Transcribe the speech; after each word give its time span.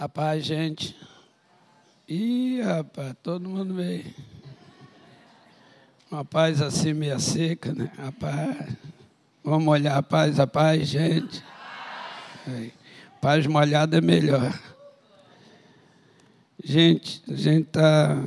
A 0.00 0.08
paz, 0.08 0.46
gente. 0.46 0.96
Ih, 2.08 2.62
rapaz, 2.62 3.14
todo 3.22 3.46
mundo 3.46 3.74
veio. 3.74 4.06
Uma 6.10 6.24
paz 6.24 6.62
assim 6.62 6.94
meia 6.94 7.18
seca, 7.18 7.74
né? 7.74 7.92
A 7.98 8.10
paz. 8.10 8.76
Vamos 9.44 9.68
olhar 9.68 9.98
a 9.98 10.02
paz, 10.02 10.40
a 10.40 10.46
paz, 10.46 10.88
gente. 10.88 11.44
Paz 13.20 13.46
molhada 13.46 13.98
é 13.98 14.00
melhor. 14.00 14.58
Gente, 16.64 17.22
a 17.30 17.36
gente 17.36 17.66
está 17.66 18.24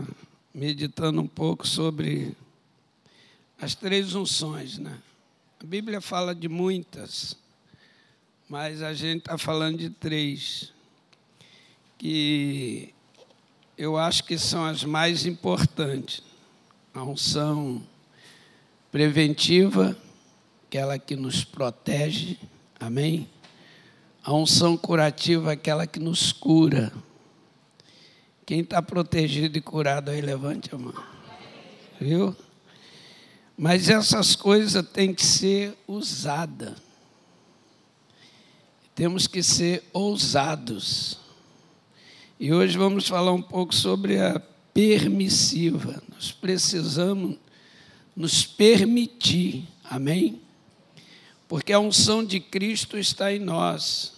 meditando 0.54 1.20
um 1.20 1.28
pouco 1.28 1.68
sobre 1.68 2.38
as 3.60 3.74
três 3.74 4.14
unções, 4.14 4.78
né? 4.78 4.96
A 5.60 5.66
Bíblia 5.66 6.00
fala 6.00 6.36
de 6.36 6.48
muitas, 6.48 7.36
mas 8.48 8.84
a 8.84 8.94
gente 8.94 9.22
está 9.22 9.40
falando 9.40 9.80
de 9.80 9.90
três 9.90 10.72
que 12.04 12.94
eu 13.78 13.96
acho 13.96 14.26
que 14.26 14.38
são 14.38 14.66
as 14.66 14.84
mais 14.84 15.26
importantes. 15.26 16.22
A 16.94 17.02
unção 17.02 17.82
preventiva, 18.92 19.98
aquela 20.68 21.00
que 21.00 21.16
nos 21.16 21.46
protege, 21.46 22.38
amém? 22.78 23.30
A 24.22 24.34
unção 24.34 24.76
curativa, 24.76 25.54
aquela 25.54 25.88
que 25.88 25.98
nos 25.98 26.34
cura. 26.34 26.92
Quem 28.46 28.60
está 28.60 28.82
protegido 28.82 29.58
e 29.58 29.62
curado 29.62 30.12
aí, 30.12 30.20
levante 30.20 30.76
a 30.76 30.78
mão. 30.78 30.94
Viu? 32.02 32.36
Mas 33.58 33.88
essas 33.88 34.36
coisas 34.36 34.86
têm 34.90 35.14
que 35.14 35.26
ser 35.26 35.74
usadas. 35.88 36.76
Temos 38.94 39.26
que 39.26 39.42
ser 39.42 39.82
ousados. 39.94 41.23
E 42.40 42.52
hoje 42.52 42.78
vamos 42.78 43.08
falar 43.08 43.32
um 43.32 43.42
pouco 43.42 43.74
sobre 43.74 44.20
a 44.20 44.40
permissiva. 44.74 46.02
Nós 46.12 46.32
precisamos 46.32 47.38
nos 48.16 48.46
permitir, 48.46 49.68
amém? 49.84 50.42
Porque 51.48 51.72
a 51.72 51.80
unção 51.80 52.24
de 52.24 52.40
Cristo 52.40 52.98
está 52.98 53.32
em 53.32 53.40
nós, 53.40 54.14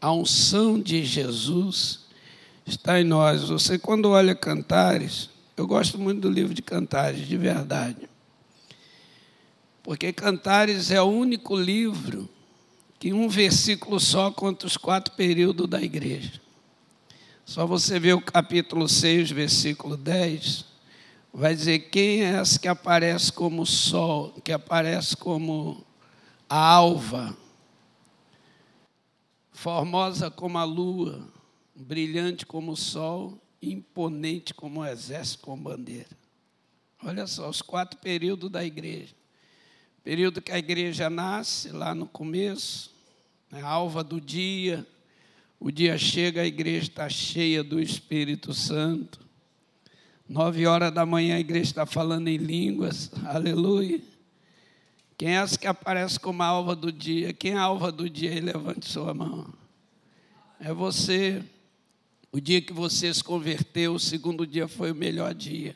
a 0.00 0.12
unção 0.12 0.80
de 0.80 1.04
Jesus 1.04 2.00
está 2.66 3.00
em 3.00 3.04
nós. 3.04 3.44
Você, 3.44 3.78
quando 3.78 4.10
olha 4.10 4.34
Cantares, 4.34 5.30
eu 5.56 5.66
gosto 5.66 5.98
muito 5.98 6.20
do 6.22 6.30
livro 6.30 6.52
de 6.52 6.62
Cantares, 6.62 7.26
de 7.26 7.36
verdade. 7.36 8.08
Porque 9.82 10.12
Cantares 10.12 10.90
é 10.90 11.00
o 11.00 11.06
único 11.06 11.56
livro 11.56 12.28
que 12.98 13.12
um 13.12 13.28
versículo 13.28 14.00
só 14.00 14.30
conta 14.30 14.66
os 14.66 14.76
quatro 14.76 15.14
períodos 15.14 15.68
da 15.68 15.80
igreja. 15.80 16.47
Só 17.48 17.66
você 17.66 17.98
ver 17.98 18.12
o 18.12 18.20
capítulo 18.20 18.86
6, 18.86 19.30
versículo 19.30 19.96
10, 19.96 20.66
vai 21.32 21.54
dizer 21.54 21.78
quem 21.88 22.22
é 22.22 22.34
essa 22.34 22.58
que 22.58 22.68
aparece 22.68 23.32
como 23.32 23.64
sol, 23.64 24.34
que 24.44 24.52
aparece 24.52 25.16
como 25.16 25.82
a 26.46 26.58
alva, 26.58 27.34
formosa 29.50 30.30
como 30.30 30.58
a 30.58 30.64
lua, 30.64 31.26
brilhante 31.74 32.44
como 32.44 32.72
o 32.72 32.76
sol, 32.76 33.40
imponente 33.62 34.52
como 34.52 34.80
o 34.80 34.86
exército 34.86 35.44
com 35.44 35.56
bandeira. 35.56 36.10
Olha 37.02 37.26
só, 37.26 37.48
os 37.48 37.62
quatro 37.62 37.98
períodos 37.98 38.50
da 38.50 38.62
igreja. 38.62 39.14
Período 40.04 40.42
que 40.42 40.52
a 40.52 40.58
igreja 40.58 41.08
nasce, 41.08 41.70
lá 41.70 41.94
no 41.94 42.06
começo, 42.06 42.94
né, 43.50 43.62
a 43.62 43.68
alva 43.68 44.04
do 44.04 44.20
dia, 44.20 44.86
o 45.60 45.70
dia 45.70 45.98
chega, 45.98 46.42
a 46.42 46.46
igreja 46.46 46.88
está 46.88 47.08
cheia 47.08 47.64
do 47.64 47.80
Espírito 47.80 48.54
Santo. 48.54 49.20
Nove 50.28 50.66
horas 50.66 50.92
da 50.92 51.04
manhã 51.04 51.36
a 51.36 51.40
igreja 51.40 51.70
está 51.70 51.86
falando 51.86 52.28
em 52.28 52.36
línguas, 52.36 53.10
aleluia. 53.24 54.00
Quem 55.16 55.36
é 55.36 55.44
que 55.48 55.66
aparece 55.66 56.20
como 56.20 56.42
a 56.42 56.46
alva 56.46 56.76
do 56.76 56.92
dia? 56.92 57.32
Quem 57.32 57.52
é 57.52 57.56
a 57.56 57.62
alva 57.62 57.90
do 57.90 58.08
dia? 58.08 58.30
Aí 58.30 58.40
levante 58.40 58.86
sua 58.86 59.12
mão. 59.12 59.52
É 60.60 60.72
você. 60.72 61.42
O 62.30 62.40
dia 62.40 62.60
que 62.60 62.72
você 62.72 63.12
se 63.12 63.24
converteu, 63.24 63.94
o 63.94 63.98
segundo 63.98 64.46
dia 64.46 64.68
foi 64.68 64.92
o 64.92 64.94
melhor 64.94 65.34
dia. 65.34 65.74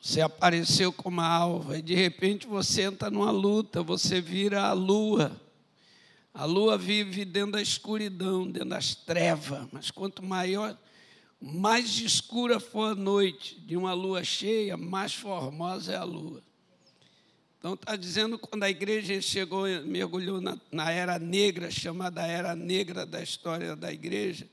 Você 0.00 0.20
apareceu 0.20 0.92
como 0.92 1.20
a 1.20 1.26
alva 1.26 1.78
e 1.78 1.82
de 1.82 1.94
repente 1.94 2.46
você 2.46 2.82
entra 2.82 3.10
numa 3.10 3.30
luta, 3.30 3.82
você 3.82 4.20
vira 4.20 4.62
a 4.62 4.72
lua. 4.72 5.32
A 6.34 6.44
lua 6.44 6.76
vive 6.76 7.24
dentro 7.24 7.52
da 7.52 7.62
escuridão, 7.62 8.50
dentro 8.50 8.70
das 8.70 8.92
trevas, 8.92 9.68
mas 9.70 9.92
quanto 9.92 10.20
maior, 10.20 10.76
mais 11.40 11.96
escura 12.00 12.58
for 12.58 12.90
a 12.90 12.94
noite 12.96 13.54
de 13.60 13.76
uma 13.76 13.92
lua 13.92 14.24
cheia, 14.24 14.76
mais 14.76 15.14
formosa 15.14 15.92
é 15.92 15.96
a 15.96 16.02
lua. 16.02 16.42
Então 17.56 17.74
está 17.74 17.94
dizendo 17.94 18.36
quando 18.36 18.64
a 18.64 18.68
igreja 18.68 19.22
chegou, 19.22 19.64
mergulhou 19.84 20.40
na, 20.40 20.58
na 20.72 20.90
era 20.90 21.20
negra, 21.20 21.70
chamada 21.70 22.26
era 22.26 22.56
negra 22.56 23.06
da 23.06 23.22
história 23.22 23.76
da 23.76 23.92
igreja, 23.92 24.48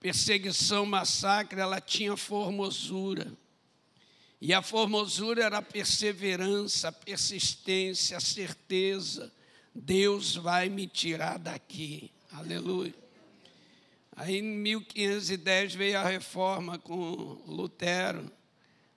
perseguição, 0.00 0.84
massacre, 0.84 1.60
ela 1.60 1.80
tinha 1.80 2.16
formosura. 2.16 3.32
E 4.40 4.52
a 4.52 4.60
formosura 4.60 5.44
era 5.44 5.58
a 5.58 5.62
perseverança, 5.62 6.88
a 6.88 6.92
persistência, 6.92 8.16
a 8.16 8.20
certeza 8.20 9.32
Deus 9.74 10.36
vai 10.36 10.68
me 10.68 10.86
tirar 10.86 11.38
daqui. 11.38 12.10
Aleluia. 12.30 12.94
Aí 14.14 14.38
em 14.38 14.42
1510 14.42 15.74
veio 15.74 15.98
a 15.98 16.04
reforma 16.04 16.78
com 16.78 17.42
Lutero. 17.46 18.30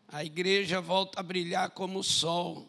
A 0.08 0.24
igreja 0.24 0.82
volta 0.82 1.20
a 1.20 1.24
brilhar 1.24 1.70
como 1.72 2.00
o 2.00 2.04
sol. 2.04 2.68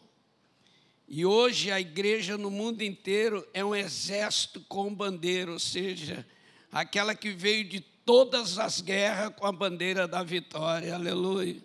E 1.07 1.25
hoje 1.25 1.71
a 1.71 1.79
igreja 1.79 2.37
no 2.37 2.51
mundo 2.51 2.81
inteiro 2.81 3.47
é 3.53 3.63
um 3.63 3.75
exército 3.75 4.59
com 4.67 4.93
bandeira, 4.93 5.51
ou 5.51 5.59
seja, 5.59 6.25
aquela 6.71 7.15
que 7.15 7.31
veio 7.31 7.63
de 7.63 7.79
todas 7.79 8.57
as 8.57 8.81
guerras 8.81 9.33
com 9.35 9.45
a 9.45 9.51
bandeira 9.51 10.07
da 10.07 10.23
vitória. 10.23 10.95
Aleluia. 10.95 11.61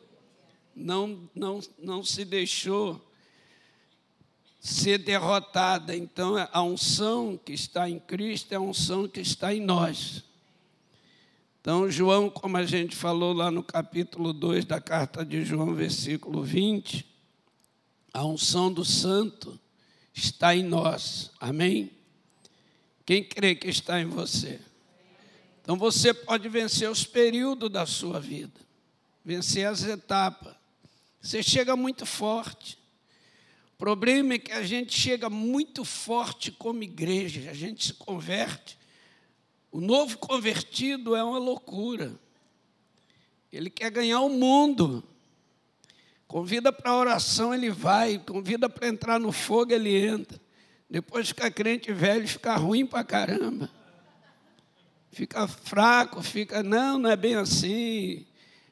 Não, 0.75 1.29
não, 1.35 1.61
não 1.79 2.05
se 2.05 2.25
deixou 2.25 3.01
ser 4.63 4.99
derrotada. 4.99 5.95
Então, 5.97 6.37
a 6.53 6.63
unção 6.63 7.37
que 7.37 7.53
está 7.53 7.91
em 7.91 7.99
Cristo 7.99 8.53
é 8.53 8.55
a 8.55 8.61
unção 8.61 9.09
que 9.09 9.21
está 9.21 9.53
em 9.53 9.61
nós. 9.61 10.23
Então, 11.61 11.91
João, 11.91 12.31
como 12.31 12.57
a 12.57 12.65
gente 12.65 12.95
falou 12.95 13.33
lá 13.33 13.51
no 13.51 13.63
capítulo 13.63 14.33
2 14.33 14.65
da 14.65 14.81
carta 14.81 15.25
de 15.25 15.45
João, 15.45 15.75
versículo 15.75 16.45
20, 16.45 17.05
a 18.15 18.25
unção 18.25 18.73
do 18.73 18.85
santo 18.85 19.59
está 20.15 20.55
em 20.55 20.63
nós. 20.63 21.33
Amém? 21.41 21.91
Quem 23.05 23.25
crê 23.25 23.57
que 23.57 23.69
está 23.69 24.01
em 24.01 24.07
você? 24.07 24.61
Então 25.61 25.77
você 25.77 26.15
pode 26.15 26.49
vencer 26.49 26.89
os 26.89 27.05
períodos 27.05 27.71
da 27.71 27.85
sua 27.85 28.21
vida, 28.21 28.61
vencer 29.25 29.67
as 29.67 29.83
etapas. 29.83 30.55
Você 31.21 31.43
chega 31.43 31.77
muito 31.77 32.07
forte 32.07 32.79
problema 33.83 34.35
é 34.35 34.39
que 34.39 34.53
a 34.53 34.63
gente 34.63 34.97
chega 34.97 35.29
muito 35.29 35.85
forte 35.85 36.53
como 36.53 36.85
igreja, 36.85 37.51
a 37.51 37.53
gente 37.53 37.87
se 37.87 37.95
converte. 37.95 38.79
O 39.73 39.81
novo 39.81 40.19
convertido 40.19 41.17
é 41.17 41.25
uma 41.25 41.39
loucura. 41.41 42.15
Ele 43.53 43.69
quer 43.69 43.91
ganhar 43.91 44.21
o 44.21 44.29
mundo. 44.29 45.03
Convida 46.29 46.73
para 46.73 46.95
oração, 46.95 47.53
ele 47.53 47.71
vai. 47.71 48.21
Convida 48.21 48.69
para 48.69 48.87
entrar 48.87 49.19
no 49.19 49.33
fogo, 49.33 49.73
ele 49.73 50.07
entra. 50.07 50.41
Depois 50.89 51.27
fica 51.27 51.51
crente 51.51 51.93
velho, 51.93 52.29
fica 52.29 52.55
ruim 52.55 52.87
para 52.87 53.03
caramba. 53.03 53.69
Fica 55.11 55.49
fraco, 55.49 56.23
fica. 56.23 56.63
Não, 56.63 57.01
não 57.01 57.11
é 57.11 57.17
bem 57.17 57.35
assim. 57.35 58.29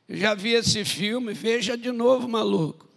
Eu 0.08 0.16
já 0.16 0.34
vi 0.34 0.50
esse 0.50 0.84
filme, 0.84 1.34
veja 1.34 1.76
de 1.76 1.90
novo, 1.90 2.28
maluco. 2.28 2.89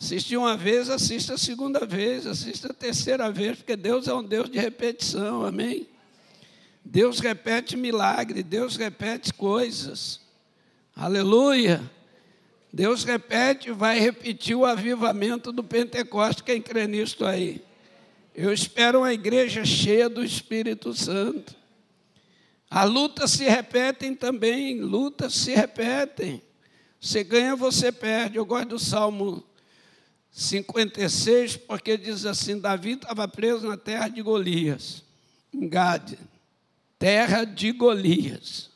Assiste 0.00 0.34
uma 0.34 0.56
vez, 0.56 0.88
assista 0.88 1.34
a 1.34 1.38
segunda 1.38 1.84
vez, 1.84 2.26
assista 2.26 2.68
a 2.68 2.74
terceira 2.74 3.30
vez, 3.30 3.58
porque 3.58 3.76
Deus 3.76 4.08
é 4.08 4.14
um 4.14 4.24
Deus 4.24 4.48
de 4.48 4.58
repetição, 4.58 5.44
amém? 5.44 5.86
Deus 6.82 7.20
repete 7.20 7.76
milagre, 7.76 8.42
Deus 8.42 8.76
repete 8.76 9.30
coisas, 9.34 10.18
aleluia. 10.96 11.82
Deus 12.72 13.04
repete, 13.04 13.72
vai 13.72 13.98
repetir 13.98 14.56
o 14.56 14.64
avivamento 14.64 15.52
do 15.52 15.62
Pentecoste, 15.62 16.44
quem 16.44 16.62
crê 16.62 16.86
nisto 16.86 17.26
aí? 17.26 17.62
Eu 18.34 18.54
espero 18.54 19.00
uma 19.00 19.12
igreja 19.12 19.66
cheia 19.66 20.08
do 20.08 20.24
Espírito 20.24 20.94
Santo. 20.94 21.54
As 22.70 22.88
lutas 22.88 23.32
se 23.32 23.44
repetem 23.44 24.14
também, 24.14 24.80
lutas 24.80 25.34
se 25.34 25.52
repetem. 25.52 26.40
Você 26.98 27.22
ganha, 27.22 27.54
você 27.54 27.92
perde. 27.92 28.36
Eu 28.36 28.46
gosto 28.46 28.68
do 28.68 28.78
Salmo 28.78 29.44
56, 30.30 31.56
porque 31.56 31.96
diz 31.96 32.24
assim: 32.24 32.58
Davi 32.58 32.92
estava 32.92 33.26
preso 33.26 33.66
na 33.66 33.76
terra 33.76 34.08
de 34.08 34.22
Golias, 34.22 35.02
em 35.52 35.68
Gade. 35.68 36.18
terra 36.98 37.44
de 37.44 37.72
Golias. 37.72 38.70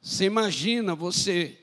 Você 0.00 0.24
imagina 0.24 0.94
você, 0.94 1.58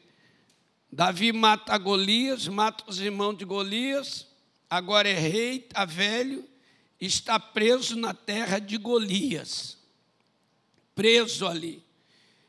Davi 0.91 1.31
mata 1.31 1.77
Golias, 1.77 2.47
mata 2.47 2.83
os 2.87 2.99
irmãos 2.99 3.37
de 3.37 3.45
Golias, 3.45 4.27
agora 4.69 5.09
é 5.09 5.13
rei, 5.13 5.57
está 5.57 5.85
velho, 5.85 6.47
está 6.99 7.39
preso 7.39 7.95
na 7.95 8.13
terra 8.13 8.59
de 8.59 8.77
Golias. 8.77 9.77
Preso 10.93 11.47
ali. 11.47 11.83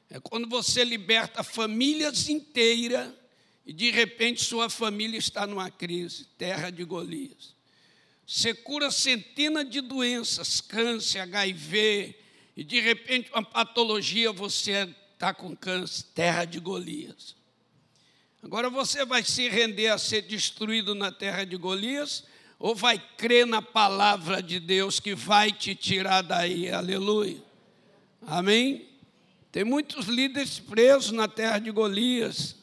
É 0.08 0.20
quando 0.20 0.48
você 0.48 0.84
liberta 0.84 1.42
famílias 1.42 2.28
inteiras 2.28 3.12
e 3.66 3.72
de 3.72 3.90
repente 3.90 4.44
sua 4.44 4.70
família 4.70 5.18
está 5.18 5.46
numa 5.46 5.68
crise, 5.70 6.26
terra 6.38 6.70
de 6.70 6.84
Golias. 6.84 7.56
Você 8.24 8.54
cura 8.54 8.90
centenas 8.90 9.68
de 9.68 9.80
doenças, 9.80 10.60
câncer, 10.60 11.18
HIV, 11.20 12.14
e 12.56 12.62
de 12.62 12.80
repente 12.80 13.30
uma 13.32 13.42
patologia 13.42 14.32
você 14.32 14.88
está 15.12 15.34
com 15.34 15.54
câncer, 15.56 16.04
terra 16.14 16.44
de 16.44 16.60
Golias. 16.60 17.34
Agora 18.42 18.70
você 18.70 19.04
vai 19.04 19.24
se 19.24 19.48
render 19.48 19.88
a 19.88 19.98
ser 19.98 20.22
destruído 20.22 20.94
na 20.94 21.10
terra 21.10 21.44
de 21.44 21.56
Golias 21.56 22.24
ou 22.58 22.74
vai 22.74 23.02
crer 23.16 23.46
na 23.46 23.60
palavra 23.60 24.40
de 24.40 24.60
Deus 24.60 25.00
que 25.00 25.14
vai 25.14 25.50
te 25.50 25.74
tirar 25.74 26.22
daí? 26.22 26.70
Aleluia. 26.70 27.42
Amém? 28.22 28.88
Tem 29.50 29.64
muitos 29.64 30.06
líderes 30.06 30.60
presos 30.60 31.10
na 31.10 31.26
terra 31.26 31.58
de 31.58 31.70
Golias, 31.70 32.56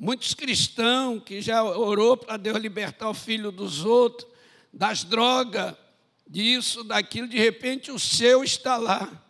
muitos 0.00 0.34
cristãos 0.34 1.22
que 1.22 1.42
já 1.42 1.62
orou 1.62 2.16
para 2.16 2.36
Deus 2.36 2.58
libertar 2.58 3.10
o 3.10 3.14
filho 3.14 3.52
dos 3.52 3.84
outros, 3.84 4.26
das 4.72 5.04
drogas, 5.04 5.74
disso, 6.26 6.82
daquilo, 6.82 7.28
de 7.28 7.38
repente 7.38 7.92
o 7.92 7.98
seu 7.98 8.42
está 8.42 8.76
lá. 8.76 9.22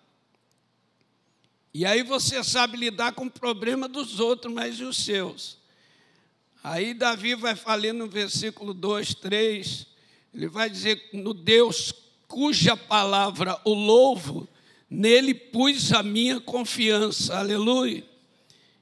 E 1.74 1.84
aí 1.84 2.02
você 2.02 2.42
sabe 2.44 2.76
lidar 2.76 3.12
com 3.12 3.24
o 3.24 3.30
problema 3.30 3.88
dos 3.88 4.20
outros, 4.20 4.52
mas 4.52 4.78
e 4.78 4.84
os 4.84 4.96
seus? 4.96 5.58
Aí 6.62 6.94
Davi 6.94 7.34
vai 7.34 7.56
falando 7.56 7.98
no 7.98 8.08
versículo 8.08 8.72
2, 8.72 9.14
3, 9.14 9.86
ele 10.32 10.46
vai 10.46 10.70
dizer: 10.70 11.10
No 11.12 11.34
Deus 11.34 11.92
cuja 12.28 12.76
palavra 12.76 13.60
o 13.64 13.74
louvo, 13.74 14.48
Nele 14.90 15.32
pus 15.32 15.92
a 15.92 16.02
minha 16.02 16.40
confiança, 16.40 17.38
aleluia. 17.38 18.04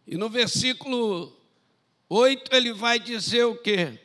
E 0.07 0.17
no 0.17 0.31
versículo 0.31 1.38
8 2.09 2.55
ele 2.55 2.73
vai 2.73 2.99
dizer 2.99 3.45
o 3.45 3.57
quê? 3.57 3.99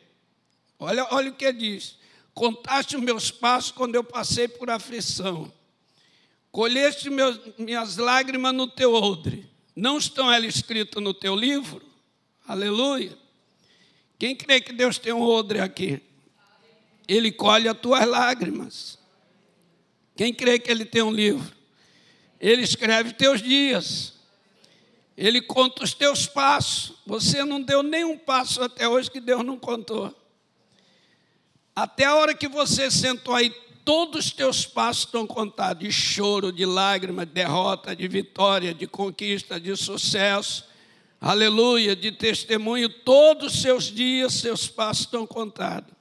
Olha, 0.77 1.07
olha 1.11 1.29
o 1.31 1.35
que 1.35 1.45
ele 1.45 1.57
diz: 1.57 1.97
Contaste 2.33 2.95
os 2.95 3.01
meus 3.01 3.31
passos 3.31 3.71
quando 3.71 3.95
eu 3.95 4.03
passei 4.03 4.47
por 4.47 4.69
aflição, 4.69 5.51
colheste 6.51 7.09
meus, 7.09 7.39
minhas 7.57 7.97
lágrimas 7.97 8.53
no 8.53 8.67
teu 8.67 8.93
odre, 8.93 9.49
não 9.75 9.97
estão 9.97 10.31
elas 10.31 10.55
escritas 10.55 11.01
no 11.01 11.13
teu 11.13 11.35
livro? 11.35 11.81
Aleluia. 12.47 13.17
Quem 14.19 14.35
crê 14.35 14.59
que 14.59 14.73
Deus 14.73 14.97
tem 14.97 15.13
um 15.13 15.21
odre 15.21 15.59
aqui? 15.59 16.01
Ele 17.07 17.31
colhe 17.31 17.67
as 17.67 17.77
tuas 17.77 18.07
lágrimas. 18.07 18.97
Quem 20.15 20.33
crê 20.33 20.59
que 20.59 20.71
Ele 20.71 20.85
tem 20.85 21.01
um 21.01 21.11
livro? 21.11 21.53
Ele 22.39 22.61
escreve 22.61 23.13
teus 23.13 23.41
dias. 23.41 24.13
Ele 25.17 25.41
conta 25.41 25.83
os 25.83 25.93
teus 25.93 26.25
passos. 26.25 26.93
Você 27.05 27.43
não 27.43 27.61
deu 27.61 27.83
nenhum 27.83 28.17
passo 28.17 28.63
até 28.63 28.87
hoje 28.87 29.11
que 29.11 29.19
Deus 29.19 29.43
não 29.43 29.57
contou. 29.57 30.13
Até 31.75 32.05
a 32.05 32.15
hora 32.15 32.35
que 32.35 32.47
você 32.47 32.89
sentou 32.89 33.33
aí, 33.33 33.49
todos 33.83 34.27
os 34.27 34.31
teus 34.31 34.65
passos 34.65 35.05
estão 35.05 35.25
contados 35.25 35.83
de 35.83 35.91
choro, 35.91 36.51
de 36.51 36.65
lágrima, 36.65 37.25
de 37.25 37.33
derrota, 37.33 37.95
de 37.95 38.07
vitória, 38.07 38.73
de 38.73 38.87
conquista, 38.87 39.59
de 39.59 39.75
sucesso. 39.75 40.65
Aleluia, 41.19 41.95
de 41.95 42.11
testemunho, 42.11 42.89
todos 42.89 43.53
os 43.53 43.61
seus 43.61 43.85
dias, 43.85 44.33
seus 44.33 44.67
passos 44.67 45.05
estão 45.05 45.25
contados. 45.25 45.93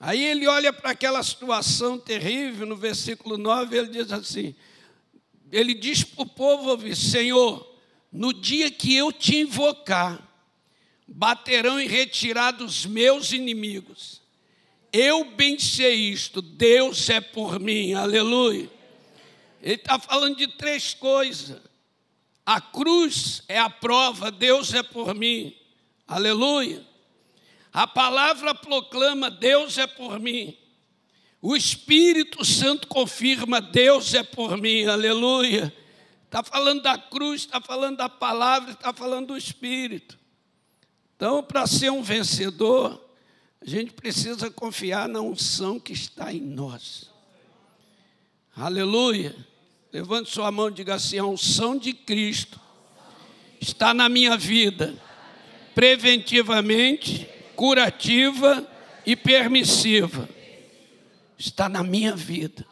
Aí 0.00 0.24
ele 0.24 0.48
olha 0.48 0.72
para 0.72 0.90
aquela 0.90 1.22
situação 1.22 1.98
terrível, 1.98 2.66
no 2.66 2.76
versículo 2.76 3.36
9, 3.36 3.76
ele 3.76 3.88
diz 3.88 4.10
assim: 4.10 4.54
ele 5.52 5.74
diz 5.74 6.02
para 6.02 6.22
o 6.22 6.26
povo 6.26 6.70
ouvir: 6.70 6.96
Senhor, 6.96 7.71
no 8.12 8.32
dia 8.32 8.70
que 8.70 8.94
eu 8.94 9.10
te 9.10 9.38
invocar, 9.38 10.20
baterão 11.08 11.80
em 11.80 11.88
retirada 11.88 12.62
os 12.62 12.84
meus 12.84 13.32
inimigos. 13.32 14.20
Eu 14.92 15.24
bem 15.24 15.58
sei 15.58 15.94
isto, 15.94 16.42
Deus 16.42 17.08
é 17.08 17.20
por 17.20 17.58
mim, 17.58 17.94
aleluia. 17.94 18.70
Ele 19.62 19.74
está 19.74 19.98
falando 19.98 20.36
de 20.36 20.46
três 20.46 20.92
coisas. 20.92 21.62
A 22.44 22.60
cruz 22.60 23.42
é 23.48 23.58
a 23.58 23.70
prova, 23.70 24.30
Deus 24.30 24.74
é 24.74 24.82
por 24.82 25.14
mim, 25.14 25.54
aleluia. 26.06 26.84
A 27.72 27.86
palavra 27.86 28.54
proclama, 28.54 29.30
Deus 29.30 29.78
é 29.78 29.86
por 29.86 30.20
mim. 30.20 30.54
O 31.40 31.56
Espírito 31.56 32.44
Santo 32.44 32.86
confirma: 32.86 33.60
Deus 33.60 34.12
é 34.12 34.22
por 34.22 34.58
mim, 34.58 34.84
aleluia. 34.84 35.74
Está 36.32 36.42
falando 36.42 36.80
da 36.80 36.96
cruz, 36.96 37.42
está 37.42 37.60
falando 37.60 37.98
da 37.98 38.08
palavra, 38.08 38.72
está 38.72 38.90
falando 38.90 39.26
do 39.26 39.36
Espírito. 39.36 40.18
Então, 41.14 41.42
para 41.42 41.66
ser 41.66 41.92
um 41.92 42.02
vencedor, 42.02 42.98
a 43.60 43.68
gente 43.68 43.92
precisa 43.92 44.50
confiar 44.50 45.06
na 45.06 45.20
unção 45.20 45.78
que 45.78 45.92
está 45.92 46.32
em 46.32 46.40
nós. 46.40 47.10
Aleluia. 48.56 49.36
Levante 49.92 50.30
sua 50.30 50.50
mão 50.50 50.70
e 50.70 50.72
diga 50.72 50.94
assim: 50.94 51.18
a 51.18 51.26
unção 51.26 51.76
de 51.76 51.92
Cristo 51.92 52.58
está 53.60 53.92
na 53.92 54.08
minha 54.08 54.34
vida, 54.34 54.96
preventivamente, 55.74 57.28
curativa 57.54 58.66
e 59.04 59.14
permissiva 59.14 60.26
está 61.38 61.68
na 61.68 61.82
minha 61.82 62.14
vida. 62.14 62.64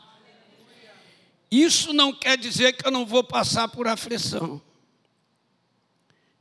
Isso 1.50 1.92
não 1.92 2.12
quer 2.12 2.38
dizer 2.38 2.74
que 2.74 2.86
eu 2.86 2.90
não 2.90 3.04
vou 3.04 3.24
passar 3.24 3.68
por 3.68 3.88
aflição. 3.88 4.62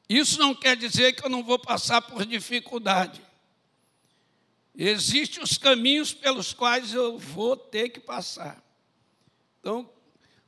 Isso 0.07 0.39
não 0.39 0.53
quer 0.53 0.75
dizer 0.75 1.13
que 1.13 1.25
eu 1.25 1.29
não 1.29 1.43
vou 1.43 1.57
passar 1.57 2.01
por 2.01 2.25
dificuldade. 2.25 3.21
Existem 4.75 5.43
os 5.43 5.57
caminhos 5.57 6.13
pelos 6.13 6.53
quais 6.53 6.93
eu 6.93 7.17
vou 7.17 7.57
ter 7.57 7.89
que 7.89 7.99
passar. 7.99 8.63
Então, 9.59 9.89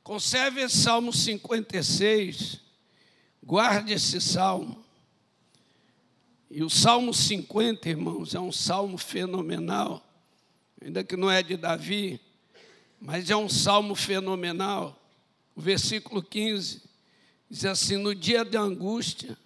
conserve 0.02 0.62
esse 0.62 0.78
Salmo 0.78 1.12
56, 1.12 2.60
guarde 3.42 3.92
esse 3.92 4.20
salmo. 4.20 4.82
E 6.50 6.62
o 6.62 6.70
Salmo 6.70 7.12
50, 7.12 7.88
irmãos, 7.88 8.34
é 8.34 8.40
um 8.40 8.52
salmo 8.52 8.98
fenomenal 8.98 10.02
ainda 10.84 11.04
que 11.04 11.16
não 11.16 11.30
é 11.30 11.42
de 11.42 11.56
Davi, 11.56 12.20
mas 13.02 13.28
é 13.28 13.36
um 13.36 13.48
salmo 13.48 13.96
fenomenal. 13.96 14.96
O 15.56 15.60
versículo 15.60 16.22
15 16.22 16.82
diz 17.50 17.64
assim: 17.64 17.96
No 17.96 18.14
dia 18.14 18.44
da 18.44 18.60
angústia, 18.60 19.36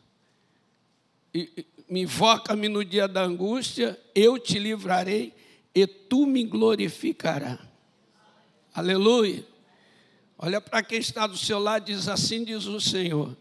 me 1.89 2.03
invoca-me 2.03 2.69
no 2.69 2.85
dia 2.85 3.09
da 3.09 3.23
angústia, 3.23 3.99
eu 4.15 4.39
te 4.39 4.59
livrarei 4.59 5.33
e 5.75 5.87
tu 5.87 6.27
me 6.27 6.45
glorificarás. 6.45 7.59
Aleluia. 8.75 9.45
Olha 10.39 10.61
para 10.61 10.83
quem 10.83 10.99
está 10.99 11.27
do 11.27 11.39
seu 11.39 11.59
lado, 11.59 11.87
diz 11.87 12.09
assim: 12.09 12.45
diz 12.45 12.67
o 12.67 12.79
Senhor: 12.79 13.35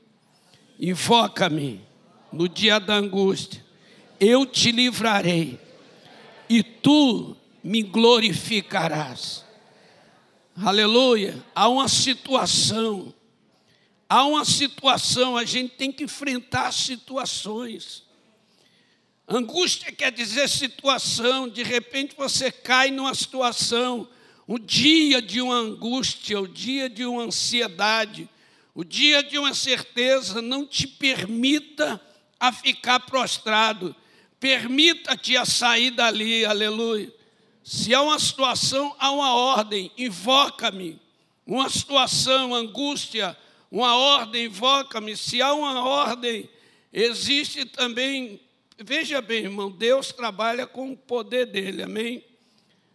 Invoca-me 0.80 1.82
no 2.32 2.48
dia 2.48 2.80
da 2.80 2.96
angústia, 2.96 3.64
eu 4.18 4.46
te 4.46 4.72
livrarei 4.72 5.60
e 6.50 6.64
tu 6.64 7.36
me 7.62 7.84
glorificarás. 7.84 9.45
Aleluia. 10.58 11.44
Há 11.54 11.68
uma 11.68 11.90
situação, 11.90 13.14
há 14.08 14.26
uma 14.26 14.46
situação, 14.46 15.36
a 15.36 15.44
gente 15.44 15.76
tem 15.76 15.92
que 15.92 16.06
enfrentar 16.06 16.72
situações. 16.72 18.04
Angústia 19.28 19.92
quer 19.92 20.14
dizer 20.14 20.48
situação, 20.48 21.50
de 21.50 21.62
repente 21.62 22.16
você 22.16 22.50
cai 22.52 22.90
numa 22.90 23.14
situação, 23.14 24.08
o 24.48 24.58
dia 24.58 25.22
de 25.22 25.42
uma 25.42 25.56
angústia, 25.56 26.40
o 26.40 26.48
dia 26.48 26.90
de 26.90 27.04
uma 27.06 27.24
ansiedade, 27.24 28.30
o 28.74 28.86
dia 28.86 29.22
de 29.22 29.38
uma 29.38 29.54
certeza, 29.54 30.42
não 30.42 30.66
te 30.66 30.88
permita 30.88 32.00
a 32.40 32.54
ficar 32.54 33.02
prostrado, 33.02 33.94
permita-te 34.40 35.36
a 35.36 35.44
sair 35.44 35.92
dali, 35.92 36.46
aleluia. 36.46 37.14
Se 37.66 37.96
há 37.96 38.02
uma 38.04 38.20
situação, 38.20 38.96
há 39.00 39.10
uma 39.12 39.34
ordem, 39.34 39.92
invoca-me. 39.98 41.02
Uma 41.48 41.68
situação, 41.68 42.54
angústia, 42.54 43.36
uma 43.72 43.96
ordem, 43.98 44.46
invoca-me. 44.46 45.18
Se 45.18 45.42
há 45.42 45.52
uma 45.52 45.84
ordem, 45.84 46.48
existe 46.94 47.66
também. 47.66 48.40
Veja 48.78 49.20
bem, 49.20 49.46
irmão, 49.46 49.72
Deus 49.72 50.12
trabalha 50.12 50.68
com 50.68 50.92
o 50.92 50.96
poder 50.96 51.48
dele, 51.48 51.82
amém? 51.82 52.24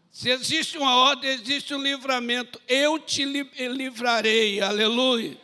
Se 0.09 0.31
existe 0.31 0.79
uma 0.79 0.95
ordem, 0.95 1.31
existe 1.31 1.75
um 1.75 1.83
livramento. 1.83 2.61
Eu 2.69 2.97
te 2.97 3.25
livrarei, 3.25 4.61
aleluia. 4.61 5.37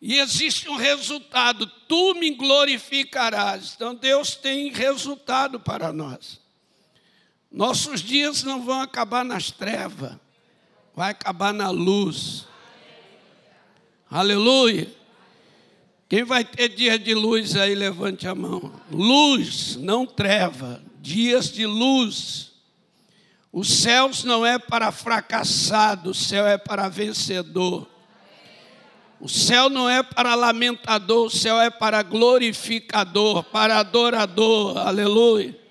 E 0.00 0.18
existe 0.18 0.68
um 0.68 0.74
resultado, 0.74 1.68
tu 1.86 2.14
me 2.14 2.30
glorificarás. 2.30 3.74
Então 3.76 3.94
Deus 3.94 4.34
tem 4.34 4.72
resultado 4.72 5.60
para 5.60 5.92
nós. 5.92 6.41
Nossos 7.52 8.00
dias 8.00 8.42
não 8.42 8.62
vão 8.62 8.80
acabar 8.80 9.24
nas 9.24 9.50
trevas, 9.50 10.12
vai 10.94 11.10
acabar 11.10 11.52
na 11.52 11.68
luz. 11.68 12.46
Aleluia. 14.10 14.90
Quem 16.08 16.24
vai 16.24 16.44
ter 16.44 16.68
dia 16.68 16.98
de 16.98 17.14
luz 17.14 17.56
aí, 17.56 17.74
levante 17.74 18.26
a 18.26 18.34
mão. 18.34 18.72
Luz, 18.90 19.76
não 19.76 20.06
treva, 20.06 20.82
dias 21.00 21.50
de 21.50 21.66
luz. 21.66 22.52
Os 23.52 23.68
céus 23.68 24.24
não 24.24 24.46
é 24.46 24.58
para 24.58 24.90
fracassado, 24.90 26.10
o 26.10 26.14
céu 26.14 26.46
é 26.46 26.56
para 26.56 26.88
vencedor. 26.88 27.86
O 29.20 29.28
céu 29.28 29.68
não 29.70 29.88
é 29.88 30.02
para 30.02 30.34
lamentador, 30.34 31.26
o 31.26 31.30
céu 31.30 31.60
é 31.60 31.70
para 31.70 32.02
glorificador, 32.02 33.44
para 33.44 33.78
adorador. 33.78 34.78
Aleluia. 34.78 35.61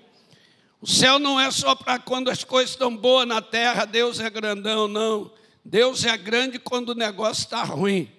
O 0.82 0.86
céu 0.88 1.20
não 1.20 1.40
é 1.40 1.48
só 1.52 1.76
para 1.76 2.00
quando 2.00 2.28
as 2.28 2.42
coisas 2.42 2.70
estão 2.70 2.96
boas 2.96 3.24
na 3.24 3.40
terra, 3.40 3.84
Deus 3.84 4.18
é 4.18 4.28
grandão, 4.28 4.88
não. 4.88 5.30
Deus 5.64 6.04
é 6.04 6.16
grande 6.16 6.58
quando 6.58 6.88
o 6.88 6.94
negócio 6.94 7.44
está 7.44 7.62
ruim. 7.62 8.10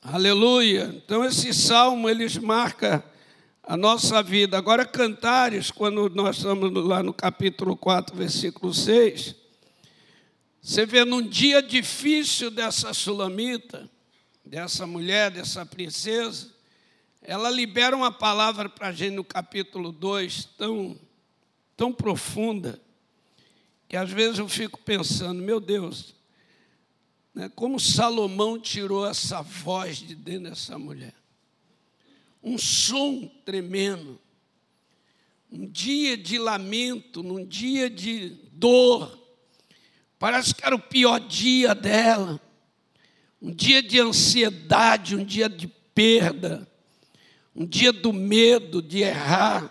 Aleluia. 0.00 0.90
Então 0.96 1.22
esse 1.22 1.52
salmo 1.52 2.08
eles 2.08 2.38
marca 2.38 3.04
a 3.62 3.76
nossa 3.76 4.22
vida. 4.22 4.56
Agora 4.56 4.86
cantares, 4.86 5.70
quando 5.70 6.08
nós 6.08 6.38
estamos 6.38 6.72
lá 6.82 7.02
no 7.02 7.12
capítulo 7.12 7.76
4, 7.76 8.16
versículo 8.16 8.72
6, 8.72 9.34
você 10.62 10.86
vê 10.86 11.04
num 11.04 11.20
dia 11.20 11.60
difícil 11.60 12.50
dessa 12.50 12.94
sulamita, 12.94 13.86
dessa 14.42 14.86
mulher, 14.86 15.30
dessa 15.30 15.66
princesa, 15.66 16.48
ela 17.22 17.50
libera 17.50 17.96
uma 17.96 18.12
palavra 18.12 18.68
para 18.68 18.88
a 18.88 18.92
gente 18.92 19.14
no 19.14 19.24
capítulo 19.24 19.92
2 19.92 20.44
tão, 20.56 20.98
tão 21.76 21.92
profunda, 21.92 22.80
que 23.88 23.96
às 23.96 24.10
vezes 24.10 24.38
eu 24.38 24.48
fico 24.48 24.78
pensando, 24.78 25.42
meu 25.42 25.60
Deus, 25.60 26.14
né, 27.34 27.50
como 27.54 27.80
Salomão 27.80 28.58
tirou 28.58 29.06
essa 29.06 29.42
voz 29.42 29.98
de 29.98 30.14
dentro 30.14 30.50
dessa 30.50 30.78
mulher. 30.78 31.14
Um 32.42 32.56
som 32.56 33.26
tremendo, 33.44 34.20
um 35.50 35.66
dia 35.66 36.16
de 36.16 36.38
lamento, 36.38 37.22
num 37.22 37.44
dia 37.44 37.88
de 37.90 38.30
dor, 38.52 39.18
Parece 40.18 40.54
que 40.54 40.64
era 40.64 40.74
o 40.74 40.80
pior 40.80 41.20
dia 41.20 41.74
dela. 41.74 42.40
Um 43.40 43.54
dia 43.54 43.80
de 43.80 44.00
ansiedade, 44.00 45.14
um 45.14 45.24
dia 45.24 45.48
de 45.48 45.68
perda, 45.68 46.67
um 47.58 47.66
dia 47.66 47.92
do 47.92 48.12
medo 48.12 48.80
de 48.80 48.98
errar, 48.98 49.70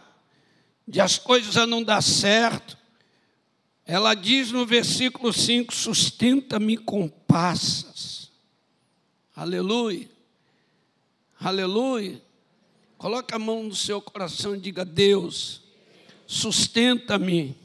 de 0.88 1.00
as 1.00 1.18
coisas 1.18 1.56
não 1.68 1.82
dar 1.82 2.02
certo. 2.02 2.78
Ela 3.86 4.14
diz 4.14 4.52
no 4.52 4.66
versículo 4.66 5.32
5: 5.32 5.74
sustenta-me 5.74 6.76
com 6.76 7.08
passas. 7.08 8.30
Aleluia. 9.36 10.10
Aleluia. 11.40 12.22
Coloca 12.98 13.36
a 13.36 13.40
mão 13.40 13.64
no 13.64 13.76
seu 13.76 14.02
coração 14.02 14.56
e 14.56 14.60
diga: 14.60 14.84
Deus, 14.84 15.62
sustenta-me 16.26 17.56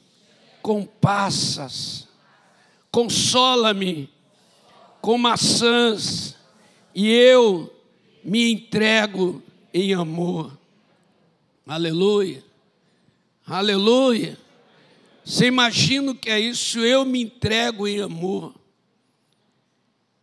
com 0.62 0.86
passas 0.86 2.06
consola-me 2.92 4.10
com 5.00 5.16
maçãs 5.16 6.36
e 6.94 7.10
eu 7.10 7.74
me 8.22 8.52
entrego 8.52 9.42
em 9.72 9.94
amor. 9.94 10.56
Aleluia. 11.66 12.44
Aleluia. 13.46 14.38
Você 15.24 15.46
imagina 15.46 16.12
o 16.12 16.14
que 16.14 16.30
é 16.30 16.40
isso? 16.40 16.80
Eu 16.80 17.04
me 17.04 17.22
entrego 17.22 17.86
em 17.86 18.00
amor. 18.00 18.54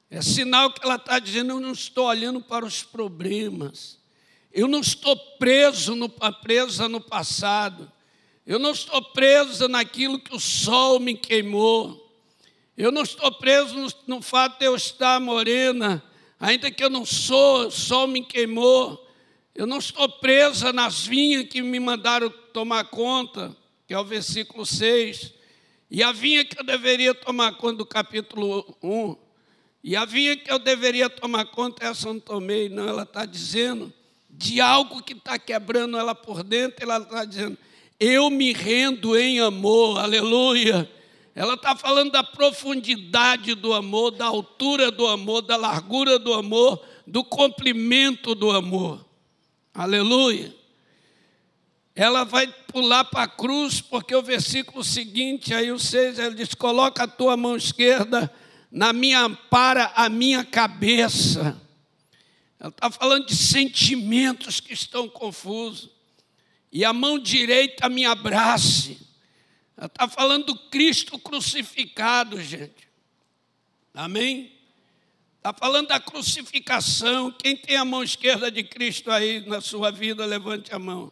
É 0.10 0.22
sinal 0.22 0.72
que 0.72 0.84
ela 0.84 0.96
está 0.96 1.20
dizendo: 1.20 1.54
eu 1.54 1.60
não 1.60 1.72
estou 1.72 2.06
olhando 2.06 2.42
para 2.42 2.66
os 2.66 2.84
problemas. 2.84 3.98
Eu 4.52 4.68
não 4.68 4.80
estou 4.80 5.16
preso 5.38 5.96
no, 5.96 6.10
presa 6.10 6.90
no 6.90 7.00
passado. 7.00 7.92
Eu 8.46 8.58
não 8.58 8.72
estou 8.72 9.02
preso 9.02 9.68
naquilo 9.68 10.20
que 10.20 10.36
o 10.36 10.40
sol 10.40 11.00
me 11.00 11.14
queimou. 11.14 12.10
Eu 12.76 12.92
não 12.92 13.04
estou 13.04 13.32
preso 13.32 13.76
no, 13.76 13.88
no 14.08 14.22
fato 14.22 14.58
de 14.60 14.66
eu 14.66 14.76
estar 14.76 15.20
morena, 15.20 16.02
ainda 16.40 16.72
que 16.72 16.84
eu 16.84 16.90
não 16.90 17.06
sou, 17.06 17.68
o 17.68 17.72
sol 17.72 18.08
me 18.08 18.24
queimou. 18.24 19.09
Eu 19.60 19.68
não 19.68 19.80
estou 19.80 20.08
presa 20.08 20.72
nas 20.72 21.06
vinhas 21.06 21.44
que 21.44 21.62
me 21.62 21.82
mandaram 21.82 22.30
tomar 22.54 22.86
conta, 22.86 23.54
que 23.86 23.94
é 23.94 24.00
o 24.00 24.06
versículo 24.06 24.66
6. 24.66 25.34
E 25.92 26.02
a 26.02 26.14
vinha 26.14 26.46
que 26.46 26.58
eu 26.58 26.64
deveria 26.64 27.14
tomar 27.14 27.52
conta 27.58 27.80
do 27.80 27.86
capítulo 27.86 28.78
1. 28.82 29.18
E 29.84 29.98
a 29.98 30.06
vinha 30.06 30.38
que 30.38 30.50
eu 30.50 30.60
deveria 30.60 31.10
tomar 31.10 31.44
conta, 31.44 31.86
essa 31.86 32.08
eu 32.08 32.14
não 32.14 32.22
tomei, 32.22 32.70
não. 32.70 32.88
Ela 32.88 33.04
está 33.04 33.26
dizendo 33.26 33.92
de 34.30 34.62
algo 34.62 35.04
que 35.04 35.12
está 35.12 35.38
quebrando 35.38 35.98
ela 35.98 36.16
por 36.16 36.42
dentro, 36.42 36.82
ela 36.82 37.00
está 37.00 37.26
dizendo, 37.26 37.58
eu 38.00 38.30
me 38.30 38.54
rendo 38.54 39.18
em 39.18 39.42
amor, 39.42 40.00
aleluia. 40.00 40.90
Ela 41.36 41.56
está 41.56 41.76
falando 41.76 42.14
da 42.14 42.24
profundidade 42.24 43.56
do 43.56 43.74
amor, 43.74 44.12
da 44.12 44.28
altura 44.28 44.90
do 44.90 45.06
amor, 45.06 45.42
da 45.42 45.58
largura 45.58 46.18
do 46.18 46.34
amor, 46.34 46.82
do 47.06 47.26
comprimento 47.26 48.34
do 48.34 48.52
amor. 48.52 49.09
Aleluia. 49.74 50.56
Ela 51.96 52.24
vai 52.24 52.48
pular 52.72 53.04
para 53.06 53.24
a 53.24 53.28
cruz, 53.28 53.82
porque 53.82 54.16
o 54.16 54.22
versículo 54.22 54.84
seguinte, 54.84 55.54
aí 55.54 55.72
o 55.72 55.80
6, 55.80 56.20
ele 56.20 56.36
diz: 56.36 56.54
Coloca 56.54 57.04
a 57.04 57.08
tua 57.08 57.36
mão 57.36 57.58
esquerda 57.58 58.34
na 58.72 58.94
minha 58.94 59.30
para 59.50 59.92
a 59.96 60.08
minha 60.08 60.44
cabeça. 60.44 61.60
Ela 62.60 62.70
está 62.70 62.92
falando 62.92 63.26
de 63.26 63.36
sentimentos 63.36 64.60
que 64.60 64.74
estão 64.74 65.08
confusos. 65.08 65.90
E 66.72 66.86
a 66.86 66.94
mão 66.94 67.18
direita 67.18 67.90
me 67.90 68.06
abrace. 68.06 69.00
Está 69.82 70.08
falando 70.08 70.48
do 70.48 70.56
Cristo 70.70 71.18
crucificado, 71.18 72.40
gente. 72.42 72.88
Amém? 73.94 74.59
Está 75.40 75.54
falando 75.54 75.88
da 75.88 76.02
crucificação. 76.02 77.32
Quem 77.32 77.56
tem 77.56 77.78
a 77.78 77.86
mão 77.86 78.04
esquerda 78.04 78.52
de 78.52 78.62
Cristo 78.62 79.10
aí 79.10 79.40
na 79.48 79.62
sua 79.62 79.90
vida, 79.90 80.26
levante 80.26 80.76
a 80.76 80.78
mão. 80.78 81.10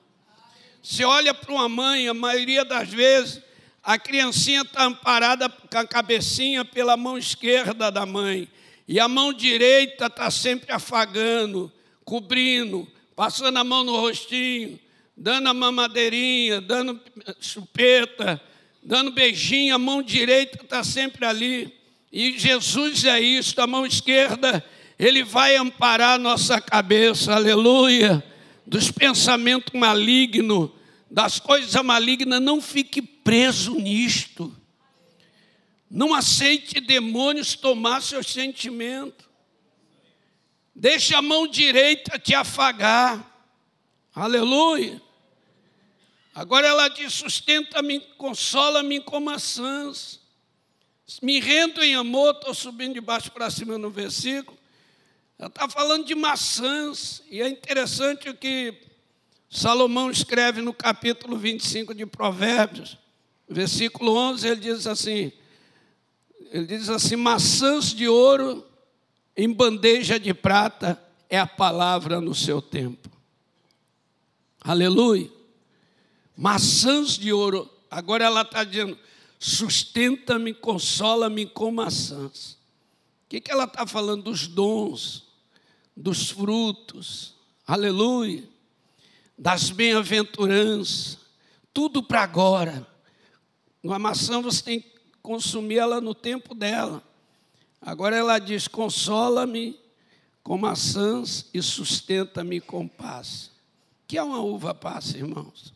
Você 0.84 1.06
olha 1.06 1.34
para 1.34 1.50
uma 1.50 1.70
mãe, 1.70 2.10
a 2.10 2.14
maioria 2.14 2.66
das 2.66 2.90
vezes, 2.90 3.42
a 3.82 3.98
criancinha 3.98 4.64
está 4.64 4.84
amparada 4.84 5.48
com 5.48 5.78
a 5.78 5.88
cabecinha 5.88 6.66
pela 6.66 6.98
mão 6.98 7.18
esquerda 7.18 7.90
da 7.90 8.06
mãe. 8.06 8.50
E 8.86 9.00
a 9.00 9.08
mão 9.08 9.32
direita 9.32 10.08
está 10.08 10.30
sempre 10.30 10.74
afagando, 10.74 11.72
cobrindo, 12.04 12.86
passando 13.16 13.58
a 13.58 13.64
mão 13.64 13.86
no 13.86 13.96
rostinho, 13.96 14.78
dando 15.16 15.48
a 15.48 15.54
mamadeirinha, 15.54 16.60
dando 16.60 17.00
chupeta, 17.40 18.42
dando 18.84 19.12
beijinho, 19.12 19.74
a 19.74 19.80
mão 19.80 20.04
direita 20.04 20.62
está 20.62 20.84
sempre 20.84 21.26
ali. 21.26 21.77
E 22.12 22.38
Jesus 22.38 23.04
é 23.06 23.20
isso, 23.20 23.60
a 23.60 23.68
mão 23.68 23.86
esquerda, 23.86 24.64
ele 24.98 25.24
vai 25.24 25.56
amparar 25.56 26.14
a 26.16 26.18
nossa 26.18 26.60
cabeça, 26.62 27.34
aleluia, 27.34 28.24
dos 28.66 28.90
pensamentos 28.92 29.74
malignos, 29.74 30.72
das 31.10 31.40
coisas 31.40 31.74
malignas, 31.84 32.42
não 32.42 32.62
fique 32.62 33.02
preso 33.02 33.76
nisto. 33.76 34.56
Não 35.90 36.14
aceite 36.14 36.82
demônios 36.82 37.56
tomar 37.56 38.02
seus 38.02 38.28
sentimentos. 38.28 39.26
Deixe 40.76 41.16
a 41.16 41.22
mão 41.22 41.48
direita 41.48 42.20
te 42.20 42.36
afagar. 42.36 43.36
Aleluia. 44.14 45.02
Agora 46.36 46.68
ela 46.68 46.88
diz: 46.88 47.14
sustenta-me, 47.14 48.00
consola-me 48.18 49.00
com 49.00 49.20
maçãs. 49.20 50.20
Me 51.22 51.40
rendo 51.40 51.84
em 51.84 51.96
amor, 51.96 52.36
estou 52.36 52.54
subindo 52.54 52.94
de 52.94 53.02
baixo 53.02 53.32
para 53.32 53.50
cima 53.50 53.78
no 53.78 53.90
versículo. 53.90 54.58
Ela 55.40 55.48
está 55.48 55.70
falando 55.70 56.06
de 56.06 56.16
maçãs, 56.16 57.24
e 57.30 57.42
é 57.42 57.48
interessante 57.48 58.30
o 58.30 58.36
que 58.36 58.74
Salomão 59.50 60.12
escreve 60.12 60.62
no 60.62 60.74
capítulo 60.74 61.38
25 61.38 61.94
de 61.94 62.06
Provérbios, 62.06 62.98
versículo 63.48 64.16
11, 64.16 64.48
ele 64.48 64.62
diz 64.62 64.88
assim: 64.88 65.32
ele 66.52 66.66
diz 66.66 66.90
assim: 66.90 67.16
maçãs 67.16 67.94
de 67.94 68.08
ouro 68.08 68.66
em 69.36 69.52
bandeja 69.52 70.20
de 70.20 70.34
prata 70.34 71.02
é 71.30 71.40
a 71.40 71.48
palavra 71.48 72.20
no 72.20 72.36
seu 72.36 72.62
tempo. 72.62 73.10
Aleluia 74.60 75.38
maçãs 76.38 77.18
de 77.18 77.34
ouro. 77.34 77.68
Agora 77.90 78.24
ela 78.24 78.42
está 78.44 78.64
dizendo: 78.64 78.98
sustenta-me, 79.40 80.54
consola-me 80.54 81.46
com 81.46 81.72
maçãs. 81.72 82.58
que, 83.30 83.42
que 83.42 83.52
ela 83.52 83.66
está 83.66 83.86
falando? 83.86 84.24
Dos 84.24 84.48
dons, 84.48 85.26
dos 85.96 86.30
frutos, 86.30 87.36
aleluia, 87.66 88.48
das 89.38 89.70
bem-aventuranças, 89.70 91.18
tudo 91.74 92.02
para 92.02 92.22
agora. 92.22 92.88
Uma 93.84 94.00
maçã 94.00 94.42
você 94.42 94.64
tem 94.64 94.82
que 94.82 94.96
consumir 95.22 95.78
ela 95.78 96.02
no 96.02 96.16
tempo 96.16 96.56
dela. 96.56 97.04
Agora 97.82 98.16
ela 98.16 98.40
diz: 98.40 98.68
consola-me 98.68 99.80
com 100.44 100.58
maçãs 100.58 101.46
e 101.54 101.62
sustenta-me 101.62 102.60
com 102.60 102.88
paz. 102.88 103.52
que 104.08 104.18
é 104.18 104.24
uma 104.24 104.40
uva 104.40 104.74
passa, 104.74 105.18
irmãos? 105.18 105.74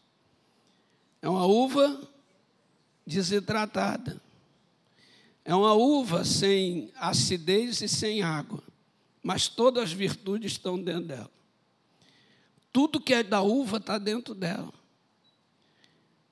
É 1.21 1.29
uma 1.29 1.45
uva 1.45 2.01
desidratada. 3.11 4.21
É 5.43 5.53
uma 5.53 5.73
uva 5.73 6.23
sem 6.23 6.91
acidez 6.95 7.81
e 7.81 7.89
sem 7.89 8.21
água, 8.21 8.63
mas 9.21 9.47
todas 9.47 9.85
as 9.85 9.91
virtudes 9.91 10.53
estão 10.53 10.81
dentro 10.81 11.07
dela. 11.07 11.31
Tudo 12.71 13.01
que 13.01 13.13
é 13.13 13.23
da 13.23 13.41
uva 13.41 13.77
está 13.77 13.97
dentro 13.97 14.33
dela. 14.33 14.71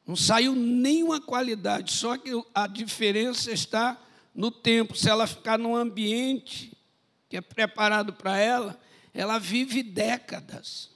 Não 0.07 0.15
saiu 0.15 0.55
nenhuma 0.55 1.19
qualidade, 1.19 1.91
só 1.91 2.17
que 2.17 2.31
a 2.53 2.65
diferença 2.65 3.51
está 3.51 3.99
no 4.33 4.49
tempo. 4.49 4.95
Se 4.95 5.09
ela 5.09 5.27
ficar 5.27 5.59
num 5.59 5.75
ambiente 5.75 6.71
que 7.27 7.37
é 7.37 7.41
preparado 7.41 8.13
para 8.13 8.37
ela, 8.37 8.79
ela 9.13 9.37
vive 9.37 9.83
décadas. 9.83 10.89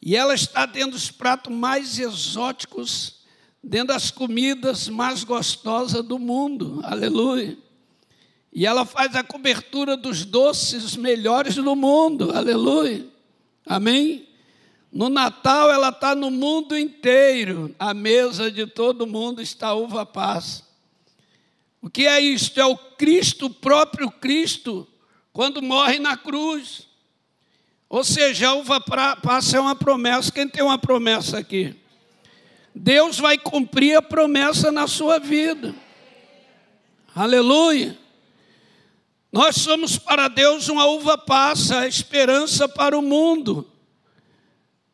E 0.00 0.16
ela 0.16 0.34
está 0.34 0.64
dentro 0.64 0.92
dos 0.92 1.10
pratos 1.10 1.54
mais 1.54 1.98
exóticos 1.98 3.19
dentro 3.62 3.88
das 3.88 4.10
comidas 4.10 4.88
mais 4.88 5.22
gostosas 5.24 6.04
do 6.04 6.18
mundo. 6.18 6.80
Aleluia. 6.82 7.56
E 8.52 8.66
ela 8.66 8.84
faz 8.84 9.14
a 9.14 9.22
cobertura 9.22 9.96
dos 9.96 10.24
doces 10.24 10.96
melhores 10.96 11.54
do 11.54 11.76
mundo. 11.76 12.32
Aleluia. 12.36 13.06
Amém? 13.64 14.28
No 14.92 15.08
Natal 15.08 15.70
ela 15.70 15.90
está 15.90 16.14
no 16.14 16.30
mundo 16.30 16.76
inteiro. 16.76 17.74
A 17.78 17.94
mesa 17.94 18.50
de 18.50 18.66
todo 18.66 19.06
mundo 19.06 19.40
está 19.40 19.72
uva 19.74 20.04
passa. 20.04 20.64
O 21.80 21.88
que 21.88 22.06
é 22.06 22.20
isto? 22.20 22.60
É 22.60 22.64
o 22.64 22.76
Cristo, 22.76 23.46
o 23.46 23.50
próprio 23.50 24.10
Cristo, 24.10 24.86
quando 25.32 25.62
morre 25.62 25.98
na 25.98 26.16
cruz. 26.16 26.88
Ou 27.88 28.04
seja, 28.04 28.48
a 28.48 28.54
uva 28.54 28.80
passa 29.22 29.56
é 29.56 29.60
uma 29.60 29.74
promessa. 29.74 30.30
Quem 30.30 30.48
tem 30.48 30.62
uma 30.62 30.78
promessa 30.78 31.38
aqui? 31.38 31.79
Deus 32.74 33.18
vai 33.18 33.36
cumprir 33.36 33.96
a 33.96 34.02
promessa 34.02 34.70
na 34.70 34.86
sua 34.86 35.18
vida. 35.18 35.74
Aleluia. 37.14 37.98
Nós 39.32 39.56
somos 39.56 39.96
para 39.96 40.28
Deus 40.28 40.68
uma 40.68 40.86
uva 40.86 41.16
passa, 41.16 41.80
a 41.80 41.88
esperança 41.88 42.68
para 42.68 42.98
o 42.98 43.02
mundo. 43.02 43.70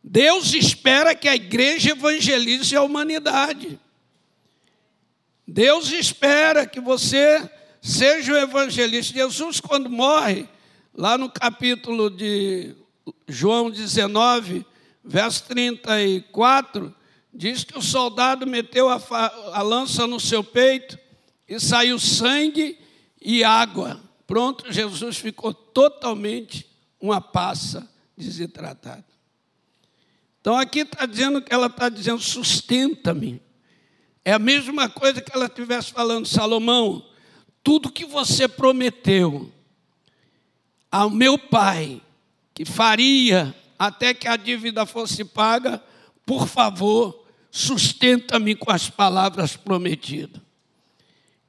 Deus 0.03 0.55
espera 0.55 1.15
que 1.15 1.29
a 1.29 1.35
igreja 1.35 1.91
evangelize 1.91 2.77
a 2.77 2.83
humanidade. 2.83 3.79
Deus 5.47 5.91
espera 5.91 6.67
que 6.67 6.81
você 6.81 7.49
seja 7.81 8.33
o 8.33 8.37
evangelista. 8.37 9.15
Jesus, 9.15 9.61
quando 9.61 9.89
morre, 9.89 10.49
lá 10.95 11.17
no 11.17 11.31
capítulo 11.31 12.11
de 12.11 12.75
João 13.29 13.71
19, 13.71 14.67
verso 15.05 15.45
34, 15.45 16.95
Diz 17.37 17.65
que 17.65 17.77
o 17.77 17.83
soldado 17.83 18.47
meteu 18.47 18.89
a, 18.89 18.99
a 19.53 19.61
lança 19.61 20.07
no 20.07 20.19
seu 20.19 20.43
peito 20.43 20.99
e 21.47 21.61
saiu 21.61 21.99
sangue 21.99 22.79
e 23.21 23.45
água. 23.45 24.01
Pronto, 24.27 24.73
Jesus 24.73 25.19
ficou 25.19 25.53
totalmente 25.53 26.67
uma 26.99 27.21
passa 27.21 27.87
desidratada. 28.17 29.05
Então 30.41 30.57
aqui 30.57 30.81
está 30.81 31.05
dizendo 31.05 31.43
que 31.43 31.53
ela 31.53 31.67
está 31.67 31.91
dizendo, 31.91 32.23
sustenta-me. 32.23 33.43
É 34.25 34.33
a 34.33 34.39
mesma 34.39 34.89
coisa 34.89 35.21
que 35.21 35.31
ela 35.35 35.45
estivesse 35.45 35.93
falando, 35.93 36.27
Salomão, 36.27 37.07
tudo 37.63 37.93
que 37.93 38.07
você 38.07 38.49
prometeu 38.49 39.53
ao 40.91 41.11
meu 41.11 41.39
pai, 41.39 42.01
que 42.55 42.65
faria 42.65 43.55
até 43.79 44.15
que 44.15 44.27
a 44.27 44.37
dívida 44.37 44.87
fosse 44.87 45.23
paga, 45.23 45.85
por 46.25 46.49
favor, 46.49 47.26
sustenta-me 47.51 48.55
com 48.55 48.71
as 48.71 48.91
palavras 48.91 49.57
prometidas. 49.57 50.41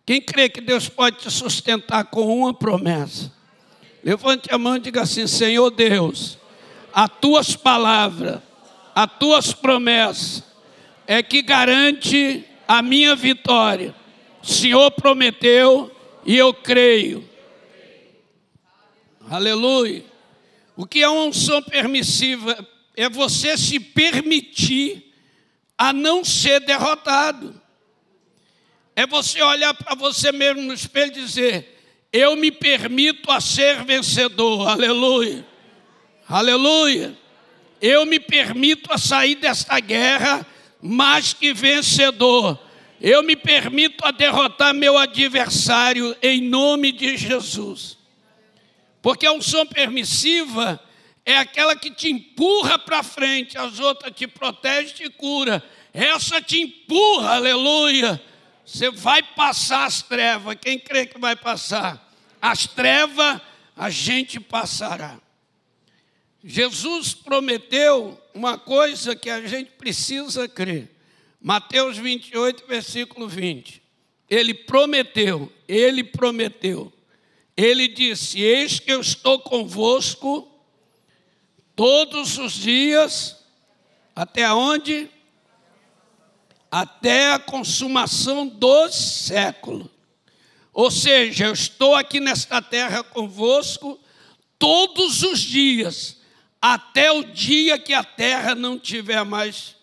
Quem 0.05 0.21
crê 0.21 0.47
que 0.47 0.61
Deus 0.61 0.87
pode 0.87 1.17
te 1.17 1.29
sustentar 1.29 2.05
com 2.05 2.39
uma 2.39 2.53
promessa? 2.53 3.31
Levante 4.03 4.47
a 4.53 4.57
mão 4.57 4.77
e 4.77 4.79
diga 4.79 5.01
assim: 5.01 5.27
Senhor 5.27 5.69
Deus, 5.69 6.37
as 6.93 7.09
tuas 7.19 7.55
palavras, 7.55 8.39
as 8.95 9.11
tuas 9.19 9.53
promessas 9.53 10.43
é 11.05 11.21
que 11.21 11.41
garante 11.41 12.45
a 12.67 12.81
minha 12.81 13.15
vitória. 13.15 13.93
O 14.41 14.47
Senhor 14.47 14.91
prometeu 14.91 15.91
e 16.25 16.37
eu 16.37 16.53
creio. 16.53 17.27
Aleluia. 19.29 20.05
O 20.75 20.85
que 20.85 21.01
é 21.01 21.09
uma 21.09 21.23
unção 21.23 21.61
permissiva? 21.61 22.65
É 22.95 23.09
você 23.09 23.57
se 23.57 23.79
permitir 23.79 25.06
a 25.77 25.93
não 25.93 26.25
ser 26.25 26.61
derrotado. 26.61 27.61
É 28.95 29.05
você 29.05 29.41
olhar 29.41 29.73
para 29.73 29.93
você 29.93 30.31
mesmo 30.31 30.61
no 30.63 30.73
espelho 30.73 31.11
e 31.11 31.21
dizer: 31.23 31.79
Eu 32.11 32.35
me 32.35 32.51
permito 32.51 33.31
a 33.31 33.39
ser 33.39 33.83
vencedor. 33.83 34.67
Aleluia. 34.67 35.45
Aleluia. 36.27 37.15
Eu 37.79 38.05
me 38.05 38.19
permito 38.19 38.91
a 38.91 38.97
sair 38.97 39.35
desta 39.35 39.79
guerra 39.79 40.45
mais 40.81 41.31
que 41.33 41.53
vencedor. 41.53 42.59
Eu 42.99 43.21
me 43.21 43.35
permito 43.35 44.03
a 44.03 44.09
derrotar 44.09 44.73
meu 44.73 44.97
adversário 44.97 46.15
em 46.21 46.41
nome 46.41 46.91
de 46.91 47.15
Jesus. 47.15 47.97
Porque 49.01 49.27
a 49.27 49.31
unção 49.31 49.65
permissiva 49.65 50.81
é 51.27 51.37
aquela 51.37 51.75
que 51.75 51.91
te 51.91 52.09
empurra 52.09 52.79
para 52.79 53.03
frente, 53.03 53.57
as 53.57 53.81
outras 53.81 54.15
te 54.15 54.25
protege 54.25 55.03
e 55.03 55.09
cura. 55.09 55.61
Essa 55.93 56.41
te 56.41 56.61
empurra, 56.61 57.35
aleluia. 57.35 58.23
Você 58.65 58.89
vai 58.89 59.21
passar 59.21 59.83
as 59.83 60.01
trevas. 60.01 60.55
Quem 60.61 60.79
crê 60.79 61.05
que 61.05 61.19
vai 61.19 61.35
passar? 61.35 62.15
As 62.41 62.65
trevas 62.65 63.41
a 63.75 63.89
gente 63.89 64.39
passará. 64.39 65.19
Jesus 66.41 67.13
prometeu 67.13 68.17
uma 68.33 68.57
coisa 68.57 69.13
que 69.13 69.29
a 69.29 69.45
gente 69.45 69.71
precisa 69.71 70.47
crer. 70.47 70.89
Mateus 71.41 71.97
28, 71.97 72.65
versículo 72.65 73.27
20. 73.27 73.81
Ele 74.29 74.53
prometeu, 74.53 75.51
ele 75.67 76.05
prometeu. 76.05 76.93
Ele 77.57 77.89
disse: 77.89 78.39
Eis 78.39 78.79
que 78.79 78.93
eu 78.93 79.01
estou 79.01 79.39
convosco 79.39 80.53
todos 81.77 82.39
os 82.39 82.53
dias, 82.53 83.37
até 84.15 84.51
onde? 84.51 85.11
Até 86.71 87.31
a 87.31 87.37
consumação 87.39 88.47
dos 88.47 88.95
séculos. 88.95 89.87
Ou 90.73 90.89
seja, 90.89 91.45
eu 91.45 91.53
estou 91.53 91.93
aqui 91.93 92.19
nesta 92.19 92.63
terra 92.63 93.03
convosco 93.03 93.99
todos 94.57 95.21
os 95.21 95.39
dias, 95.39 96.17
até 96.59 97.11
o 97.11 97.23
dia 97.23 97.77
que 97.77 97.93
a 97.93 98.03
terra 98.03 98.55
não 98.55 98.79
tiver 98.79 99.23
mais 99.23 99.75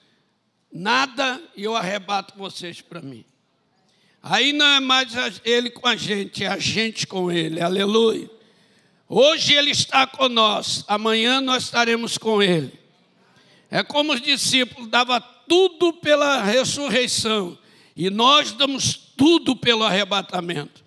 nada 0.73 1.41
e 1.57 1.63
eu 1.63 1.77
arrebato 1.77 2.37
vocês 2.37 2.81
para 2.81 3.01
mim. 3.01 3.25
Aí 4.21 4.53
não 4.53 4.67
é 4.67 4.81
mais 4.81 5.13
ele 5.45 5.71
com 5.71 5.87
a 5.87 5.95
gente, 5.95 6.43
é 6.43 6.49
a 6.49 6.59
gente 6.59 7.07
com 7.07 7.31
ele, 7.31 7.61
aleluia. 7.61 8.34
Hoje 9.09 9.55
Ele 9.55 9.71
está 9.71 10.07
conosco, 10.07 10.85
amanhã 10.89 11.41
nós 11.41 11.65
estaremos 11.65 12.17
com 12.17 12.43
Ele. 12.43 12.73
É 13.71 13.83
como 13.83 14.13
os 14.13 14.21
discípulos 14.21 14.89
davam 14.89 15.23
tudo 15.49 15.93
pela 15.93 16.43
ressurreição 16.43 17.59
e 17.97 18.09
nós 18.11 18.53
damos 18.53 18.95
tudo 19.17 19.55
pelo 19.55 19.85
arrebatamento. 19.85 20.85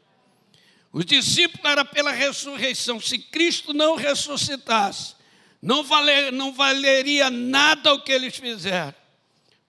Os 0.92 1.06
discípulos 1.06 1.64
era 1.64 1.86
pela 1.86 2.12
ressurreição. 2.12 3.00
Se 3.00 3.20
Cristo 3.20 3.74
não 3.74 3.96
ressuscitasse, 3.96 5.16
não, 5.62 5.84
valer, 5.84 6.32
não 6.32 6.52
valeria 6.54 7.30
nada 7.30 7.94
o 7.94 8.02
que 8.02 8.12
eles 8.12 8.36
fizeram. 8.36 8.96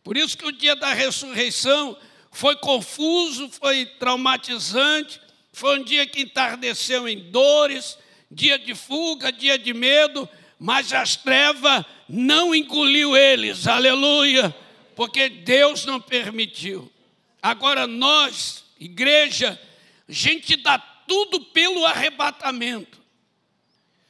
Por 0.02 0.16
isso 0.16 0.38
que 0.38 0.46
o 0.46 0.52
dia 0.52 0.74
da 0.74 0.92
ressurreição 0.92 1.96
foi 2.30 2.56
confuso, 2.56 3.50
foi 3.50 3.84
traumatizante, 3.84 5.20
foi 5.52 5.80
um 5.80 5.84
dia 5.84 6.06
que 6.06 6.22
entardeceu 6.22 7.08
em 7.08 7.30
dores, 7.30 7.98
dia 8.30 8.58
de 8.58 8.74
fuga, 8.74 9.32
dia 9.32 9.58
de 9.58 9.72
medo, 9.72 10.28
mas 10.58 10.92
as 10.92 11.16
trevas 11.16 11.84
não 12.08 12.54
engoliu 12.54 13.16
eles, 13.16 13.66
aleluia, 13.66 14.54
porque 14.96 15.28
Deus 15.28 15.84
não 15.84 16.00
permitiu. 16.00 16.90
Agora 17.40 17.86
nós, 17.86 18.64
igreja, 18.78 19.60
a 20.08 20.12
gente 20.12 20.56
dá 20.56 20.78
tudo 20.78 21.40
pelo 21.40 21.86
arrebatamento. 21.86 22.98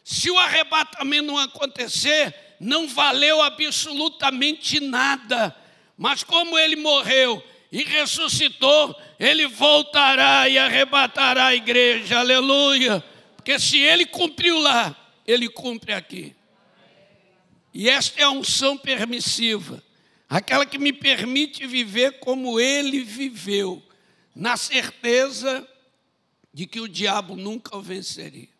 Se 0.02 0.30
o 0.30 0.38
arrebatamento 0.38 1.26
não 1.26 1.38
acontecer, 1.38 2.34
não 2.58 2.88
valeu 2.88 3.42
absolutamente 3.42 4.80
nada. 4.80 5.54
Mas 5.96 6.24
como 6.24 6.58
ele 6.58 6.76
morreu 6.76 7.44
e 7.70 7.84
ressuscitou, 7.84 8.98
ele 9.20 9.46
voltará 9.46 10.48
e 10.48 10.56
arrebatará 10.56 11.48
a 11.48 11.54
igreja, 11.54 12.20
aleluia. 12.20 13.04
Porque 13.48 13.60
se 13.60 13.78
ele 13.78 14.04
cumpriu 14.04 14.58
lá, 14.58 14.94
ele 15.26 15.48
cumpre 15.48 15.94
aqui. 15.94 16.36
E 17.72 17.88
esta 17.88 18.20
é 18.20 18.24
a 18.24 18.30
unção 18.30 18.76
permissiva, 18.76 19.82
aquela 20.28 20.66
que 20.66 20.78
me 20.78 20.92
permite 20.92 21.66
viver 21.66 22.18
como 22.18 22.60
ele 22.60 23.02
viveu, 23.02 23.82
na 24.34 24.58
certeza 24.58 25.66
de 26.52 26.66
que 26.66 26.78
o 26.78 26.86
diabo 26.86 27.36
nunca 27.36 27.74
o 27.74 27.80
venceria. 27.80 28.50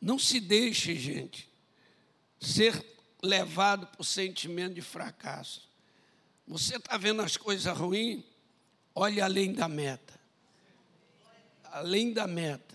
Não 0.00 0.18
se 0.18 0.40
deixe, 0.40 0.96
gente, 0.96 1.48
ser 2.40 2.84
levado 3.22 3.86
por 3.86 4.02
sentimento 4.02 4.74
de 4.74 4.82
fracasso. 4.82 5.70
Você 6.44 6.74
está 6.74 6.96
vendo 6.96 7.22
as 7.22 7.36
coisas 7.36 7.78
ruins? 7.78 8.24
Olhe 8.92 9.20
além 9.20 9.52
da 9.52 9.68
meta. 9.68 10.18
Além 11.70 12.12
da 12.12 12.26
meta. 12.26 12.73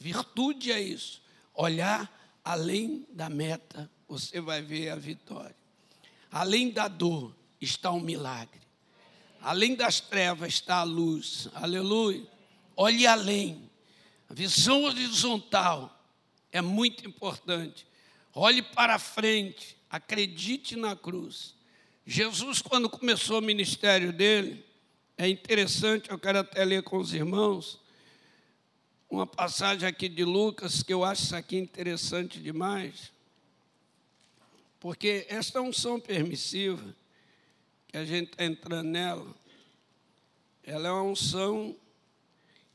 Virtude 0.00 0.72
é 0.72 0.80
isso. 0.80 1.20
Olhar 1.54 2.10
além 2.42 3.06
da 3.12 3.28
meta, 3.28 3.90
você 4.08 4.40
vai 4.40 4.62
ver 4.62 4.88
a 4.88 4.96
vitória. 4.96 5.54
Além 6.32 6.70
da 6.70 6.88
dor 6.88 7.36
está 7.60 7.90
o 7.90 8.00
milagre. 8.00 8.60
Além 9.42 9.74
das 9.74 10.00
trevas 10.00 10.54
está 10.54 10.76
a 10.76 10.84
luz. 10.84 11.48
Aleluia. 11.54 12.26
Olhe 12.74 13.06
além. 13.06 13.70
A 14.28 14.32
visão 14.32 14.84
horizontal 14.84 16.02
é 16.50 16.62
muito 16.62 17.06
importante. 17.06 17.86
Olhe 18.32 18.62
para 18.62 18.98
frente, 18.98 19.76
acredite 19.90 20.76
na 20.76 20.96
cruz. 20.96 21.54
Jesus, 22.06 22.62
quando 22.62 22.88
começou 22.88 23.38
o 23.38 23.42
ministério 23.42 24.12
dele, 24.12 24.64
é 25.18 25.28
interessante, 25.28 26.10
eu 26.10 26.18
quero 26.18 26.38
até 26.38 26.64
ler 26.64 26.82
com 26.82 26.96
os 26.96 27.12
irmãos, 27.12 27.79
uma 29.10 29.26
passagem 29.26 29.88
aqui 29.88 30.08
de 30.08 30.24
Lucas, 30.24 30.82
que 30.82 30.94
eu 30.94 31.04
acho 31.04 31.24
isso 31.24 31.36
aqui 31.36 31.56
interessante 31.56 32.38
demais, 32.38 33.10
porque 34.78 35.26
esta 35.28 35.60
unção 35.60 35.98
permissiva, 35.98 36.94
que 37.88 37.96
a 37.96 38.04
gente 38.04 38.30
está 38.30 38.44
entrando 38.44 38.86
nela, 38.86 39.26
ela 40.62 40.88
é 40.88 40.92
uma 40.92 41.02
unção 41.02 41.74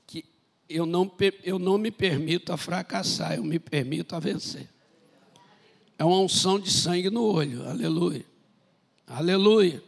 que 0.06 0.26
eu 0.68 0.86
não, 0.86 1.10
eu 1.42 1.58
não 1.58 1.78
me 1.78 1.90
permito 1.90 2.52
a 2.52 2.58
fracassar, 2.58 3.36
eu 3.36 3.44
me 3.44 3.58
permito 3.58 4.14
a 4.16 4.20
vencer. 4.20 4.68
É 5.98 6.04
uma 6.04 6.20
unção 6.20 6.60
de 6.60 6.70
sangue 6.70 7.10
no 7.10 7.24
olho, 7.24 7.68
aleluia. 7.68 8.26
Aleluia. 9.08 9.82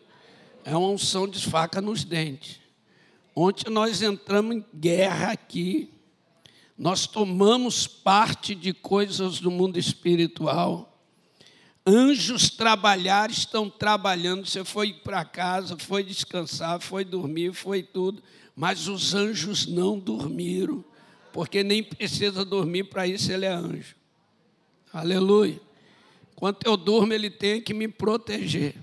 É 0.64 0.76
uma 0.76 0.88
unção 0.88 1.28
de 1.28 1.46
faca 1.46 1.82
nos 1.82 2.06
dentes. 2.06 2.62
Ontem 3.36 3.70
nós 3.70 4.02
entramos 4.02 4.56
em 4.56 4.66
guerra 4.74 5.32
aqui, 5.32 5.92
nós 6.78 7.08
tomamos 7.08 7.88
parte 7.88 8.54
de 8.54 8.72
coisas 8.72 9.40
do 9.40 9.50
mundo 9.50 9.80
espiritual. 9.80 10.94
Anjos 11.86 12.50
trabalhar 12.50 13.32
estão 13.32 13.70
trabalhando. 13.70 14.46
Você 14.46 14.64
foi 14.64 14.94
para 14.94 15.26
casa, 15.26 15.76
foi 15.78 16.04
descansar, 16.04 16.80
foi 16.80 17.04
dormir, 17.04 17.54
foi 17.54 17.82
tudo. 17.82 18.22
Mas 18.56 18.88
os 18.88 19.16
anjos 19.16 19.66
não 19.66 19.98
dormiram, 19.98 20.84
porque 21.34 21.64
nem 21.64 21.84
precisa 21.84 22.46
dormir 22.46 22.86
para 22.86 23.08
isso, 23.08 23.32
ele 23.32 23.46
é 23.46 23.52
anjo. 23.52 23.96
Aleluia. 24.94 25.60
Enquanto 26.34 26.66
eu 26.66 26.78
durmo, 26.78 27.14
ele 27.14 27.32
tem 27.32 27.60
que 27.62 27.74
me 27.74 27.88
proteger. 27.88 28.76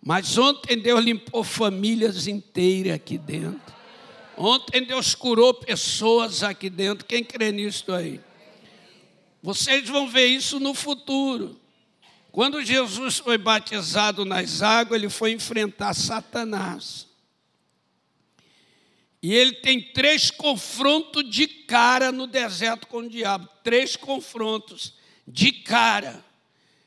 Mas 0.00 0.38
ontem 0.38 0.78
Deus 0.78 1.04
limpou 1.04 1.42
famílias 1.42 2.28
inteiras 2.28 2.94
aqui 2.94 3.18
dentro. 3.18 3.75
Ontem 4.36 4.84
Deus 4.84 5.14
curou 5.14 5.54
pessoas 5.54 6.42
aqui 6.42 6.68
dentro. 6.68 7.06
Quem 7.06 7.24
crê 7.24 7.50
nisso 7.50 7.90
aí? 7.92 8.20
Vocês 9.42 9.88
vão 9.88 10.08
ver 10.08 10.26
isso 10.26 10.60
no 10.60 10.74
futuro. 10.74 11.58
Quando 12.30 12.62
Jesus 12.62 13.16
foi 13.16 13.38
batizado 13.38 14.24
nas 14.24 14.60
águas, 14.60 15.00
ele 15.00 15.08
foi 15.08 15.32
enfrentar 15.32 15.94
Satanás. 15.94 17.06
E 19.22 19.34
ele 19.34 19.52
tem 19.52 19.80
três 19.80 20.30
confrontos 20.30 21.28
de 21.28 21.46
cara 21.46 22.12
no 22.12 22.26
deserto 22.26 22.86
com 22.86 22.98
o 22.98 23.08
diabo. 23.08 23.48
Três 23.64 23.96
confrontos 23.96 24.92
de 25.26 25.50
cara. 25.50 26.22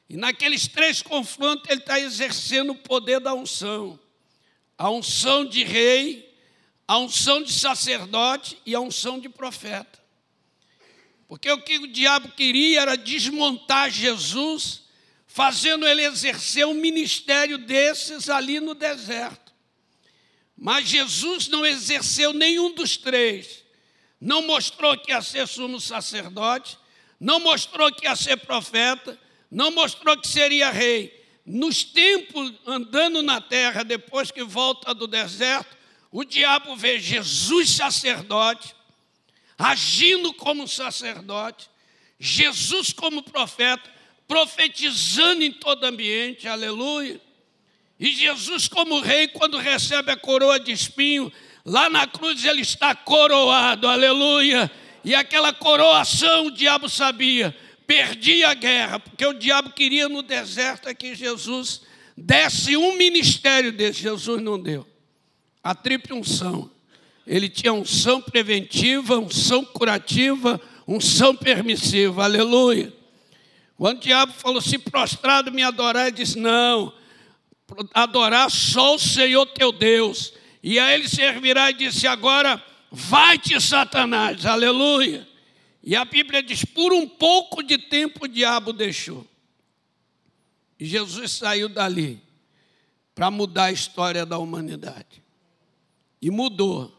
E 0.07 0.15
naqueles 0.15 0.67
três 0.67 1.01
confrontos 1.01 1.69
ele 1.69 1.81
está 1.81 1.99
exercendo 1.99 2.71
o 2.71 2.75
poder 2.75 3.19
da 3.19 3.33
unção. 3.33 3.99
A 4.77 4.89
unção 4.89 5.43
de 5.43 5.63
rei, 5.63 6.28
a 6.89 6.97
unção 6.97 7.43
de 7.43 7.53
sacerdote 7.53 8.59
e 8.65 8.73
a 8.73 8.79
unção 8.79 9.19
de 9.19 9.29
profeta. 9.29 9.99
Porque 11.27 11.51
o 11.51 11.61
que 11.61 11.77
o 11.77 11.85
diabo 11.85 12.29
queria 12.29 12.81
era 12.81 12.97
desmontar 12.97 13.91
Jesus, 13.91 14.81
fazendo 15.27 15.87
ele 15.87 16.03
exercer 16.03 16.65
um 16.65 16.73
ministério 16.73 17.59
desses 17.59 18.27
ali 18.27 18.59
no 18.59 18.73
deserto. 18.73 19.53
Mas 20.57 20.89
Jesus 20.89 21.47
não 21.47 21.63
exerceu 21.63 22.33
nenhum 22.33 22.73
dos 22.73 22.97
três. 22.97 23.63
Não 24.19 24.41
mostrou 24.47 24.97
que 24.97 25.11
ia 25.11 25.21
ser 25.21 25.47
sumo 25.47 25.79
sacerdote, 25.79 26.75
não 27.19 27.39
mostrou 27.39 27.91
que 27.91 28.07
ia 28.07 28.15
ser 28.15 28.37
profeta, 28.37 29.15
não 29.51 29.69
mostrou 29.69 30.17
que 30.17 30.27
seria 30.27 30.71
rei. 30.71 31.23
Nos 31.45 31.83
tempos 31.83 32.51
andando 32.65 33.21
na 33.21 33.39
terra, 33.39 33.83
depois 33.83 34.31
que 34.31 34.43
volta 34.43 34.91
do 34.91 35.05
deserto, 35.05 35.77
o 36.11 36.23
diabo 36.23 36.75
vê 36.75 36.99
Jesus 36.99 37.69
sacerdote, 37.71 38.75
agindo 39.57 40.33
como 40.33 40.67
sacerdote, 40.67 41.69
Jesus 42.19 42.91
como 42.91 43.23
profeta, 43.23 43.89
profetizando 44.27 45.43
em 45.43 45.51
todo 45.51 45.83
ambiente, 45.83 46.47
aleluia. 46.47 47.19
E 47.99 48.11
Jesus, 48.11 48.67
como 48.67 49.01
rei, 49.01 49.27
quando 49.27 49.57
recebe 49.57 50.11
a 50.11 50.17
coroa 50.17 50.59
de 50.59 50.71
espinho, 50.71 51.31
lá 51.65 51.89
na 51.89 52.07
cruz 52.07 52.43
ele 52.45 52.61
está 52.61 52.95
coroado, 52.95 53.87
aleluia. 53.87 54.71
E 55.03 55.13
aquela 55.13 55.51
coroação 55.51 56.47
o 56.47 56.51
diabo 56.51 56.87
sabia 56.87 57.55
perdi 57.89 58.43
a 58.43 58.53
guerra, 58.53 58.99
porque 58.99 59.25
o 59.25 59.33
diabo 59.33 59.71
queria 59.71 60.07
no 60.07 60.21
deserto 60.21 60.87
é 60.87 60.93
que 60.93 61.15
Jesus 61.15 61.81
desse 62.15 62.77
um 62.77 62.95
ministério 62.95 63.71
desse, 63.71 64.03
Jesus 64.03 64.39
não 64.43 64.61
deu. 64.61 64.85
A 65.63 65.75
tripla 65.75 66.15
unção. 66.15 66.71
Ele 67.25 67.47
tinha 67.47 67.73
unção 67.73 68.21
preventiva, 68.21 69.19
unção 69.19 69.63
curativa, 69.63 70.59
unção 70.87 71.35
permissiva, 71.35 72.23
aleluia. 72.23 72.93
Quando 73.77 73.97
o 73.97 74.01
diabo 74.01 74.33
falou, 74.33 74.61
se 74.61 74.77
prostrado 74.77 75.51
me 75.51 75.61
adorar, 75.63 76.07
ele 76.07 76.17
disse, 76.17 76.37
não, 76.37 76.91
adorar 77.93 78.49
só 78.49 78.95
o 78.95 78.99
Senhor 78.99 79.45
teu 79.47 79.71
Deus. 79.71 80.33
E 80.61 80.79
aí 80.79 80.95
ele 80.95 81.07
servirá 81.07 81.69
e 81.69 81.73
disse, 81.73 82.07
agora 82.07 82.61
vai-te 82.91 83.59
Satanás, 83.61 84.45
aleluia. 84.45 85.27
E 85.83 85.95
a 85.95 86.03
Bíblia 86.03 86.43
diz: 86.43 86.65
por 86.65 86.91
um 86.91 87.07
pouco 87.07 87.63
de 87.63 87.77
tempo 87.77 88.25
o 88.25 88.27
diabo 88.27 88.73
deixou. 88.73 89.25
E 90.79 90.85
Jesus 90.85 91.31
saiu 91.31 91.69
dali 91.69 92.21
para 93.15 93.31
mudar 93.31 93.65
a 93.65 93.71
história 93.71 94.25
da 94.25 94.37
humanidade. 94.37 95.23
E 96.21 96.29
mudou 96.29 96.91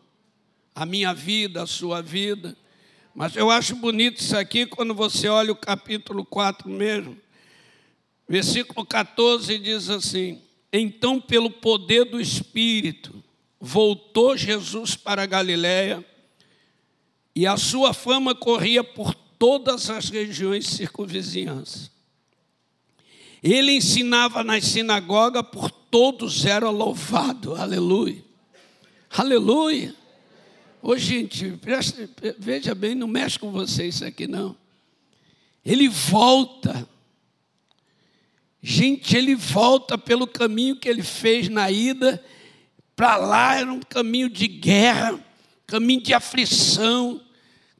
a 0.75 0.87
minha 0.87 1.13
vida, 1.13 1.63
a 1.63 1.67
sua 1.67 2.01
vida. 2.01 2.57
Mas 3.15 3.37
eu 3.37 3.51
acho 3.51 3.77
bonito 3.77 4.21
isso 4.21 4.37
aqui 4.37 4.67
quando 4.67 4.95
você 4.95 5.29
olha 5.29 5.53
o 5.53 5.57
capítulo 5.57 6.25
4 6.25 6.69
mesmo. 6.69 7.17
Versículo 8.29 8.87
14 8.87 9.59
diz 9.59 9.91
assim: 9.91 10.41
Então, 10.73 11.21
pelo 11.21 11.51
poder 11.51 12.05
do 12.05 12.21
Espírito, 12.21 13.23
voltou 13.61 14.37
Jesus 14.37 14.95
para 14.95 15.27
Galiléia 15.27 16.05
e 17.35 17.47
a 17.47 17.57
sua 17.57 17.93
fama 17.93 18.35
corria 18.35 18.83
por 18.83 19.15
todas 19.15 19.91
as 19.91 20.09
regiões 20.09 20.67
circunvizinhanças. 20.67 21.91
Ele 23.43 23.73
ensinava 23.73 24.45
nas 24.45 24.65
sinagogas, 24.65 25.43
por 25.51 25.71
todos 25.71 26.45
era 26.45 26.69
louvado. 26.71 27.55
Aleluia. 27.57 28.30
Aleluia. 29.11 29.95
Ô 30.81 30.97
gente, 30.97 31.59
veja 32.39 32.75
bem, 32.75 32.95
não 32.95 33.09
mexe 33.09 33.39
com 33.39 33.51
você 33.51 33.89
isso 33.89 34.05
aqui 34.05 34.27
não. 34.27 34.57
Ele 35.65 35.89
volta. 35.89 36.89
Gente, 38.63 39.17
ele 39.17 39.35
volta 39.35 39.99
pelo 39.99 40.27
caminho 40.27 40.77
que 40.77 40.89
ele 40.89 41.03
fez 41.03 41.49
na 41.49 41.71
ida. 41.71 42.25
Para 42.97 43.17
lá 43.17 43.57
era 43.57 43.73
um 43.73 43.81
caminho 43.81 44.31
de 44.31 44.47
guerra 44.47 45.23
caminho 45.71 46.03
de 46.03 46.13
aflição, 46.13 47.25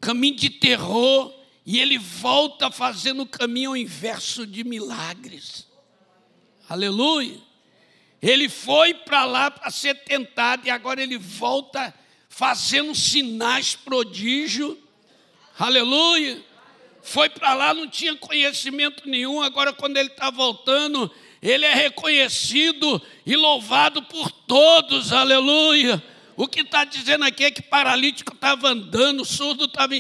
caminho 0.01 0.37
de 0.37 0.49
terror, 0.49 1.35
e 1.67 1.81
ele 1.81 1.99
volta 1.99 2.71
fazendo 2.71 3.25
o 3.25 3.27
caminho 3.27 3.71
ao 3.71 3.77
inverso 3.77 4.47
de 4.47 4.63
milagres. 4.63 5.67
Aleluia. 6.69 7.37
Ele 8.23 8.49
foi 8.49 8.93
para 8.93 9.25
lá 9.25 9.51
para 9.51 9.71
ser 9.71 9.95
tentado 10.05 10.67
e 10.67 10.71
agora 10.71 11.03
ele 11.03 11.17
volta 11.17 11.95
fazendo 12.29 12.95
sinais 12.95 13.75
prodígio. 13.75 14.79
Aleluia. 15.59 16.43
Foi 17.03 17.29
para 17.31 17.55
lá, 17.55 17.73
não 17.73 17.89
tinha 17.89 18.15
conhecimento 18.15 19.09
nenhum, 19.09 19.41
agora 19.43 19.73
quando 19.73 19.97
ele 19.97 20.11
está 20.11 20.31
voltando, 20.31 21.11
ele 21.43 21.65
é 21.65 21.73
reconhecido 21.73 23.01
e 23.25 23.35
louvado 23.35 24.03
por 24.03 24.31
todos. 24.31 25.13
Aleluia. 25.13 26.03
O 26.37 26.47
que 26.47 26.61
está 26.61 26.85
dizendo 26.85 27.25
aqui 27.25 27.45
é 27.45 27.51
que 27.51 27.63
paralítico 27.63 28.35
estava 28.35 28.69
andando, 28.69 29.25
surdo 29.25 29.65
estava 29.65 29.95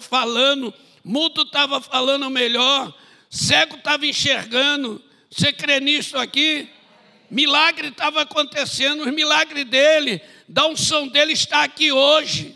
falando, 0.00 0.72
mudo 1.04 1.42
estava 1.42 1.80
falando 1.80 2.30
melhor, 2.30 2.94
cego 3.30 3.76
estava 3.76 4.06
enxergando. 4.06 5.02
Você 5.30 5.52
crê 5.52 5.80
nisso 5.80 6.16
aqui? 6.18 6.68
Milagre 7.32 7.88
estava 7.88 8.20
acontecendo, 8.20 9.04
os 9.04 9.10
milagres 9.10 9.64
dele, 9.64 10.20
da 10.46 10.66
unção 10.66 11.08
dele 11.08 11.32
está 11.32 11.64
aqui 11.64 11.90
hoje. 11.90 12.54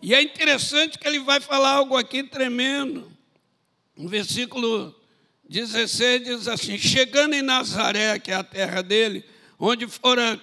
E 0.00 0.14
é 0.14 0.22
interessante 0.22 0.96
que 0.96 1.08
ele 1.08 1.18
vai 1.18 1.40
falar 1.40 1.72
algo 1.72 1.96
aqui 1.96 2.22
tremendo. 2.22 3.10
No 3.96 4.08
versículo 4.08 4.94
16 5.48 6.22
diz 6.22 6.46
assim: 6.46 6.78
Chegando 6.78 7.34
em 7.34 7.42
Nazaré, 7.42 8.20
que 8.20 8.30
é 8.30 8.36
a 8.36 8.44
terra 8.44 8.84
dele, 8.84 9.24
onde 9.58 9.84
fora 9.88 10.40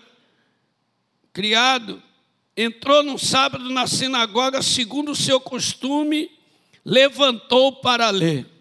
criado, 1.31 2.03
entrou 2.57 3.03
no 3.03 3.17
sábado 3.17 3.69
na 3.69 3.87
sinagoga, 3.87 4.61
segundo 4.61 5.13
o 5.13 5.15
seu 5.15 5.39
costume, 5.39 6.29
levantou 6.83 7.77
para 7.77 8.09
ler. 8.09 8.56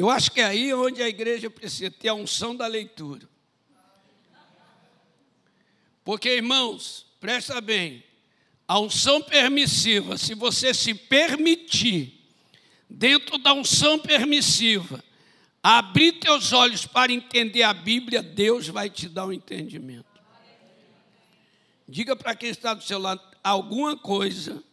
Eu 0.00 0.08
acho 0.08 0.30
que 0.30 0.40
é 0.40 0.44
aí 0.44 0.72
onde 0.72 1.02
a 1.02 1.08
igreja 1.10 1.50
precisa 1.50 1.90
ter 1.90 2.08
a 2.08 2.14
unção 2.14 2.56
da 2.56 2.66
leitura. 2.66 3.28
Porque, 6.02 6.36
irmãos, 6.36 7.04
presta 7.20 7.60
bem, 7.60 8.02
a 8.66 8.80
unção 8.80 9.20
permissiva, 9.20 10.16
se 10.16 10.34
você 10.34 10.72
se 10.72 10.94
permitir, 10.94 12.18
dentro 12.88 13.36
da 13.36 13.52
unção 13.52 13.98
permissiva, 13.98 15.04
abrir 15.62 16.12
teus 16.12 16.50
olhos 16.54 16.86
para 16.86 17.12
entender 17.12 17.62
a 17.62 17.74
Bíblia, 17.74 18.22
Deus 18.22 18.68
vai 18.68 18.88
te 18.88 19.06
dar 19.06 19.26
um 19.26 19.32
entendimento. 19.34 20.18
Diga 21.86 22.16
para 22.16 22.34
quem 22.34 22.48
está 22.48 22.72
do 22.72 22.82
seu 22.82 22.98
lado, 22.98 23.20
alguma 23.44 23.98
coisa 23.98 24.64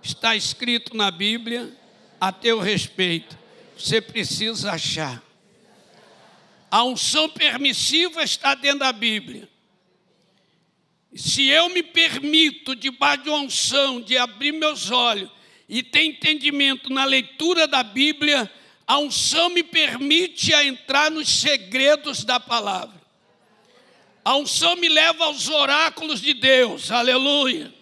está 0.00 0.36
escrito 0.36 0.96
na 0.96 1.10
Bíblia 1.10 1.76
a 2.20 2.30
teu 2.30 2.60
respeito. 2.60 3.42
Você 3.76 4.00
precisa 4.00 4.72
achar. 4.72 5.22
A 6.70 6.82
unção 6.84 7.28
permissiva 7.28 8.22
está 8.22 8.54
dentro 8.54 8.80
da 8.80 8.92
Bíblia. 8.92 9.48
Se 11.14 11.46
eu 11.46 11.68
me 11.68 11.82
permito, 11.82 12.74
debaixo 12.74 13.22
de 13.24 13.30
unção, 13.30 14.00
de 14.00 14.18
abrir 14.18 14.52
meus 14.52 14.90
olhos 14.90 15.30
e 15.68 15.82
ter 15.82 16.02
entendimento 16.02 16.92
na 16.92 17.04
leitura 17.04 17.68
da 17.68 17.82
Bíblia, 17.82 18.50
a 18.86 18.98
unção 18.98 19.48
me 19.50 19.62
permite 19.62 20.52
a 20.52 20.64
entrar 20.64 21.10
nos 21.10 21.28
segredos 21.28 22.24
da 22.24 22.40
palavra. 22.40 23.00
A 24.24 24.36
unção 24.36 24.74
me 24.76 24.88
leva 24.88 25.26
aos 25.26 25.48
oráculos 25.48 26.20
de 26.20 26.34
Deus, 26.34 26.90
aleluia. 26.90 27.72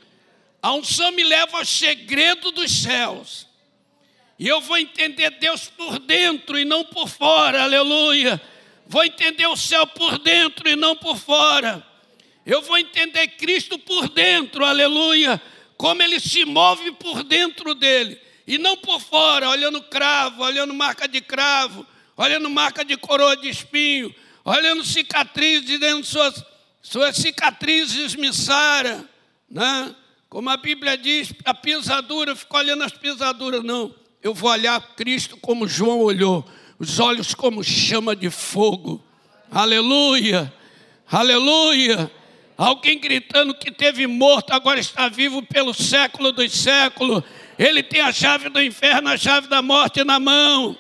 A 0.61 0.73
unção 0.75 1.11
me 1.13 1.25
leva 1.25 1.59
ao 1.59 1.65
segredo 1.65 2.53
dos 2.53 2.71
céus. 2.83 3.47
E 4.43 4.49
eu 4.49 4.61
vou 4.61 4.77
entender 4.77 5.31
Deus 5.39 5.69
por 5.69 6.01
dentro 6.01 6.59
e 6.59 6.65
não 6.65 6.85
por 6.85 7.09
fora, 7.09 7.63
aleluia. 7.63 8.43
Vou 8.89 9.05
entender 9.05 9.47
o 9.47 9.57
céu 9.57 9.87
por 9.87 10.19
dentro 10.19 10.69
e 10.69 10.75
não 10.75 10.97
por 10.97 11.17
fora. 11.17 11.87
Eu 12.45 12.61
vou 12.61 12.77
entender 12.77 13.29
Cristo 13.37 13.79
por 13.79 14.09
dentro, 14.09 14.65
aleluia. 14.65 15.41
Como 15.77 16.03
ele 16.03 16.19
se 16.19 16.45
move 16.45 16.91
por 16.91 17.23
dentro 17.23 17.73
dele 17.73 18.21
e 18.45 18.59
não 18.59 18.77
por 18.77 19.01
fora, 19.01 19.49
olhando 19.49 19.81
cravo, 19.81 20.43
olhando 20.43 20.75
marca 20.75 21.07
de 21.07 21.21
cravo, 21.21 21.87
olhando 22.17 22.51
marca 22.51 22.85
de 22.85 22.97
coroa 22.97 23.37
de 23.37 23.49
espinho, 23.49 24.13
olhando 24.45 24.83
cicatrizes 24.83 25.79
dentro 25.79 26.03
de 26.03 26.09
suas, 26.09 26.45
suas 26.83 27.15
cicatrizes 27.15 28.17
me 28.17 28.33
sara, 28.33 29.09
né? 29.49 29.95
Como 30.29 30.51
a 30.51 30.57
Bíblia 30.57 30.99
diz, 30.99 31.33
a 31.45 31.55
pisadura, 31.55 32.35
fico 32.35 32.57
olhando 32.57 32.83
as 32.83 32.93
pisaduras, 32.93 33.63
não. 33.63 34.02
Eu 34.23 34.33
vou 34.33 34.51
olhar 34.51 34.81
Cristo 34.95 35.37
como 35.37 35.67
João 35.67 35.99
olhou, 35.99 36.45
os 36.79 37.01
olhos 37.01 37.35
como 37.35 37.65
chama 37.65 38.15
de 38.15 38.31
fogo. 38.31 39.05
Aleluia, 39.51 40.53
aleluia. 41.11 42.09
Alguém 42.57 43.01
gritando 43.01 43.53
que 43.53 43.73
teve 43.73 44.07
morto, 44.07 44.53
agora 44.53 44.79
está 44.79 45.09
vivo 45.09 45.43
pelo 45.43 45.75
século 45.75 46.31
dos 46.31 46.53
séculos. 46.53 47.25
Ele 47.59 47.83
tem 47.83 48.01
a 48.01 48.13
chave 48.13 48.49
do 48.49 48.63
inferno, 48.63 49.09
a 49.09 49.17
chave 49.17 49.49
da 49.49 49.61
morte 49.61 50.05
na 50.05 50.21
mão. 50.21 50.79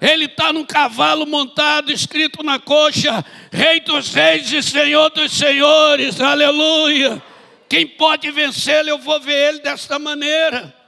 Ele 0.00 0.26
está 0.26 0.52
num 0.52 0.64
cavalo 0.64 1.26
montado, 1.26 1.90
escrito 1.90 2.44
na 2.44 2.60
coxa: 2.60 3.24
Rei 3.50 3.80
dos 3.80 4.14
Reis 4.14 4.52
e 4.52 4.62
Senhor 4.62 5.10
dos 5.10 5.32
Senhores. 5.32 6.20
Aleluia. 6.20 7.20
Quem 7.68 7.88
pode 7.88 8.30
vencê-lo, 8.30 8.90
eu 8.90 8.98
vou 8.98 9.18
ver 9.18 9.48
ele 9.48 9.58
desta 9.58 9.98
maneira. 9.98 10.83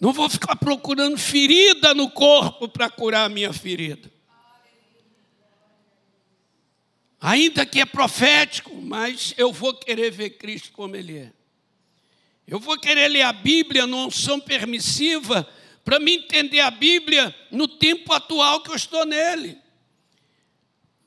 Não 0.00 0.12
vou 0.12 0.28
ficar 0.30 0.54
procurando 0.56 1.18
ferida 1.18 1.92
no 1.92 2.08
corpo 2.10 2.68
para 2.68 2.88
curar 2.88 3.24
a 3.24 3.28
minha 3.28 3.52
ferida. 3.52 4.10
Ainda 7.20 7.66
que 7.66 7.80
é 7.80 7.84
profético, 7.84 8.74
mas 8.76 9.34
eu 9.36 9.52
vou 9.52 9.74
querer 9.74 10.10
ver 10.12 10.30
Cristo 10.30 10.70
como 10.72 10.94
Ele 10.94 11.18
é. 11.18 11.32
Eu 12.46 12.60
vou 12.60 12.78
querer 12.78 13.08
ler 13.08 13.22
a 13.22 13.32
Bíblia 13.32 13.86
numa 13.86 14.06
unção 14.06 14.38
permissiva 14.38 15.46
para 15.84 15.98
me 15.98 16.14
entender 16.14 16.60
a 16.60 16.70
Bíblia 16.70 17.34
no 17.50 17.66
tempo 17.66 18.12
atual 18.12 18.60
que 18.62 18.70
eu 18.70 18.76
estou 18.76 19.04
nele. 19.04 19.58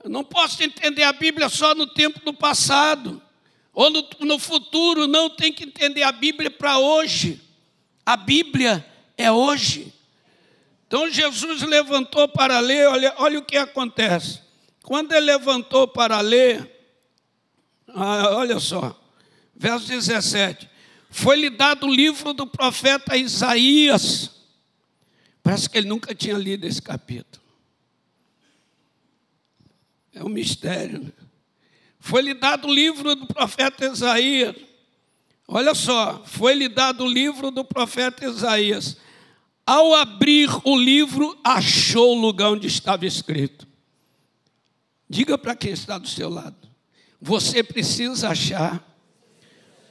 Eu 0.04 0.10
não 0.10 0.24
posso 0.24 0.62
entender 0.62 1.04
a 1.04 1.14
Bíblia 1.14 1.48
só 1.48 1.74
no 1.74 1.88
tempo 1.88 2.20
do 2.26 2.34
passado 2.34 3.22
ou 3.74 3.90
no, 3.90 4.06
no 4.20 4.38
futuro, 4.38 5.08
não 5.08 5.30
tem 5.30 5.54
que 5.54 5.64
entender 5.64 6.04
a 6.04 6.12
Bíblia 6.12 6.52
para 6.52 6.78
hoje. 6.78 7.40
A 8.06 8.18
Bíblia 8.18 8.86
é 9.18 9.32
hoje. 9.32 9.94
Então 10.88 11.10
Jesus 11.10 11.62
levantou 11.62 12.28
para 12.28 12.60
ler, 12.60 12.88
olha, 12.88 13.14
olha 13.18 13.40
o 13.40 13.46
que 13.46 13.58
acontece. 13.58 14.42
Quando 14.84 15.14
ele 15.14 15.28
levantou 15.28 15.88
para 15.88 16.20
ler, 16.20 16.70
ah, 17.88 18.36
olha 18.36 18.60
só, 18.60 19.00
verso 19.56 19.88
17: 19.88 20.70
Foi-lhe 21.10 21.50
dado 21.50 21.88
o 21.88 21.94
livro 21.94 22.34
do 22.34 22.48
profeta 22.48 23.16
Isaías. 23.16 24.32
Parece 25.44 25.70
que 25.70 25.78
ele 25.78 25.88
nunca 25.88 26.14
tinha 26.14 26.38
lido 26.38 26.66
esse 26.66 26.82
capítulo. 26.82 27.42
É 30.14 30.24
um 30.24 30.30
mistério. 30.30 31.00
Né? 31.00 31.12
Foi-lhe 32.00 32.34
dado 32.34 32.68
o 32.68 32.74
livro 32.74 33.16
do 33.16 33.28
profeta 33.28 33.86
Isaías. 33.86 34.56
Olha 35.54 35.76
só, 35.76 36.22
foi-lhe 36.24 36.70
dado 36.70 37.04
o 37.04 37.10
livro 37.10 37.52
do 37.52 37.66
profeta 37.66 38.26
Isaías. 38.26 38.96
Ao 39.66 39.94
abrir 39.94 40.50
o 40.64 40.78
livro, 40.78 41.38
achou 41.44 42.16
o 42.16 42.22
lugar 42.22 42.52
onde 42.52 42.68
estava 42.68 43.06
escrito. 43.06 43.68
Diga 45.10 45.38
para 45.38 45.54
quem 45.54 45.74
está 45.74 45.98
do 45.98 46.08
seu 46.08 46.30
lado. 46.30 46.56
Você 47.22 47.62
precisa 47.62 48.30
achar 48.30 48.82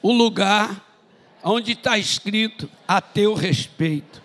o 0.01 0.11
lugar 0.11 0.83
onde 1.45 1.73
está 1.73 1.99
escrito 1.99 2.67
a 2.89 3.03
teu 3.03 3.35
respeito. 3.35 4.23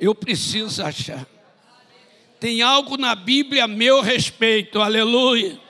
Eu 0.00 0.16
preciso 0.16 0.82
achar. 0.82 1.28
Tem 2.40 2.60
algo 2.60 2.96
na 2.96 3.14
Bíblia 3.14 3.64
a 3.64 3.68
meu 3.68 4.00
respeito, 4.00 4.80
aleluia. 4.80 5.60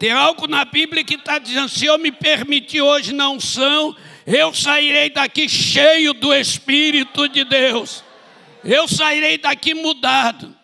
Tem 0.00 0.10
algo 0.10 0.48
na 0.48 0.64
Bíblia 0.64 1.04
que 1.04 1.14
está 1.14 1.38
dizendo: 1.38 1.68
se 1.68 1.86
eu 1.86 1.96
me 1.96 2.10
permitir 2.10 2.82
hoje 2.82 3.12
na 3.12 3.30
unção, 3.30 3.94
eu 4.26 4.52
sairei 4.52 5.10
daqui 5.10 5.48
cheio 5.48 6.12
do 6.12 6.34
Espírito 6.34 7.28
de 7.28 7.44
Deus. 7.44 8.02
Eu 8.64 8.88
sairei 8.88 9.38
daqui 9.38 9.74
mudado. 9.74 10.54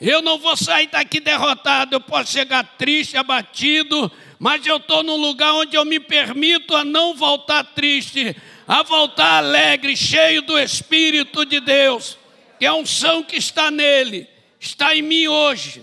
Eu 0.00 0.22
não 0.22 0.38
vou 0.38 0.56
sair 0.56 0.86
daqui 0.88 1.18
derrotado. 1.18 1.96
Eu 1.96 2.00
posso 2.00 2.32
chegar 2.32 2.76
triste, 2.76 3.16
abatido, 3.16 4.10
mas 4.38 4.64
eu 4.66 4.76
estou 4.76 5.02
num 5.02 5.16
lugar 5.16 5.54
onde 5.54 5.76
eu 5.76 5.84
me 5.84 5.98
permito 5.98 6.76
a 6.76 6.84
não 6.84 7.14
voltar 7.14 7.64
triste, 7.64 8.36
a 8.68 8.82
voltar 8.82 9.38
alegre, 9.38 9.96
cheio 9.96 10.42
do 10.42 10.58
Espírito 10.58 11.44
de 11.44 11.60
Deus, 11.60 12.18
que 12.58 12.66
é 12.66 12.68
a 12.68 12.74
unção 12.74 13.22
que 13.22 13.36
está 13.36 13.70
nele, 13.70 14.28
está 14.60 14.94
em 14.94 15.02
mim 15.02 15.26
hoje. 15.26 15.82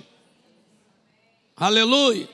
Aleluia. 1.56 2.30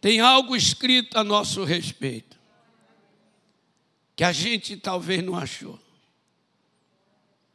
tem 0.00 0.20
algo 0.20 0.54
escrito 0.54 1.18
a 1.18 1.24
nosso 1.24 1.64
respeito, 1.64 2.27
que 4.18 4.24
a 4.24 4.32
gente 4.32 4.76
talvez 4.76 5.22
não 5.22 5.36
achou. 5.36 5.78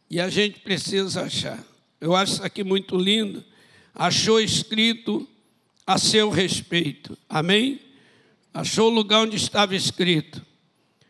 E 0.10 0.18
a 0.18 0.30
gente 0.30 0.62
precisa 0.62 1.24
achar. 1.24 1.62
Eu 2.00 2.16
acho 2.16 2.36
isso 2.36 2.44
aqui 2.44 2.64
muito 2.64 2.96
lindo. 2.96 3.44
Achou 3.94 4.40
escrito 4.40 5.28
a 5.86 5.98
seu 5.98 6.30
respeito. 6.30 7.18
Amém? 7.28 7.82
Achou 8.54 8.90
o 8.90 8.96
lugar 8.96 9.24
onde 9.24 9.36
estava 9.36 9.76
escrito. 9.76 10.42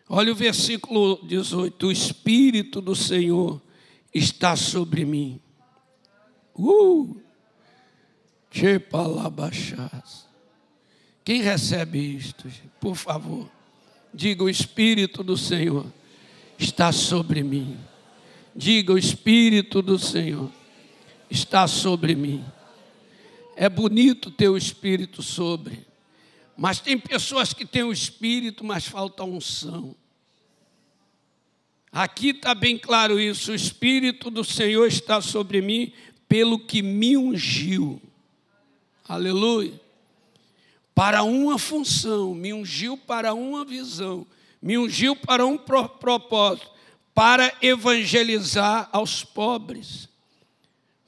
Olha 0.09 0.31
o 0.31 0.35
versículo 0.35 1.19
18: 1.23 1.85
O 1.85 1.91
Espírito 1.91 2.81
do 2.81 2.95
Senhor 2.95 3.61
está 4.11 4.55
sobre 4.55 5.05
mim. 5.05 5.39
Uh! 6.57 7.15
Quem 11.23 11.43
recebe 11.43 11.99
isto? 11.99 12.49
Por 12.79 12.95
favor, 12.95 13.47
diga: 14.13 14.43
O 14.43 14.49
Espírito 14.49 15.23
do 15.23 15.37
Senhor 15.37 15.85
está 16.57 16.91
sobre 16.91 17.43
mim. 17.43 17.77
Diga: 18.55 18.93
O 18.93 18.97
Espírito 18.97 19.81
do 19.81 19.97
Senhor 19.97 20.51
está 21.29 21.67
sobre 21.67 22.15
mim. 22.15 22.43
É 23.55 23.67
bonito 23.69 24.31
ter 24.31 24.49
o 24.49 24.57
Espírito 24.57 25.21
sobre, 25.21 25.85
mas 26.57 26.79
tem 26.79 26.97
pessoas 26.97 27.53
que 27.53 27.65
têm 27.65 27.83
o 27.83 27.91
Espírito, 27.91 28.63
mas 28.63 28.85
falta 28.85 29.23
unção. 29.23 29.95
Aqui 31.91 32.29
está 32.29 32.55
bem 32.55 32.77
claro 32.77 33.19
isso: 33.19 33.51
o 33.51 33.55
Espírito 33.55 34.31
do 34.31 34.43
Senhor 34.43 34.87
está 34.87 35.21
sobre 35.21 35.61
mim, 35.61 35.93
pelo 36.27 36.57
que 36.57 36.81
me 36.81 37.15
ungiu. 37.15 38.01
Aleluia. 39.07 39.82
Para 40.95 41.23
uma 41.23 41.57
função, 41.57 42.35
me 42.35 42.53
ungiu 42.53 42.97
para 42.97 43.33
uma 43.33 43.65
visão, 43.65 44.27
me 44.61 44.77
ungiu 44.77 45.15
para 45.15 45.45
um 45.45 45.57
propósito, 45.57 46.71
para 47.13 47.53
evangelizar 47.61 48.89
aos 48.91 49.23
pobres, 49.23 50.07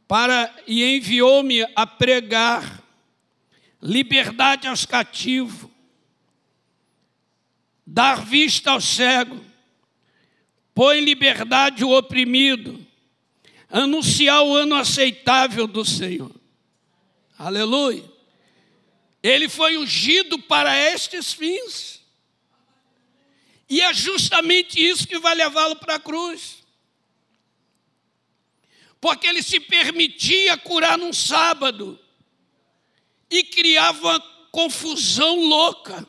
para 0.07 0.53
e 0.67 0.83
enviou-me 0.97 1.63
a 1.75 1.85
pregar 1.85 2.83
liberdade 3.81 4.67
aos 4.67 4.85
cativos, 4.85 5.69
dar 7.85 8.25
vista 8.25 8.71
ao 8.71 8.81
cego, 8.81 9.39
pôr 10.73 10.95
em 10.95 11.05
liberdade 11.05 11.83
o 11.83 11.95
oprimido, 11.95 12.85
anunciar 13.69 14.43
o 14.43 14.55
ano 14.55 14.75
aceitável 14.75 15.67
do 15.67 15.85
Senhor. 15.85 16.31
Aleluia. 17.37 18.14
Ele 19.27 19.49
foi 19.49 19.75
ungido 19.75 20.37
para 20.37 20.77
estes 20.77 21.33
fins. 21.33 21.99
E 23.67 23.81
é 23.81 23.91
justamente 23.91 24.79
isso 24.79 25.07
que 25.07 25.17
vai 25.17 25.33
levá-lo 25.33 25.77
para 25.77 25.95
a 25.95 25.99
cruz. 25.99 26.63
Porque 29.01 29.25
ele 29.25 29.41
se 29.41 29.59
permitia 29.59 30.55
curar 30.59 30.95
num 30.95 31.11
sábado 31.11 31.99
e 33.27 33.43
criava 33.43 34.09
uma 34.09 34.19
confusão 34.51 35.39
louca. 35.39 36.07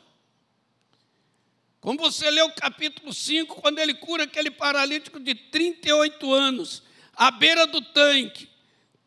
Como 1.81 1.97
você 1.97 2.29
lê 2.29 2.43
o 2.43 2.53
capítulo 2.53 3.11
5, 3.11 3.59
quando 3.59 3.79
ele 3.79 3.95
cura 3.95 4.25
aquele 4.25 4.51
paralítico 4.51 5.19
de 5.19 5.33
38 5.33 6.31
anos, 6.31 6.83
à 7.15 7.31
beira 7.31 7.65
do 7.65 7.81
tanque, 7.81 8.47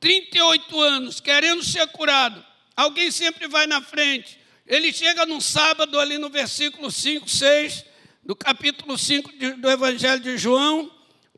38 0.00 0.80
anos, 0.80 1.20
querendo 1.20 1.62
ser 1.62 1.86
curado. 1.92 2.49
Alguém 2.76 3.10
sempre 3.10 3.46
vai 3.46 3.66
na 3.66 3.80
frente. 3.80 4.38
Ele 4.66 4.92
chega 4.92 5.26
num 5.26 5.40
sábado, 5.40 5.98
ali 5.98 6.16
no 6.16 6.30
versículo 6.30 6.90
5, 6.90 7.28
6, 7.28 7.84
do 8.24 8.36
capítulo 8.36 8.96
5 8.96 9.30
do 9.58 9.70
Evangelho 9.70 10.20
de 10.20 10.38
João. 10.38 10.90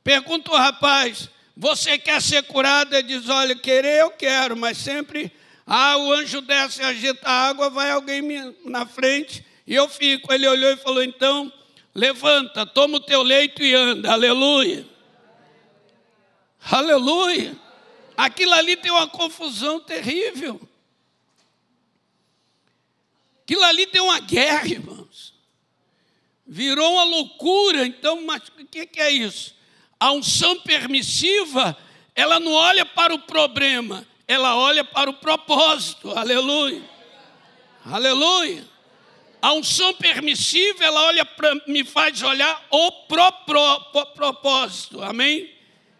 Pergunta 0.05 0.53
o 0.53 0.57
rapaz: 0.57 1.29
Você 1.57 1.99
quer 1.99 2.21
ser 2.21 2.42
curado? 2.42 2.95
Ele 2.95 3.05
diz: 3.05 3.29
Olha, 3.29 3.57
querer 3.57 4.01
eu 4.01 4.11
quero, 4.11 4.57
mas 4.57 4.79
sempre. 4.79 5.33
Ah, 5.66 5.97
o 5.97 6.12
anjo 6.12 6.40
desce 6.40 6.83
agita 6.83 7.29
a 7.29 7.49
água, 7.49 7.71
vai 7.71 7.90
alguém 7.90 8.21
na 8.64 8.85
frente 8.85 9.45
e 9.66 9.75
eu 9.75 9.88
fico. 9.88 10.33
Ele 10.33 10.47
olhou 10.47 10.73
e 10.73 10.77
falou: 10.77 11.03
Então, 11.03 11.53
levanta, 11.95 12.66
toma 12.66 12.97
o 12.97 13.01
teu 13.01 13.23
leito 13.23 13.62
e 13.62 13.75
anda. 13.75 14.12
Aleluia. 14.12 14.87
Aleluia. 16.71 17.57
Aquilo 18.16 18.53
ali 18.53 18.77
tem 18.77 18.90
uma 18.90 19.09
confusão 19.09 19.81
terrível. 19.81 20.61
Aquilo 23.42 23.64
ali 23.64 23.87
tem 23.87 24.00
uma 24.00 24.20
guerra, 24.20 24.66
irmãos. 24.66 25.35
Virou 26.46 26.94
uma 26.94 27.05
loucura. 27.05 27.87
Então, 27.87 28.24
mas 28.24 28.42
o 28.48 28.66
que 28.66 29.00
é 29.00 29.11
isso? 29.11 29.55
A 29.98 30.12
unção 30.12 30.59
permissiva, 30.61 31.76
ela 32.14 32.40
não 32.40 32.52
olha 32.52 32.85
para 32.85 33.14
o 33.14 33.18
problema, 33.18 34.07
ela 34.26 34.57
olha 34.57 34.85
para 34.85 35.11
o 35.11 35.14
propósito. 35.14 36.11
Aleluia. 36.11 36.83
Aleluia. 37.85 38.66
A 39.40 39.52
unção 39.55 39.92
permissiva, 39.94 40.85
ela 40.85 41.02
olha 41.02 41.24
para, 41.24 41.55
me 41.66 41.85
faz 41.85 42.22
olhar 42.22 42.64
o 42.70 42.92
pro, 43.09 43.33
pro, 43.44 43.81
pro, 43.92 44.07
propósito. 44.07 45.02
Amém? 45.02 45.52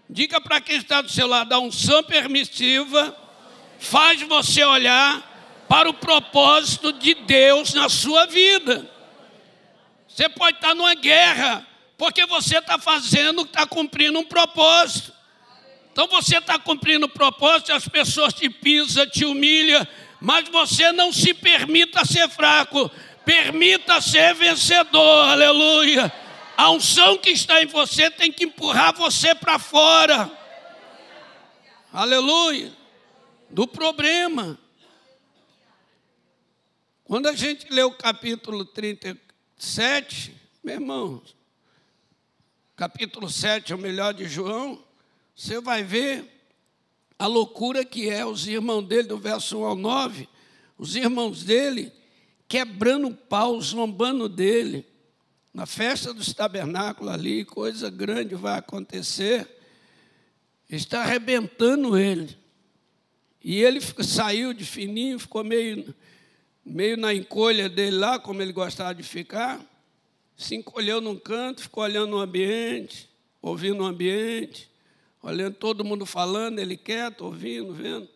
Diga 0.09 0.41
para 0.41 0.61
quem 0.61 0.77
está 0.77 1.01
do 1.01 1.11
seu 1.11 1.27
lado, 1.27 1.53
a 1.53 1.59
unção 1.59 2.05
permissiva 2.05 3.17
faz 3.81 4.23
você 4.23 4.63
olhar 4.63 5.32
para 5.73 5.89
o 5.89 5.95
propósito 5.95 6.93
de 6.93 7.15
Deus 7.15 7.73
na 7.73 7.89
sua 7.89 8.27
vida. 8.27 8.87
Você 10.07 10.29
pode 10.29 10.59
estar 10.59 10.75
numa 10.75 10.95
guerra, 10.95 11.67
porque 11.97 12.27
você 12.27 12.59
está 12.59 12.79
fazendo, 12.79 13.41
está 13.41 13.65
cumprindo 13.65 14.19
um 14.19 14.25
propósito. 14.25 15.15
Então 15.91 16.07
você 16.09 16.37
está 16.37 16.59
cumprindo 16.59 17.07
o 17.07 17.09
propósito, 17.09 17.73
as 17.73 17.89
pessoas 17.89 18.35
te 18.35 18.51
pisam, 18.51 19.09
te 19.09 19.25
humilham, 19.25 19.89
mas 20.21 20.47
você 20.51 20.93
não 20.93 21.11
se 21.11 21.33
permita 21.33 22.05
ser 22.05 22.29
fraco, 22.29 22.91
permita 23.25 23.99
ser 24.03 24.35
vencedor, 24.35 25.31
aleluia. 25.31 26.13
A 26.55 26.69
unção 26.69 27.17
que 27.17 27.31
está 27.31 27.63
em 27.63 27.67
você 27.67 28.11
tem 28.11 28.31
que 28.31 28.45
empurrar 28.45 28.95
você 28.95 29.35
para 29.35 29.59
fora. 29.59 30.31
Aleluia. 31.91 32.71
Do 33.49 33.67
problema. 33.67 34.59
Quando 37.13 37.29
a 37.29 37.35
gente 37.35 37.71
lê 37.71 37.83
o 37.83 37.91
capítulo 37.91 38.65
37, 38.65 40.35
meu 40.65 40.77
irmão, 40.77 41.23
capítulo 42.75 43.29
7 43.29 43.71
é 43.71 43.77
o 43.77 43.79
melhor 43.79 44.15
de 44.15 44.25
João, 44.25 44.83
você 45.37 45.61
vai 45.61 45.85
ver 45.85 46.25
a 47.19 47.27
loucura 47.27 47.85
que 47.85 48.09
é 48.09 48.25
os 48.25 48.47
irmãos 48.47 48.89
dele, 48.89 49.09
do 49.09 49.19
verso 49.19 49.59
1 49.59 49.65
ao 49.67 49.77
9, 49.77 50.27
os 50.79 50.97
irmãos 50.97 51.45
dele 51.45 51.93
quebrando 52.49 53.09
o 53.09 53.15
pau, 53.15 53.61
zombando 53.61 54.27
dele, 54.27 54.87
na 55.53 55.67
festa 55.67 56.15
dos 56.15 56.33
tabernáculos 56.33 57.13
ali, 57.13 57.45
coisa 57.45 57.91
grande 57.91 58.35
vai 58.35 58.59
acontecer, 58.59 59.47
está 60.67 61.03
arrebentando 61.03 61.99
ele. 61.99 62.35
E 63.45 63.61
ele 63.61 63.83
saiu 64.03 64.55
de 64.55 64.65
fininho, 64.65 65.19
ficou 65.19 65.45
meio, 65.45 65.95
meio 66.65 66.97
na 66.97 67.13
encolha 67.13 67.69
dele 67.69 67.97
lá, 67.97 68.19
como 68.19 68.43
ele 68.43 68.53
gostava 68.53 68.95
de 68.95 69.03
ficar, 69.03 69.61
se 70.37 70.55
encolheu 70.55 71.01
num 71.01 71.19
canto, 71.19 71.63
ficou 71.63 71.85
olhando 71.85 72.17
o 72.17 72.21
ambiente, 72.21 73.09
ouvindo 73.41 73.83
o 73.83 73.87
ambiente, 73.87 74.71
olhando 75.23 75.55
todo 75.55 75.85
mundo 75.85 76.07
falando, 76.07 76.59
ele 76.59 76.77
quieto, 76.77 77.25
ouvindo, 77.25 77.73
vendo. 77.73 78.09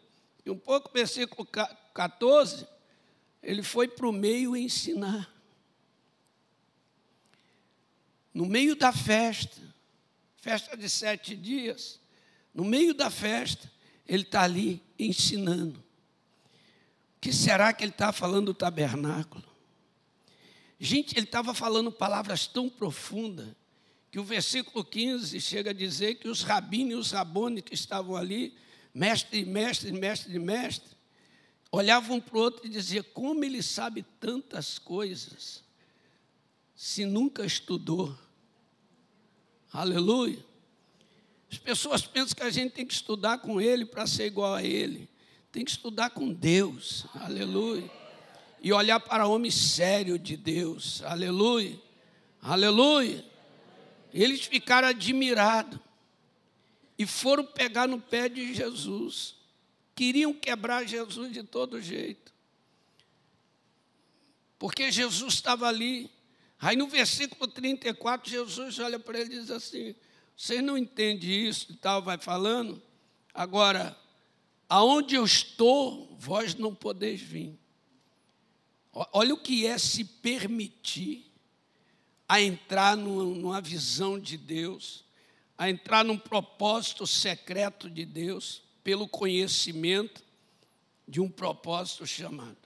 E 0.44 0.50
um 0.50 0.58
pouco, 0.58 0.90
versículo 0.92 1.46
14, 1.94 2.66
ele 3.42 3.62
foi 3.62 3.88
para 3.88 4.08
o 4.08 4.12
meio 4.12 4.56
ensinar 4.56 5.36
no 8.36 8.44
meio 8.44 8.76
da 8.76 8.92
festa, 8.92 9.58
festa 10.36 10.76
de 10.76 10.90
sete 10.90 11.34
dias, 11.34 11.98
no 12.52 12.66
meio 12.66 12.92
da 12.92 13.08
festa, 13.08 13.72
ele 14.06 14.24
está 14.24 14.42
ali 14.42 14.82
ensinando. 14.98 15.82
Que 17.26 17.32
será 17.32 17.72
que 17.72 17.82
ele 17.82 17.90
está 17.90 18.12
falando 18.12 18.46
do 18.46 18.54
tabernáculo? 18.54 19.42
Gente, 20.78 21.18
ele 21.18 21.26
estava 21.26 21.52
falando 21.52 21.90
palavras 21.90 22.46
tão 22.46 22.68
profundas 22.68 23.48
que 24.12 24.20
o 24.20 24.22
versículo 24.22 24.84
15 24.84 25.40
chega 25.40 25.70
a 25.70 25.74
dizer 25.74 26.20
que 26.20 26.28
os 26.28 26.44
rabinos 26.44 26.92
e 26.92 26.94
os 26.94 27.10
rabones 27.10 27.64
que 27.64 27.74
estavam 27.74 28.14
ali, 28.14 28.54
mestre, 28.94 29.44
mestre, 29.44 29.90
mestre, 29.90 30.38
mestre, 30.38 30.96
olhavam 31.72 32.20
para 32.20 32.38
o 32.38 32.40
outro 32.40 32.64
e 32.64 32.68
diziam: 32.68 33.04
Como 33.12 33.42
ele 33.42 33.60
sabe 33.60 34.04
tantas 34.20 34.78
coisas, 34.78 35.64
se 36.76 37.04
nunca 37.04 37.44
estudou? 37.44 38.16
Aleluia. 39.72 40.38
As 41.50 41.58
pessoas 41.58 42.06
pensam 42.06 42.36
que 42.36 42.44
a 42.44 42.50
gente 42.50 42.70
tem 42.70 42.86
que 42.86 42.94
estudar 42.94 43.38
com 43.38 43.60
ele 43.60 43.84
para 43.84 44.06
ser 44.06 44.26
igual 44.26 44.54
a 44.54 44.62
ele. 44.62 45.10
Tem 45.52 45.64
que 45.64 45.70
estudar 45.70 46.10
com 46.10 46.32
Deus. 46.32 47.06
Aleluia. 47.14 47.90
e 48.60 48.72
olhar 48.72 48.98
para 48.98 49.26
homem 49.26 49.50
sério 49.50 50.18
de 50.18 50.36
Deus. 50.36 51.02
Aleluia. 51.02 51.78
Aleluia. 52.42 53.24
Eles 54.12 54.44
ficaram 54.44 54.88
admirados 54.88 55.78
e 56.98 57.06
foram 57.06 57.44
pegar 57.44 57.86
no 57.86 58.00
pé 58.00 58.28
de 58.28 58.54
Jesus. 58.54 59.34
Queriam 59.94 60.32
quebrar 60.32 60.86
Jesus 60.86 61.32
de 61.32 61.42
todo 61.42 61.80
jeito. 61.80 62.32
Porque 64.58 64.90
Jesus 64.90 65.34
estava 65.34 65.68
ali. 65.68 66.10
Aí 66.58 66.76
no 66.76 66.88
versículo 66.88 67.46
34, 67.46 68.30
Jesus 68.30 68.78
olha 68.78 68.98
para 68.98 69.20
ele 69.20 69.36
e 69.36 69.40
diz 69.40 69.50
assim: 69.50 69.94
Vocês 70.36 70.62
não 70.62 70.78
entendem 70.78 71.46
isso 71.46 71.72
e 71.72 71.76
tal, 71.76 72.02
vai 72.02 72.18
falando. 72.18 72.82
Agora, 73.34 73.96
aonde 74.68 75.14
eu 75.14 75.24
estou, 75.24 76.14
vós 76.18 76.54
não 76.54 76.74
podeis 76.74 77.20
vir. 77.20 77.58
Olha 78.92 79.34
o 79.34 79.38
que 79.38 79.66
é 79.66 79.76
se 79.76 80.04
permitir 80.04 81.30
a 82.28 82.40
entrar 82.40 82.96
numa 82.96 83.60
visão 83.60 84.18
de 84.18 84.36
Deus, 84.36 85.04
a 85.56 85.70
entrar 85.70 86.04
num 86.04 86.18
propósito 86.18 87.06
secreto 87.06 87.88
de 87.88 88.04
Deus, 88.04 88.62
pelo 88.82 89.08
conhecimento 89.08 90.22
de 91.06 91.20
um 91.20 91.28
propósito 91.28 92.06
chamado. 92.06 92.56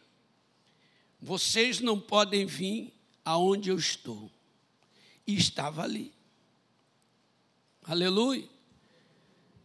Vocês 1.21 1.81
não 1.81 2.01
podem 2.01 2.47
vir 2.47 2.93
aonde 3.25 3.71
eu 3.71 3.77
estou. 3.77 4.31
E 5.27 5.35
estava 5.35 5.83
ali. 5.83 6.13
Aleluia. 7.83 8.49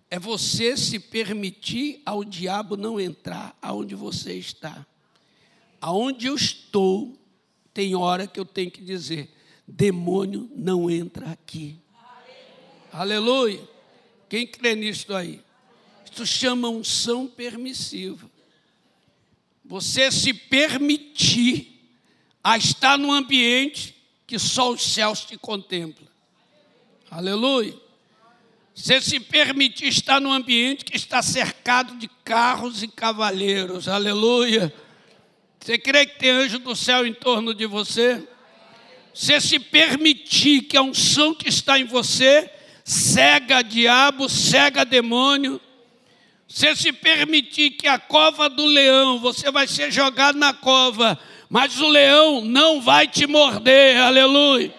É 0.09 0.19
você 0.19 0.77
se 0.77 0.99
permitir 0.99 2.01
ao 2.05 2.23
diabo 2.23 2.77
não 2.77 2.99
entrar 2.99 3.57
aonde 3.61 3.95
você 3.95 4.33
está 4.33 4.85
aonde 5.85 6.25
eu 6.25 6.33
estou, 6.33 7.15
tem 7.71 7.93
hora 7.95 8.25
que 8.25 8.39
eu 8.39 8.45
tenho 8.45 8.71
que 8.71 8.81
dizer: 8.81 9.29
demônio 9.67 10.49
não 10.55 10.89
entra 10.89 11.29
aqui. 11.29 11.77
Aleluia. 12.91 13.53
Aleluia. 13.53 13.69
Quem 14.27 14.47
crê 14.47 14.73
nisso 14.73 15.13
aí? 15.13 15.39
Isso 16.11 16.25
chama 16.25 16.69
unção 16.69 17.27
permissiva. 17.27 18.27
Você 19.63 20.11
se 20.11 20.33
permitir 20.33 21.71
a 22.43 22.57
estar 22.57 22.97
num 22.97 23.11
ambiente 23.11 23.95
que 24.25 24.39
só 24.39 24.71
os 24.71 24.81
céus 24.81 25.23
te 25.23 25.37
contemplam. 25.37 26.07
Aleluia. 27.11 27.75
Você 28.75 29.01
se 29.01 29.19
permitir 29.19 29.87
estar 29.87 30.21
num 30.21 30.31
ambiente 30.31 30.85
que 30.85 30.95
está 30.95 31.23
cercado 31.23 31.95
de 31.95 32.07
carros 32.23 32.83
e 32.83 32.87
cavaleiros. 32.87 33.87
Aleluia 33.87 34.71
você 35.65 35.79
crê 35.79 36.05
que 36.05 36.19
tem 36.19 36.29
anjo 36.29 36.59
do 36.59 36.75
céu 36.75 37.07
em 37.07 37.11
torno 37.11 37.51
de 37.51 37.65
você? 37.65 38.21
Você 39.11 39.41
se 39.41 39.57
permitir 39.57 40.61
que 40.61 40.77
a 40.77 40.83
unção 40.83 41.33
que 41.33 41.49
está 41.49 41.79
em 41.79 41.85
você 41.85 42.47
cega 42.83 43.63
diabo, 43.63 44.29
cega 44.29 44.85
demônio. 44.85 45.59
Você 46.47 46.75
se 46.75 46.93
permitir 46.93 47.71
que 47.71 47.87
a 47.87 47.97
cova 47.97 48.47
do 48.47 48.63
leão, 48.63 49.17
você 49.17 49.49
vai 49.49 49.67
ser 49.67 49.91
jogado 49.91 50.37
na 50.37 50.53
cova, 50.53 51.17
mas 51.49 51.79
o 51.81 51.87
leão 51.87 52.41
não 52.41 52.79
vai 52.79 53.07
te 53.07 53.25
morder, 53.25 53.97
aleluia. 53.97 54.71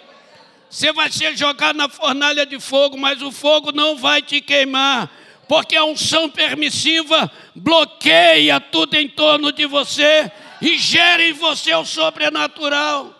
Você 0.69 0.93
vai 0.93 1.11
ser 1.11 1.37
jogado 1.37 1.77
na 1.77 1.89
fornalha 1.89 2.45
de 2.45 2.59
fogo, 2.59 2.97
mas 2.97 3.23
o 3.23 3.31
fogo 3.31 3.73
não 3.73 3.97
vai 3.97 4.21
te 4.21 4.41
queimar, 4.41 5.11
porque 5.49 5.77
a 5.77 5.85
unção 5.85 6.29
permissiva 6.29 7.31
bloqueia 7.55 8.61
tudo 8.61 8.95
em 8.95 9.09
torno 9.09 9.53
de 9.53 9.67
você 9.67 10.31
e 10.61 10.77
gera 10.77 11.23
em 11.23 11.33
você 11.33 11.75
o 11.75 11.85
sobrenatural. 11.85 13.15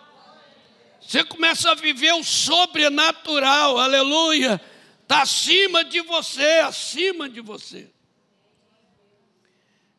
Você 1.01 1.23
começa 1.23 1.71
a 1.71 1.75
viver 1.75 2.13
o 2.13 2.23
sobrenatural, 2.23 3.77
aleluia. 3.77 4.61
Está 5.03 5.21
acima 5.21 5.85
de 5.85 6.01
você, 6.01 6.59
acima 6.65 7.29
de 7.29 7.39
você. 7.39 7.89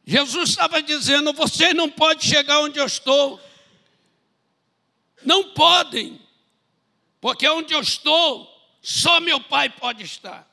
Jesus 0.05 0.51
estava 0.51 0.83
dizendo: 0.83 1.33
vocês 1.33 1.75
não 1.75 1.91
podem 1.91 2.29
chegar 2.29 2.61
onde 2.61 2.79
eu 2.79 2.85
estou. 2.85 3.41
Não 5.25 5.45
podem, 5.53 6.21
porque 7.21 7.49
onde 7.49 7.75
eu 7.75 7.81
estou, 7.81 8.49
só 8.81 9.21
meu 9.21 9.41
Pai 9.41 9.69
pode 9.71 10.05
estar. 10.05 10.49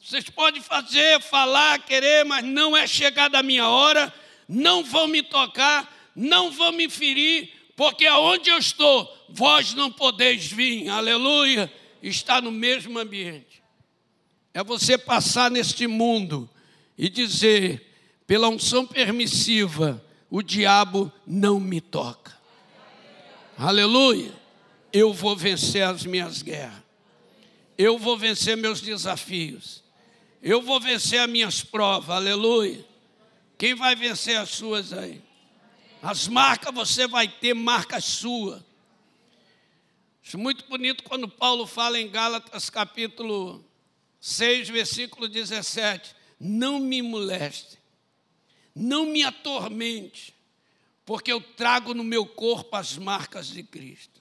Vocês 0.00 0.28
podem 0.28 0.60
fazer, 0.60 1.20
falar, 1.20 1.78
querer, 1.80 2.24
mas 2.24 2.44
não 2.44 2.76
é 2.76 2.86
chegada 2.86 3.38
a 3.38 3.42
minha 3.42 3.68
hora 3.68 4.12
não 4.52 4.84
vão 4.84 5.06
me 5.06 5.22
tocar, 5.22 6.12
não 6.14 6.50
vão 6.50 6.72
me 6.72 6.88
ferir, 6.88 7.50
porque 7.74 8.04
aonde 8.06 8.50
eu 8.50 8.58
estou, 8.58 9.10
vós 9.30 9.72
não 9.72 9.90
podeis 9.90 10.46
vir, 10.46 10.88
aleluia, 10.88 11.72
está 12.02 12.40
no 12.40 12.52
mesmo 12.52 12.98
ambiente. 12.98 13.62
É 14.52 14.62
você 14.62 14.98
passar 14.98 15.50
neste 15.50 15.86
mundo 15.86 16.48
e 16.98 17.08
dizer, 17.08 17.94
pela 18.26 18.48
unção 18.48 18.86
permissiva, 18.86 20.04
o 20.30 20.42
diabo 20.42 21.10
não 21.26 21.58
me 21.58 21.80
toca. 21.80 22.36
Aleluia. 23.56 24.41
Eu 24.92 25.12
vou 25.12 25.36
vencer 25.36 25.82
as 25.82 26.04
minhas 26.04 26.42
guerras. 26.42 26.82
Eu 27.78 27.98
vou 27.98 28.18
vencer 28.18 28.56
meus 28.56 28.80
desafios. 28.80 29.82
Eu 30.42 30.60
vou 30.60 30.78
vencer 30.80 31.20
as 31.20 31.30
minhas 31.30 31.62
provas. 31.62 32.10
Aleluia. 32.10 32.84
Quem 33.56 33.74
vai 33.74 33.94
vencer 33.94 34.36
as 34.36 34.50
suas 34.50 34.92
aí? 34.92 35.22
As 36.02 36.26
marcas 36.26 36.74
você 36.74 37.06
vai 37.06 37.28
ter 37.28 37.54
marcas 37.54 38.04
suas. 38.04 38.60
Acho 40.24 40.36
muito 40.36 40.66
bonito 40.68 41.02
quando 41.04 41.28
Paulo 41.28 41.66
fala 41.66 41.98
em 41.98 42.08
Gálatas 42.08 42.68
capítulo 42.68 43.64
6, 44.20 44.68
versículo 44.68 45.28
17. 45.28 46.14
Não 46.38 46.78
me 46.80 47.00
moleste, 47.02 47.78
não 48.74 49.06
me 49.06 49.22
atormente, 49.22 50.34
porque 51.04 51.30
eu 51.30 51.40
trago 51.40 51.94
no 51.94 52.02
meu 52.02 52.26
corpo 52.26 52.74
as 52.74 52.98
marcas 52.98 53.46
de 53.46 53.62
Cristo. 53.62 54.11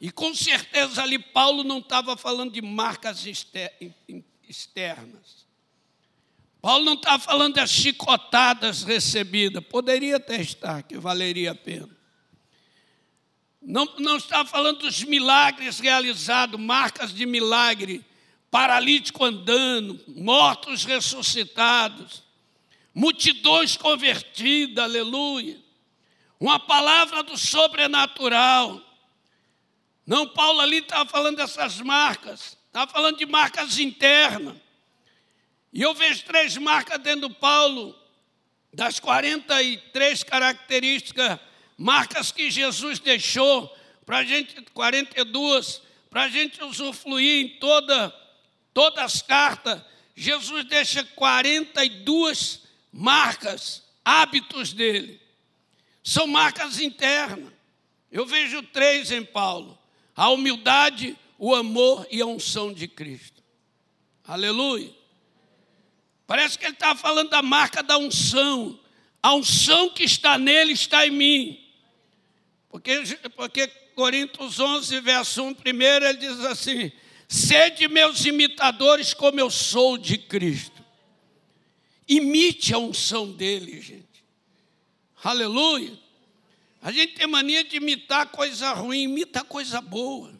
E 0.00 0.10
com 0.10 0.34
certeza 0.34 1.02
ali 1.02 1.18
Paulo 1.18 1.64
não 1.64 1.78
estava 1.78 2.16
falando 2.16 2.52
de 2.52 2.60
marcas 2.60 3.24
externas. 3.26 5.46
Paulo 6.60 6.84
não 6.84 6.94
está 6.94 7.18
falando 7.18 7.54
das 7.54 7.70
chicotadas 7.70 8.82
recebidas, 8.82 9.64
poderia 9.64 10.18
testar, 10.18 10.82
que 10.82 10.98
valeria 10.98 11.52
a 11.52 11.54
pena. 11.54 11.88
Não, 13.62 13.84
não 13.98 14.16
está 14.16 14.44
falando 14.44 14.80
dos 14.80 15.02
milagres 15.02 15.80
realizados, 15.80 16.60
marcas 16.60 17.12
de 17.12 17.24
milagre, 17.24 18.04
paralítico 18.50 19.24
andando, 19.24 20.00
mortos 20.08 20.84
ressuscitados, 20.84 22.22
multidões 22.94 23.76
convertidas, 23.76 24.84
aleluia. 24.84 25.58
Uma 26.38 26.58
palavra 26.58 27.22
do 27.22 27.36
sobrenatural. 27.36 28.82
Não, 30.06 30.28
Paulo 30.28 30.60
ali 30.60 30.78
está 30.78 31.04
falando 31.04 31.36
dessas 31.36 31.80
marcas, 31.80 32.56
está 32.66 32.86
falando 32.86 33.18
de 33.18 33.26
marcas 33.26 33.78
internas. 33.78 34.56
E 35.72 35.82
eu 35.82 35.92
vejo 35.94 36.24
três 36.24 36.56
marcas 36.56 37.00
dentro 37.00 37.28
do 37.28 37.34
Paulo, 37.34 37.94
das 38.72 39.00
43 39.00 40.22
características, 40.22 41.40
marcas 41.76 42.30
que 42.30 42.50
Jesus 42.50 42.98
deixou 43.00 43.74
para 44.06 44.18
a 44.18 44.24
gente, 44.24 44.54
42, 44.72 45.82
para 46.08 46.22
a 46.22 46.28
gente 46.28 46.62
usufruir 46.62 47.44
em 47.44 47.48
toda, 47.58 48.14
todas 48.72 49.04
as 49.04 49.22
cartas. 49.22 49.82
Jesus 50.14 50.64
deixa 50.66 51.04
42 51.04 52.62
marcas, 52.92 53.82
hábitos 54.04 54.72
dele. 54.72 55.20
São 56.02 56.28
marcas 56.28 56.80
internas. 56.80 57.52
Eu 58.10 58.24
vejo 58.24 58.62
três 58.62 59.10
em 59.10 59.24
Paulo: 59.24 59.76
a 60.16 60.30
humildade, 60.30 61.16
o 61.38 61.54
amor 61.54 62.06
e 62.10 62.22
a 62.22 62.26
unção 62.26 62.72
de 62.72 62.88
Cristo. 62.88 63.42
Aleluia. 64.24 64.90
Parece 66.26 66.58
que 66.58 66.64
ele 66.64 66.72
está 66.72 66.96
falando 66.96 67.28
da 67.28 67.42
marca 67.42 67.82
da 67.82 67.98
unção. 67.98 68.80
A 69.22 69.34
unção 69.34 69.90
que 69.90 70.02
está 70.02 70.38
nele 70.38 70.72
está 70.72 71.06
em 71.06 71.10
mim. 71.10 71.60
Porque, 72.70 73.02
porque 73.36 73.68
Coríntios 73.94 74.58
11, 74.58 75.00
verso 75.00 75.42
1, 75.44 75.54
primeiro, 75.54 76.04
ele 76.04 76.18
diz 76.18 76.40
assim: 76.40 76.90
Sede 77.28 77.86
meus 77.86 78.24
imitadores 78.24 79.12
como 79.12 79.38
eu 79.38 79.50
sou 79.50 79.98
de 79.98 80.16
Cristo. 80.16 80.84
Imite 82.08 82.72
a 82.72 82.78
unção 82.78 83.30
dele, 83.32 83.80
gente. 83.80 84.24
Aleluia. 85.22 86.05
A 86.82 86.92
gente 86.92 87.14
tem 87.14 87.26
mania 87.26 87.64
de 87.64 87.76
imitar 87.76 88.26
coisa 88.26 88.72
ruim, 88.72 89.02
imita 89.02 89.42
coisa 89.42 89.80
boa. 89.80 90.32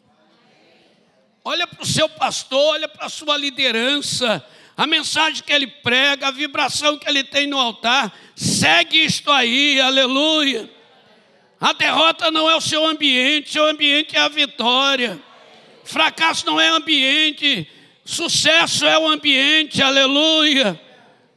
Olha 1.43 1.65
para 1.65 1.81
o 1.81 1.85
seu 1.85 2.09
pastor, 2.09 2.73
olha 2.73 2.87
para 2.87 3.05
a 3.05 3.09
sua 3.09 3.37
liderança, 3.37 4.45
a 4.75 4.85
mensagem 4.85 5.43
que 5.43 5.51
ele 5.51 5.67
prega, 5.67 6.27
a 6.27 6.31
vibração 6.31 6.97
que 6.97 7.07
ele 7.07 7.23
tem 7.23 7.47
no 7.47 7.57
altar. 7.57 8.13
Segue 8.35 9.05
isto 9.05 9.31
aí, 9.31 9.79
aleluia. 9.79 10.69
A 11.59 11.73
derrota 11.73 12.29
não 12.29 12.49
é 12.49 12.55
o 12.55 12.61
seu 12.61 12.85
ambiente, 12.85 13.51
seu 13.51 13.65
ambiente 13.65 14.15
é 14.15 14.19
a 14.19 14.27
vitória. 14.27 15.19
Fracasso 15.83 16.45
não 16.45 16.59
é 16.59 16.67
ambiente, 16.67 17.67
sucesso 18.03 18.85
é 18.85 18.99
o 18.99 19.07
ambiente, 19.07 19.81
aleluia. 19.81 20.79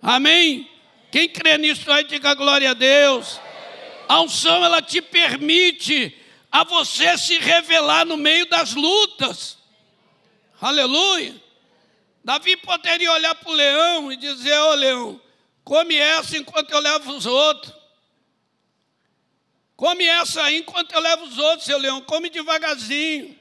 Amém? 0.02 0.68
Quem 1.10 1.28
crê 1.28 1.56
nisso 1.56 1.90
aí, 1.90 2.04
diga 2.04 2.34
glória 2.34 2.70
a 2.70 2.74
Deus. 2.74 3.40
A 4.10 4.22
unção, 4.22 4.64
ela 4.64 4.82
te 4.82 5.00
permite 5.00 6.12
a 6.50 6.64
você 6.64 7.16
se 7.16 7.38
revelar 7.38 8.04
no 8.04 8.16
meio 8.16 8.44
das 8.46 8.74
lutas. 8.74 9.56
Aleluia. 10.60 11.40
Davi 12.24 12.56
poderia 12.56 13.12
olhar 13.12 13.36
para 13.36 13.48
o 13.48 13.54
leão 13.54 14.10
e 14.10 14.16
dizer: 14.16 14.58
Ô 14.58 14.70
oh, 14.70 14.74
leão, 14.74 15.20
come 15.62 15.94
essa 15.94 16.36
enquanto 16.36 16.72
eu 16.72 16.80
levo 16.80 17.12
os 17.12 17.24
outros. 17.24 17.72
Come 19.76 20.04
essa 20.04 20.42
aí 20.42 20.58
enquanto 20.58 20.90
eu 20.90 21.00
levo 21.00 21.26
os 21.26 21.38
outros, 21.38 21.66
seu 21.66 21.78
leão. 21.78 22.00
Come 22.00 22.28
devagarzinho. 22.30 23.38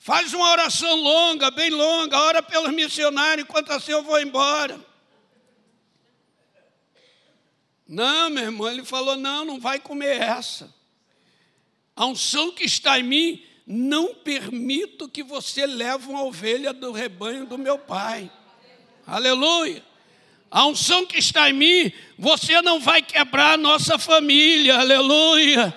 Faz 0.00 0.34
uma 0.34 0.50
oração 0.50 0.96
longa, 0.96 1.52
bem 1.52 1.70
longa. 1.70 2.18
Ora 2.18 2.42
pelos 2.42 2.72
missionários 2.72 3.46
enquanto 3.48 3.70
assim 3.70 3.92
eu 3.92 4.02
vou 4.02 4.20
embora. 4.20 4.84
Não, 7.86 8.30
meu 8.30 8.44
irmão, 8.44 8.68
ele 8.68 8.84
falou: 8.84 9.16
não, 9.16 9.44
não 9.44 9.60
vai 9.60 9.78
comer 9.78 10.20
essa. 10.20 10.72
A 11.94 12.06
unção 12.06 12.52
que 12.52 12.64
está 12.64 12.98
em 12.98 13.02
mim, 13.02 13.42
não 13.66 14.14
permito 14.14 15.08
que 15.08 15.22
você 15.22 15.66
leve 15.66 16.08
uma 16.08 16.22
ovelha 16.24 16.72
do 16.72 16.92
rebanho 16.92 17.46
do 17.46 17.56
meu 17.56 17.78
pai. 17.78 18.30
Aleluia. 19.06 19.84
A 20.50 20.66
unção 20.66 21.04
que 21.04 21.18
está 21.18 21.50
em 21.50 21.52
mim, 21.52 21.92
você 22.18 22.62
não 22.62 22.78
vai 22.78 23.02
quebrar 23.02 23.54
a 23.54 23.56
nossa 23.56 23.98
família. 23.98 24.78
Aleluia. 24.78 25.74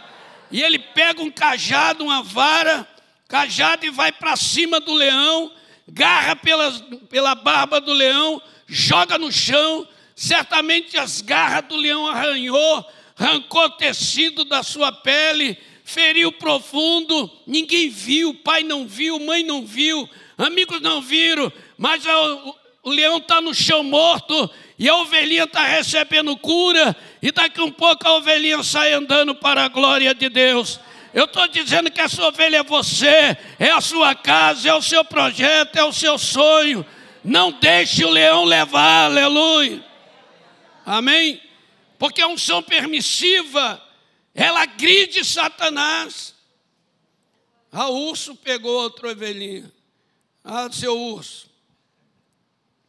E 0.52 0.62
ele 0.62 0.80
pega 0.80 1.22
um 1.22 1.32
cajado, 1.32 2.04
uma 2.04 2.22
vara, 2.24 2.88
cajado 3.28 3.86
e 3.86 3.90
vai 3.90 4.12
para 4.12 4.36
cima 4.36 4.80
do 4.80 4.94
leão, 4.94 5.52
garra 5.88 6.36
pela, 6.36 6.72
pela 7.10 7.36
barba 7.36 7.82
do 7.82 7.92
leão, 7.92 8.42
joga 8.68 9.18
no 9.18 9.32
chão. 9.32 9.88
Certamente 10.18 10.98
as 10.98 11.22
garras 11.22 11.70
do 11.70 11.76
leão 11.76 12.08
arranhou, 12.08 12.84
arrancou 13.16 13.70
tecido 13.70 14.44
da 14.44 14.64
sua 14.64 14.92
pele 14.92 15.56
feriu 15.88 16.34
profundo, 16.34 17.32
ninguém 17.48 17.88
viu, 17.90 18.34
pai 18.34 18.62
não 18.62 18.86
viu, 18.86 19.18
mãe 19.22 19.42
não 19.42 19.66
viu, 19.66 20.10
amigos 20.38 20.82
não 20.82 21.02
viram, 21.02 21.50
mas 21.78 22.06
o, 22.06 22.56
o 22.84 22.90
leão 22.90 23.20
está 23.20 23.40
no 23.40 23.54
chão 23.54 23.84
morto 23.84 24.50
e 24.78 24.90
a 24.90 24.96
ovelhinha 24.98 25.46
está 25.46 25.64
recebendo 25.64 26.36
cura, 26.36 26.94
e 27.22 27.32
daqui 27.32 27.62
um 27.62 27.72
pouco 27.72 28.06
a 28.06 28.18
ovelhinha 28.18 28.62
sai 28.64 28.92
andando 28.92 29.34
para 29.34 29.64
a 29.64 29.70
glória 29.70 30.14
de 30.14 30.28
Deus. 30.28 30.78
Eu 31.14 31.24
estou 31.24 31.48
dizendo 31.48 31.90
que 31.90 32.02
essa 32.02 32.22
ovelha 32.28 32.58
é 32.58 32.64
você, 32.64 33.38
é 33.58 33.72
a 33.72 33.80
sua 33.80 34.14
casa, 34.14 34.68
é 34.68 34.74
o 34.74 34.82
seu 34.82 35.06
projeto, 35.06 35.78
é 35.78 35.86
o 35.86 35.94
seu 35.94 36.18
sonho. 36.18 36.86
Não 37.24 37.50
deixe 37.54 38.04
o 38.04 38.10
leão 38.10 38.44
levar, 38.44 39.06
aleluia. 39.06 39.87
Amém? 40.90 41.42
Porque 42.00 42.22
a 42.22 42.30
unção 42.30 42.64
permissiva 42.64 43.84
ela 44.34 44.62
agride 44.62 45.26
Satanás. 45.26 46.34
A 47.70 47.90
urso 47.90 48.38
pegou 48.38 48.72
outra 48.84 49.12
ovelhinha. 49.12 49.70
Ah, 50.42 50.72
seu 50.72 50.98
urso. 50.98 51.50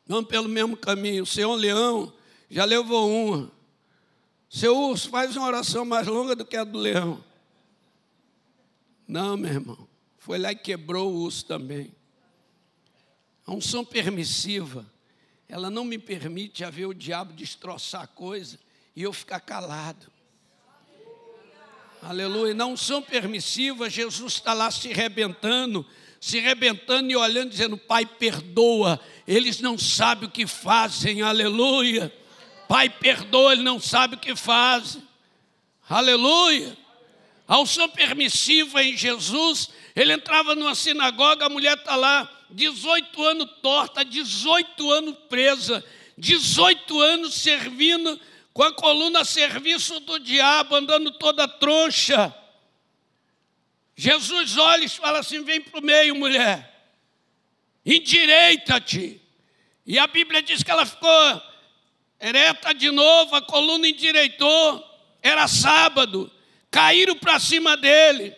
Vamos 0.07 0.28
pelo 0.28 0.49
mesmo 0.49 0.76
caminho. 0.76 1.26
Seu 1.26 1.53
leão 1.55 2.12
já 2.49 2.64
levou 2.64 3.11
uma. 3.11 3.51
Seu 4.49 4.78
urso 4.78 5.11
faz 5.11 5.36
uma 5.36 5.49
oração 5.49 5.84
mais 5.84 6.07
longa 6.07 6.36
do 6.36 6.44
que 6.44 6.57
a 6.57 6.62
do 6.62 6.78
leão. 6.78 7.24
Não, 9.09 9.36
meu 9.36 9.51
irmão. 9.51 9.88
Foi 10.18 10.38
lá 10.38 10.53
e 10.53 10.57
quebrou 10.57 11.12
o 11.12 11.22
urso 11.22 11.44
também. 11.44 11.92
A 13.44 13.53
unção 13.53 13.84
permissiva, 13.84 14.86
ela 15.49 15.70
não 15.70 15.84
me 15.84 15.99
permite 15.99 16.64
haver 16.64 16.86
o 16.86 16.94
diabo 16.94 17.32
destroçar 17.32 18.03
a 18.03 18.07
coisa 18.07 18.59
e 18.94 19.03
eu 19.03 19.12
ficar 19.12 19.40
calado. 19.40 20.11
Aleluia. 22.03 22.55
Não 22.55 22.76
são 22.76 23.01
permissivas. 23.01 23.92
Jesus 23.92 24.34
está 24.34 24.53
lá 24.53 24.70
se 24.70 24.92
rebentando, 24.92 25.84
se 26.20 26.38
rebentando 26.38 27.11
e 27.11 27.16
olhando, 27.16 27.51
dizendo: 27.51 27.78
Pai, 27.78 28.05
perdoa. 28.05 29.01
Eles 29.26 29.61
não 29.61 29.78
sabem 29.78 30.28
o 30.28 30.32
que 30.32 30.46
fazem. 30.46 31.22
Aleluia. 31.22 32.12
Pai, 32.68 32.90
perdoa, 32.90 33.53
ele 33.53 33.62
não 33.62 33.80
sabe 33.80 34.16
o 34.16 34.18
que 34.18 34.36
fazem. 34.36 35.03
Aleluia. 35.88 36.76
A 37.46 37.59
unção 37.59 37.88
permissiva 37.88 38.82
em 38.84 38.94
Jesus, 38.94 39.70
ele 39.96 40.12
entrava 40.12 40.55
numa 40.55 40.74
sinagoga, 40.74 41.46
a 41.46 41.49
mulher 41.49 41.78
está 41.78 41.96
lá, 41.96 42.30
18 42.51 43.24
anos 43.24 43.49
torta, 43.62 44.05
18 44.05 44.90
anos 44.90 45.16
presa, 45.28 45.84
18 46.16 47.01
anos 47.01 47.34
servindo 47.34 48.18
com 48.53 48.62
a 48.62 48.72
coluna 48.72 49.20
a 49.20 49.24
serviço 49.24 50.01
do 50.01 50.18
diabo, 50.18 50.74
andando 50.74 51.12
toda 51.12 51.46
troncha. 51.46 52.34
Jesus 53.96 54.57
olha 54.57 54.84
e 54.84 54.88
fala 54.88 55.20
assim: 55.20 55.42
vem 55.44 55.61
para 55.61 55.78
o 55.78 55.82
meio, 55.82 56.14
mulher, 56.14 56.90
endireita-te. 57.84 59.20
E 59.86 59.99
a 59.99 60.07
Bíblia 60.07 60.42
diz 60.42 60.62
que 60.62 60.70
ela 60.70 60.84
ficou 60.84 61.42
ereta 62.20 62.74
de 62.74 62.90
novo, 62.90 63.34
a 63.34 63.42
coluna 63.42 63.88
endireitou, 63.88 64.84
era 65.22 65.46
sábado, 65.46 66.30
caíram 66.70 67.16
para 67.16 67.38
cima 67.38 67.76
dele. 67.76 68.36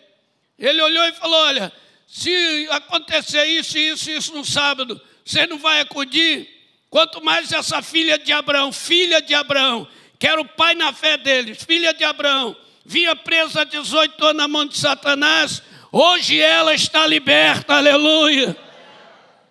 Ele 0.59 0.81
olhou 0.83 1.05
e 1.07 1.13
falou: 1.13 1.41
Olha, 1.47 1.73
se 2.11 2.67
acontecer 2.71 3.45
isso, 3.45 3.79
isso, 3.79 4.11
isso 4.11 4.35
no 4.35 4.45
sábado, 4.45 5.01
você 5.25 5.47
não 5.47 5.59
vai 5.59 5.81
acudir? 5.81 6.49
Quanto 6.91 7.23
mais 7.23 7.53
essa 7.53 7.81
filha 7.81 8.19
de 8.19 8.33
Abraão, 8.33 8.73
filha 8.73 9.23
de 9.23 9.33
Abraão, 9.33 9.87
que 10.19 10.27
era 10.27 10.41
o 10.41 10.45
pai 10.45 10.75
na 10.75 10.93
fé 10.93 11.17
deles, 11.17 11.63
filha 11.63 11.95
de 11.95 12.03
Abraão, 12.03 12.57
vinha 12.85 13.15
presa 13.15 13.61
há 13.61 13.65
18 13.65 14.25
anos 14.25 14.37
na 14.37 14.49
mão 14.49 14.67
de 14.67 14.77
Satanás, 14.77 15.63
hoje 15.93 16.41
ela 16.41 16.75
está 16.75 17.07
liberta, 17.07 17.75
aleluia. 17.77 18.57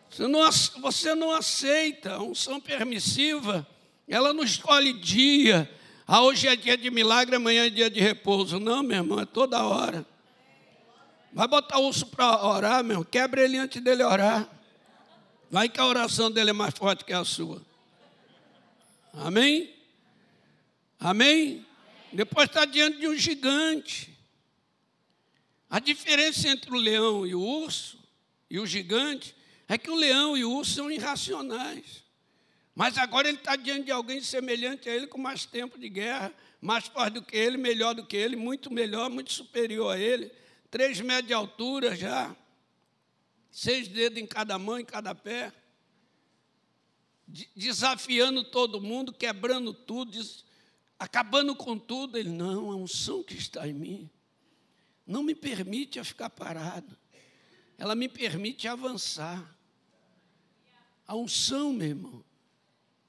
Você 0.10 0.28
não, 0.28 0.52
você 0.82 1.16
não 1.16 1.32
aceita 1.32 2.16
a 2.16 2.22
unção 2.22 2.60
permissiva, 2.60 3.66
ela 4.06 4.34
não 4.34 4.44
escolhe 4.44 4.92
dia. 4.92 5.72
Ah, 6.06 6.22
hoje 6.24 6.46
é 6.46 6.58
dia 6.58 6.76
de 6.76 6.92
milagre, 6.92 7.38
amanhã 7.38 7.68
é 7.68 7.70
dia 7.70 7.90
de 7.90 8.02
repouso. 8.02 8.60
Não, 8.60 8.84
meu 8.84 8.98
irmão, 8.98 9.22
é 9.22 9.26
toda 9.26 9.64
hora. 9.64 10.06
Vai 11.32 11.48
botar 11.48 11.80
o 11.80 11.88
urso 11.88 12.08
para 12.08 12.44
orar, 12.44 12.84
meu, 12.84 13.06
quebra 13.06 13.44
ele 13.44 13.58
antes 13.58 13.82
dele 13.82 14.04
orar. 14.04 14.50
Vai 15.50 15.70
que 15.70 15.80
a 15.80 15.86
oração 15.86 16.32
dele 16.32 16.50
é 16.50 16.54
mais 16.54 16.74
forte 16.74 17.06
que 17.06 17.14
a 17.14 17.24
sua. 17.24 17.62
Amém? 19.14 19.74
Amém? 21.00 21.66
Depois 22.12 22.48
está 22.48 22.66
diante 22.66 23.00
de 23.00 23.08
um 23.08 23.16
gigante. 23.16 24.18
A 25.70 25.80
diferença 25.80 26.48
entre 26.48 26.72
o 26.72 26.78
leão 26.78 27.26
e 27.26 27.36
o 27.36 27.42
urso 27.42 28.00
e 28.50 28.60
o 28.60 28.66
gigante 28.66 29.36
é 29.68 29.78
que 29.78 29.92
o 29.92 29.96
leão 29.96 30.36
e 30.36 30.44
o 30.44 30.52
urso 30.52 30.74
são 30.74 30.92
irracionais. 30.92 32.04
Mas 32.74 32.98
agora 32.98 33.28
ele 33.28 33.38
está 33.38 33.56
diante 33.56 33.86
de 33.86 33.92
alguém 33.92 34.22
semelhante 34.22 34.90
a 34.90 34.96
ele, 34.96 35.06
com 35.06 35.18
mais 35.18 35.46
tempo 35.46 35.78
de 35.78 35.90
guerra, 35.90 36.34
mais 36.60 36.88
forte 36.88 37.16
do 37.16 37.22
que 37.22 37.36
ele, 37.36 37.58
melhor 37.58 37.94
do 37.94 38.06
que 38.06 38.18
ele, 38.18 38.36
muito 38.36 38.74
melhor, 38.74 39.10
muito 39.10 39.32
superior 39.32 39.96
a 39.96 40.00
ele. 40.00 40.32
Três 40.70 41.02
metros 41.02 41.28
de 41.28 41.34
altura 41.34 41.96
já, 41.96 42.36
seis 43.52 43.88
dedos 43.88 44.20
em 44.20 44.26
cada 44.28 44.58
mão, 44.60 44.80
em 44.80 44.86
cada 44.86 45.16
pé, 45.16 45.52
desafiando 47.56 48.44
todo 48.44 48.82
mundo, 48.82 49.14
quebrando 49.14 49.74
tudo, 49.74 50.20
acabando 50.98 51.56
com 51.56 51.78
tudo, 51.78 52.18
ele, 52.18 52.30
não, 52.30 52.72
a 52.72 52.76
unção 52.76 53.24
que 53.24 53.36
está 53.36 53.68
em 53.68 53.74
mim 53.74 54.10
não 55.10 55.24
me 55.24 55.34
permite 55.34 56.04
ficar 56.04 56.30
parado, 56.30 56.96
ela 57.80 57.96
me 57.96 58.08
permite 58.08 58.68
avançar. 58.68 59.58
A 61.08 61.16
unção, 61.16 61.74
meu 61.74 61.88
irmão, 61.88 62.26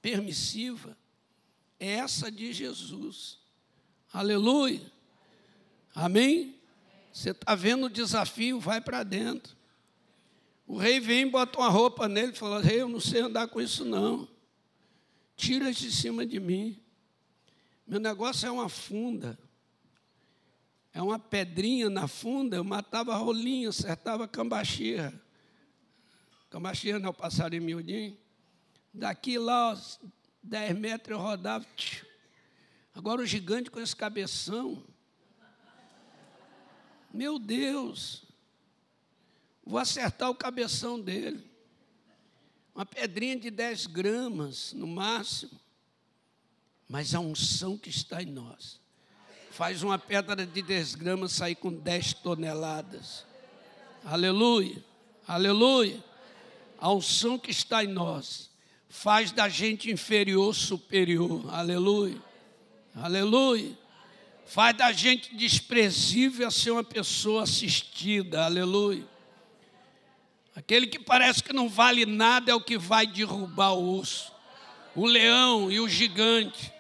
permissiva, 0.00 0.96
é 1.78 1.90
essa 1.92 2.32
de 2.32 2.54
Jesus. 2.54 3.38
Aleluia. 4.11 4.90
Amém? 5.94 6.59
Você 7.20 7.32
está 7.32 7.54
vendo 7.54 7.84
o 7.84 7.90
desafio, 7.90 8.58
vai 8.58 8.80
para 8.80 9.02
dentro. 9.02 9.54
O 10.66 10.78
rei 10.78 10.98
vem, 10.98 11.28
bota 11.28 11.58
uma 11.58 11.68
roupa 11.68 12.08
nele 12.08 12.32
e 12.32 12.34
fala: 12.34 12.62
Rei, 12.62 12.80
eu 12.80 12.88
não 12.88 12.98
sei 12.98 13.20
andar 13.20 13.46
com 13.48 13.60
isso, 13.60 13.84
não. 13.84 14.26
Tira 15.36 15.70
de 15.70 15.92
cima 15.92 16.24
de 16.24 16.40
mim. 16.40 16.82
Meu 17.86 18.00
negócio 18.00 18.46
é 18.46 18.50
uma 18.50 18.70
funda. 18.70 19.38
É 20.94 21.02
uma 21.02 21.18
pedrinha 21.18 21.90
na 21.90 22.08
funda, 22.08 22.56
eu 22.56 22.64
matava 22.64 23.14
rolinho, 23.14 23.68
acertava 23.68 24.26
cambaxia. 24.26 25.12
Cambaxia 26.48 26.98
não 26.98 27.12
passarinho 27.12 27.62
miudinho? 27.62 28.16
Daqui 28.94 29.38
lá, 29.38 29.78
10 30.42 30.78
metros 30.78 31.18
eu 31.18 31.22
rodava. 31.22 31.66
Agora 32.94 33.20
o 33.20 33.26
gigante 33.26 33.70
com 33.70 33.78
esse 33.78 33.94
cabeção. 33.94 34.82
Meu 37.12 37.38
Deus. 37.38 38.24
Vou 39.64 39.78
acertar 39.78 40.30
o 40.30 40.34
cabeção 40.34 41.00
dele. 41.00 41.44
Uma 42.74 42.86
pedrinha 42.86 43.36
de 43.36 43.50
10 43.50 43.86
gramas, 43.86 44.72
no 44.72 44.86
máximo. 44.86 45.58
Mas 46.88 47.14
a 47.14 47.20
unção 47.20 47.78
que 47.78 47.90
está 47.90 48.22
em 48.22 48.26
nós 48.26 48.80
faz 49.50 49.82
uma 49.82 49.98
pedra 49.98 50.46
de 50.46 50.62
10 50.62 50.94
gramas 50.94 51.32
sair 51.32 51.54
com 51.54 51.72
10 51.72 52.14
toneladas. 52.14 53.26
Aleluia, 54.04 54.82
aleluia. 55.26 56.02
A 56.78 56.90
unção 56.92 57.38
que 57.38 57.50
está 57.50 57.84
em 57.84 57.88
nós 57.88 58.48
faz 58.88 59.32
da 59.32 59.48
gente 59.48 59.90
inferior 59.90 60.54
superior. 60.54 61.52
Aleluia, 61.52 62.20
aleluia. 62.94 63.76
Faz 64.51 64.76
da 64.76 64.90
gente 64.90 65.32
desprezível 65.36 66.48
a 66.48 66.51
ser 66.51 66.72
uma 66.72 66.82
pessoa 66.82 67.44
assistida. 67.44 68.44
Aleluia. 68.44 69.07
Aquele 70.57 70.88
que 70.88 70.98
parece 70.98 71.40
que 71.40 71.53
não 71.53 71.68
vale 71.68 72.05
nada 72.05 72.51
é 72.51 72.55
o 72.55 72.61
que 72.61 72.76
vai 72.76 73.07
derrubar 73.07 73.74
o 73.74 74.01
osso. 74.01 74.32
O 74.96 75.07
leão 75.07 75.70
e 75.70 75.78
o 75.78 75.88
gigante. 75.88 76.72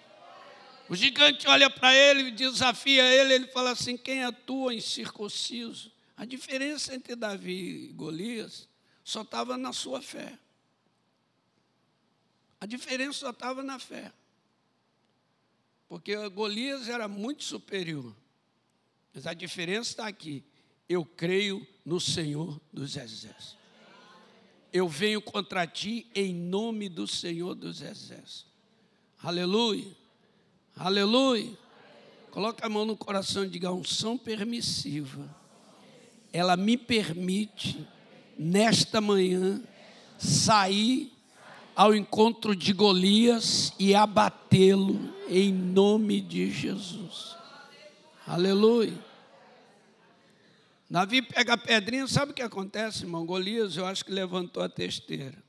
O 0.88 0.96
gigante 0.96 1.46
olha 1.46 1.70
para 1.70 1.94
ele, 1.94 2.32
desafia 2.32 3.04
ele, 3.04 3.34
ele 3.34 3.46
fala 3.46 3.70
assim: 3.70 3.96
Quem 3.96 4.24
atua 4.24 4.74
em 4.74 4.80
circunciso? 4.80 5.92
A 6.16 6.24
diferença 6.24 6.92
entre 6.92 7.14
Davi 7.14 7.84
e 7.84 7.92
Golias 7.92 8.68
só 9.04 9.22
estava 9.22 9.56
na 9.56 9.72
sua 9.72 10.02
fé. 10.02 10.36
A 12.60 12.66
diferença 12.66 13.20
só 13.20 13.30
estava 13.30 13.62
na 13.62 13.78
fé. 13.78 14.10
Porque 15.90 16.16
Golias 16.28 16.88
era 16.88 17.08
muito 17.08 17.42
superior. 17.42 18.14
Mas 19.12 19.26
a 19.26 19.34
diferença 19.34 19.90
está 19.90 20.06
aqui. 20.06 20.44
Eu 20.88 21.04
creio 21.04 21.66
no 21.84 21.98
Senhor 21.98 22.60
dos 22.72 22.96
Exércitos. 22.96 23.56
Eu 24.72 24.88
venho 24.88 25.20
contra 25.20 25.66
ti 25.66 26.06
em 26.14 26.32
nome 26.32 26.88
do 26.88 27.08
Senhor 27.08 27.56
dos 27.56 27.82
Exércitos. 27.82 28.46
Aleluia. 29.20 29.90
Aleluia. 30.76 31.58
Coloca 32.30 32.64
a 32.64 32.70
mão 32.70 32.84
no 32.84 32.96
coração 32.96 33.44
e 33.44 33.48
diga: 33.48 33.72
unção 33.72 34.16
permissiva. 34.16 35.28
Ela 36.32 36.56
me 36.56 36.76
permite, 36.76 37.84
nesta 38.38 39.00
manhã, 39.00 39.60
sair 40.16 41.12
ao 41.74 41.94
encontro 41.94 42.54
de 42.54 42.72
Golias 42.72 43.72
e 43.78 43.94
abatê-lo 43.94 45.14
em 45.28 45.52
nome 45.52 46.20
de 46.20 46.50
Jesus. 46.50 47.36
Aleluia. 48.26 48.98
Davi 50.88 51.22
pega 51.22 51.54
a 51.54 51.58
pedrinha, 51.58 52.06
sabe 52.08 52.32
o 52.32 52.34
que 52.34 52.42
acontece, 52.42 53.04
irmão? 53.04 53.24
Golias, 53.24 53.76
eu 53.76 53.86
acho 53.86 54.04
que 54.04 54.10
levantou 54.10 54.62
a 54.62 54.68
testeira. 54.68 55.40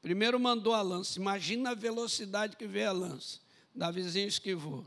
Primeiro 0.00 0.40
mandou 0.40 0.74
a 0.74 0.82
lança. 0.82 1.18
Imagina 1.18 1.70
a 1.70 1.74
velocidade 1.74 2.56
que 2.56 2.66
vê 2.66 2.84
a 2.84 2.92
lança. 2.92 3.40
Davizinho 3.74 4.28
esquivou. 4.28 4.86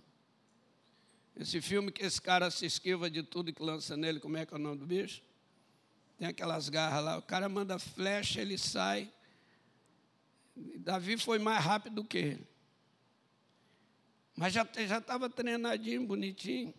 Esse 1.39 1.62
filme 1.62 1.91
que 1.91 2.03
esse 2.03 2.20
cara 2.20 2.49
se 2.49 2.66
esquiva 2.66 3.10
de 3.10 3.22
tudo 3.22 3.53
que 3.53 3.62
lança 3.62 3.95
nele, 3.95 4.20
como 4.20 4.38
é 4.38 4.45
que 4.45 4.53
é 4.53 4.58
o 4.58 4.60
nome 4.60 4.78
do 4.78 4.86
bicho? 4.86 5.22
Tem 6.18 6.28
aquelas 6.28 6.68
garras 6.70 7.03
lá, 7.03 7.18
o 7.18 7.22
cara 7.22 7.47
manda 7.47 7.78
flecha, 7.78 8.41
ele 8.41 8.58
sai. 8.58 9.12
Davi 10.80 11.18
foi 11.18 11.39
mais 11.39 11.64
rápido 11.64 11.95
do 11.95 12.03
que 12.03 12.18
ele. 12.18 12.47
Mas 14.36 14.53
já 14.53 14.64
estava 14.64 15.30
treinadinho, 15.30 16.05
bonitinho. 16.05 16.74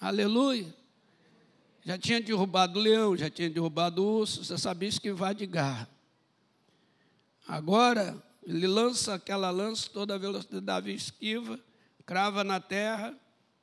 Aleluia. 0.00 0.74
Já 1.84 1.98
tinha 1.98 2.20
derrubado 2.20 2.78
o 2.78 2.82
leão, 2.82 3.16
já 3.16 3.30
tinha 3.30 3.48
derrubado 3.48 4.02
o 4.02 4.20
urso, 4.20 4.42
você 4.42 4.56
sabia 4.56 4.88
esquivar 4.88 5.34
de 5.34 5.46
garra. 5.46 5.88
Agora, 7.46 8.22
ele 8.42 8.66
lança 8.66 9.14
aquela 9.14 9.50
lança, 9.50 9.88
toda 9.90 10.14
a 10.14 10.18
velocidade, 10.18 10.64
Davi 10.64 10.94
esquiva, 10.94 11.60
crava 12.06 12.42
na 12.42 12.58
terra. 12.58 13.14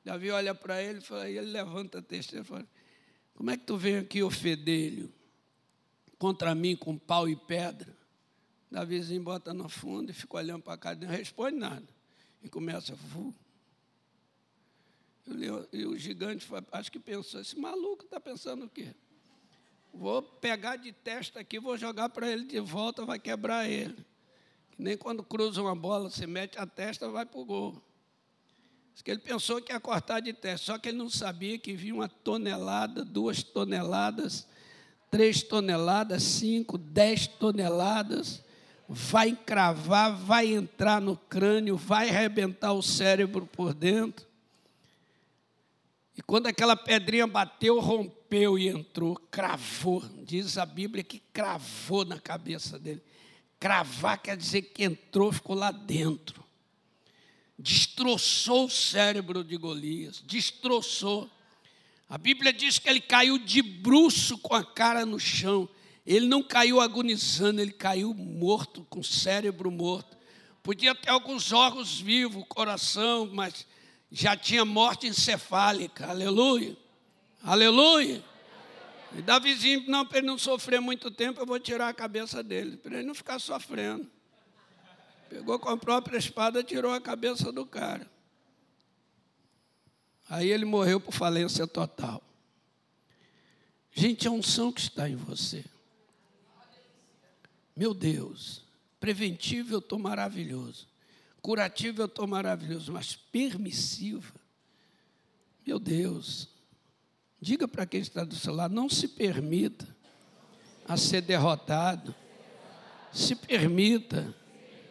Davi 0.04 0.30
olha 0.30 0.54
para 0.54 0.82
ele 0.82 1.00
e 1.00 1.36
ele 1.36 1.50
levanta 1.50 1.98
a 1.98 2.02
testemunha 2.02 2.42
e 2.42 2.46
fala: 2.46 2.68
Como 3.34 3.50
é 3.50 3.56
que 3.56 3.64
tu 3.64 3.76
vem 3.76 3.96
aqui, 3.96 4.22
ofedelho, 4.22 5.12
contra 6.18 6.54
mim 6.54 6.76
com 6.76 6.96
pau 6.96 7.28
e 7.28 7.36
pedra? 7.36 8.01
Davizinho 8.72 9.22
bota 9.22 9.52
no 9.52 9.68
fundo 9.68 10.10
e 10.10 10.14
fica 10.14 10.38
olhando 10.38 10.62
para 10.62 10.78
cá, 10.78 10.94
não 10.94 11.06
responde 11.06 11.58
nada. 11.58 11.86
E 12.42 12.48
começa, 12.48 12.94
vu. 12.94 13.34
E 15.70 15.84
o 15.84 15.96
gigante, 15.96 16.48
acho 16.72 16.90
que 16.90 16.98
pensou: 16.98 17.40
esse 17.40 17.56
maluco 17.58 18.04
está 18.04 18.18
pensando 18.18 18.64
o 18.64 18.68
quê? 18.68 18.94
Vou 19.92 20.22
pegar 20.22 20.76
de 20.76 20.90
testa 20.90 21.40
aqui, 21.40 21.60
vou 21.60 21.76
jogar 21.76 22.08
para 22.08 22.30
ele 22.30 22.44
de 22.44 22.58
volta, 22.60 23.04
vai 23.04 23.18
quebrar 23.18 23.68
ele. 23.68 23.94
Nem 24.78 24.96
quando 24.96 25.22
cruza 25.22 25.60
uma 25.60 25.76
bola, 25.76 26.08
você 26.08 26.26
mete 26.26 26.58
a 26.58 26.66
testa, 26.66 27.08
vai 27.10 27.26
para 27.26 27.38
o 27.38 27.44
gol. 27.44 27.82
que 29.04 29.10
ele 29.10 29.20
pensou 29.20 29.60
que 29.60 29.70
ia 29.70 29.78
cortar 29.78 30.20
de 30.20 30.32
testa, 30.32 30.72
só 30.72 30.78
que 30.78 30.88
ele 30.88 30.96
não 30.96 31.10
sabia 31.10 31.58
que 31.58 31.74
vinha 31.74 31.94
uma 31.94 32.08
tonelada, 32.08 33.04
duas 33.04 33.42
toneladas, 33.42 34.48
três 35.10 35.42
toneladas, 35.42 36.22
cinco, 36.22 36.78
dez 36.78 37.26
toneladas. 37.26 38.42
Vai 38.88 39.30
encravar, 39.30 40.16
vai 40.16 40.52
entrar 40.52 41.00
no 41.00 41.16
crânio, 41.16 41.76
vai 41.76 42.08
arrebentar 42.08 42.72
o 42.72 42.82
cérebro 42.82 43.46
por 43.46 43.72
dentro. 43.72 44.26
E 46.16 46.20
quando 46.20 46.46
aquela 46.46 46.76
pedrinha 46.76 47.26
bateu, 47.26 47.80
rompeu 47.80 48.58
e 48.58 48.68
entrou, 48.68 49.16
cravou. 49.30 50.02
Diz 50.24 50.58
a 50.58 50.66
Bíblia 50.66 51.02
que 51.02 51.18
cravou 51.32 52.04
na 52.04 52.18
cabeça 52.18 52.78
dele. 52.78 53.02
Cravar 53.58 54.20
quer 54.20 54.36
dizer 54.36 54.62
que 54.62 54.84
entrou, 54.84 55.32
ficou 55.32 55.56
lá 55.56 55.70
dentro. 55.70 56.42
Destroçou 57.58 58.66
o 58.66 58.70
cérebro 58.70 59.44
de 59.44 59.56
Golias, 59.56 60.22
destroçou. 60.26 61.30
A 62.08 62.18
Bíblia 62.18 62.52
diz 62.52 62.78
que 62.78 62.88
ele 62.88 63.00
caiu 63.00 63.38
de 63.38 63.62
bruço 63.62 64.36
com 64.38 64.54
a 64.54 64.64
cara 64.64 65.06
no 65.06 65.18
chão. 65.18 65.68
Ele 66.04 66.26
não 66.26 66.42
caiu 66.42 66.80
agonizando, 66.80 67.60
ele 67.60 67.72
caiu 67.72 68.12
morto, 68.12 68.84
com 68.90 69.00
o 69.00 69.04
cérebro 69.04 69.70
morto. 69.70 70.16
Podia 70.62 70.94
ter 70.94 71.10
alguns 71.10 71.52
órgãos 71.52 72.00
vivos, 72.00 72.44
coração, 72.48 73.28
mas 73.32 73.66
já 74.10 74.36
tinha 74.36 74.64
morte 74.64 75.06
encefálica. 75.06 76.08
Aleluia. 76.08 76.76
Aleluia. 77.42 78.22
E 79.16 79.22
Davizinho, 79.22 79.84
não, 79.88 80.06
para 80.06 80.18
ele 80.18 80.26
não 80.26 80.38
sofrer 80.38 80.80
muito 80.80 81.10
tempo, 81.10 81.40
eu 81.40 81.46
vou 81.46 81.58
tirar 81.58 81.88
a 81.88 81.94
cabeça 81.94 82.42
dele, 82.42 82.76
para 82.76 82.98
ele 82.98 83.06
não 83.06 83.14
ficar 83.14 83.38
sofrendo. 83.38 84.08
Pegou 85.28 85.58
com 85.58 85.68
a 85.68 85.76
própria 85.76 86.18
espada, 86.18 86.62
tirou 86.62 86.92
a 86.92 87.00
cabeça 87.00 87.52
do 87.52 87.64
cara. 87.66 88.10
Aí 90.28 90.48
ele 90.50 90.64
morreu 90.64 91.00
por 91.00 91.12
falência 91.12 91.66
total. 91.66 92.22
Gente, 93.90 94.26
a 94.26 94.30
unção 94.30 94.72
que 94.72 94.80
está 94.80 95.08
em 95.08 95.16
você. 95.16 95.64
Meu 97.74 97.94
Deus, 97.94 98.64
preventivo 99.00 99.74
eu 99.74 99.78
estou 99.78 99.98
maravilhoso. 99.98 100.86
Curativo 101.40 102.02
eu 102.02 102.06
estou 102.06 102.26
maravilhoso, 102.26 102.92
mas 102.92 103.16
permissiva. 103.16 104.32
Meu 105.66 105.78
Deus, 105.78 106.52
Diga 107.42 107.66
para 107.66 107.84
quem 107.84 108.00
está 108.00 108.22
do 108.22 108.36
seu 108.36 108.54
lado, 108.54 108.72
não 108.72 108.88
se 108.88 109.08
permita 109.08 109.84
a 110.86 110.96
ser 110.96 111.22
derrotado. 111.22 112.14
Se 113.12 113.34
permita 113.34 114.32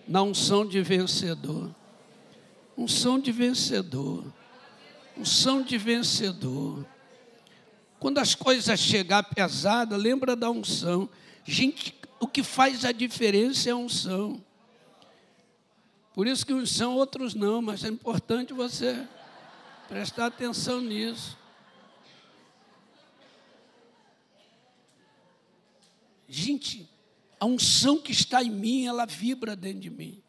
na 0.05 0.21
unção 0.21 0.67
de 0.67 0.81
vencedor. 0.81 1.73
Unção 2.77 3.17
de 3.17 3.31
vencedor. 3.31 4.25
Unção 5.15 5.63
de 5.63 5.77
vencedor. 5.77 6.85
Quando 7.97 8.17
as 8.17 8.35
coisas 8.35 8.77
chegar 8.81 9.23
pesada, 9.23 9.95
lembra 9.95 10.35
da 10.35 10.51
unção. 10.51 11.09
Gente, 11.45 11.95
o 12.21 12.27
que 12.27 12.43
faz 12.43 12.85
a 12.85 12.91
diferença 12.91 13.67
é 13.67 13.71
a 13.71 13.75
unção. 13.75 14.45
Por 16.13 16.27
isso 16.27 16.45
que 16.45 16.53
uns 16.53 16.71
são, 16.71 16.95
outros 16.95 17.33
não, 17.33 17.63
mas 17.63 17.83
é 17.83 17.87
importante 17.87 18.53
você 18.53 19.07
prestar 19.89 20.27
atenção 20.27 20.79
nisso. 20.79 21.35
Gente, 26.27 26.87
a 27.39 27.45
unção 27.47 27.97
que 27.97 28.11
está 28.11 28.43
em 28.43 28.51
mim, 28.51 28.85
ela 28.85 29.07
vibra 29.07 29.55
dentro 29.55 29.79
de 29.79 29.89
mim. 29.89 30.21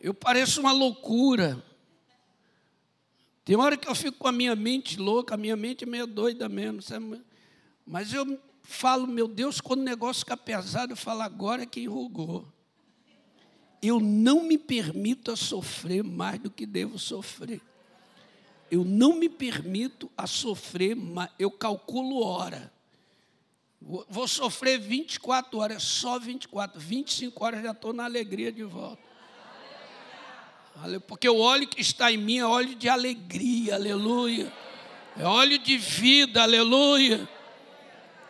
Eu 0.00 0.12
pareço 0.12 0.60
uma 0.60 0.72
loucura. 0.72 1.64
Tem 3.44 3.54
hora 3.54 3.76
que 3.76 3.88
eu 3.88 3.94
fico 3.94 4.18
com 4.18 4.26
a 4.26 4.32
minha 4.32 4.56
mente 4.56 4.98
louca, 4.98 5.34
a 5.34 5.38
minha 5.38 5.56
mente 5.56 5.84
é 5.84 5.86
meio 5.86 6.06
doida 6.06 6.48
mesmo. 6.48 6.80
Mas 7.86 8.12
eu 8.12 8.40
falo, 8.62 9.06
meu 9.06 9.28
Deus, 9.28 9.60
quando 9.60 9.80
o 9.80 9.84
negócio 9.84 10.20
fica 10.20 10.36
pesado, 10.36 10.92
eu 10.92 10.96
falo, 10.96 11.22
agora 11.22 11.62
é 11.62 11.66
que 11.66 11.80
enrugou. 11.80 12.46
eu 13.82 13.98
não 13.98 14.44
me 14.44 14.56
permito 14.56 15.32
a 15.32 15.36
sofrer 15.36 16.04
mais 16.04 16.38
do 16.38 16.50
que 16.50 16.64
devo 16.64 16.98
sofrer. 16.98 17.60
Eu 18.70 18.84
não 18.84 19.16
me 19.16 19.28
permito 19.28 20.10
a 20.16 20.26
sofrer, 20.26 20.94
mais, 20.94 21.30
eu 21.38 21.50
calculo 21.50 22.24
hora. 22.24 22.72
Vou 24.08 24.28
sofrer 24.28 24.78
24 24.78 25.58
horas, 25.58 25.82
só 25.82 26.18
24, 26.18 26.80
25 26.80 27.44
horas 27.44 27.62
já 27.62 27.72
estou 27.72 27.92
na 27.92 28.04
alegria 28.04 28.52
de 28.52 28.62
volta. 28.62 29.02
Porque 31.06 31.28
o 31.28 31.38
óleo 31.38 31.68
que 31.68 31.80
está 31.80 32.10
em 32.10 32.16
mim 32.16 32.38
é 32.38 32.46
óleo 32.46 32.74
de 32.76 32.88
alegria, 32.88 33.74
aleluia. 33.74 34.52
É 35.16 35.24
óleo 35.24 35.58
de 35.58 35.76
vida, 35.76 36.42
aleluia. 36.42 37.28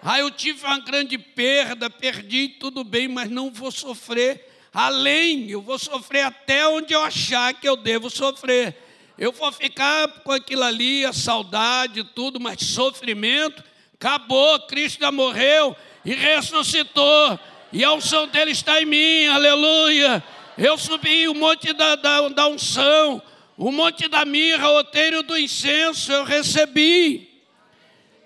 Ah, 0.05 0.19
eu 0.19 0.33
tive 0.33 0.67
uma 0.67 0.81
grande 0.81 1.17
perda, 1.17 1.89
perdi, 1.89 2.49
tudo 2.49 2.83
bem, 2.83 3.07
mas 3.07 3.31
não 3.31 3.53
vou 3.53 3.71
sofrer 3.71 4.49
além, 4.75 5.51
eu 5.51 5.61
vou 5.61 5.79
sofrer 5.79 6.23
até 6.23 6.67
onde 6.67 6.95
eu 6.95 7.03
achar 7.03 7.53
que 7.55 7.69
eu 7.69 7.77
devo 7.77 8.09
sofrer. 8.09 8.77
Eu 9.19 9.31
vou 9.31 9.53
ficar 9.53 10.09
com 10.25 10.33
aquilo 10.33 10.65
ali, 10.65 11.05
a 11.05 11.13
saudade, 11.13 12.03
tudo, 12.03 12.41
mas 12.41 12.61
sofrimento, 12.61 13.63
acabou, 13.95 14.59
Cristo 14.61 15.01
já 15.01 15.13
morreu 15.13 15.77
e 16.05 16.15
ressuscitou, 16.15 17.39
e 17.73 17.85
a 17.85 17.93
unção 17.93 18.27
dele 18.27 18.51
está 18.51 18.83
em 18.83 18.87
mim, 18.87 19.27
aleluia. 19.27 20.25
Eu 20.59 20.77
subi 20.77 21.29
o 21.29 21.35
monte 21.35 21.73
da, 21.73 21.95
da, 21.95 22.29
da 22.29 22.49
unção, 22.49 23.23
o 23.57 23.71
monte 23.71 24.09
da 24.09 24.25
mirra, 24.25 24.69
o 24.69 24.79
oteiro 24.79 25.23
do 25.23 25.39
incenso, 25.39 26.11
eu 26.11 26.25
recebi. 26.25 27.32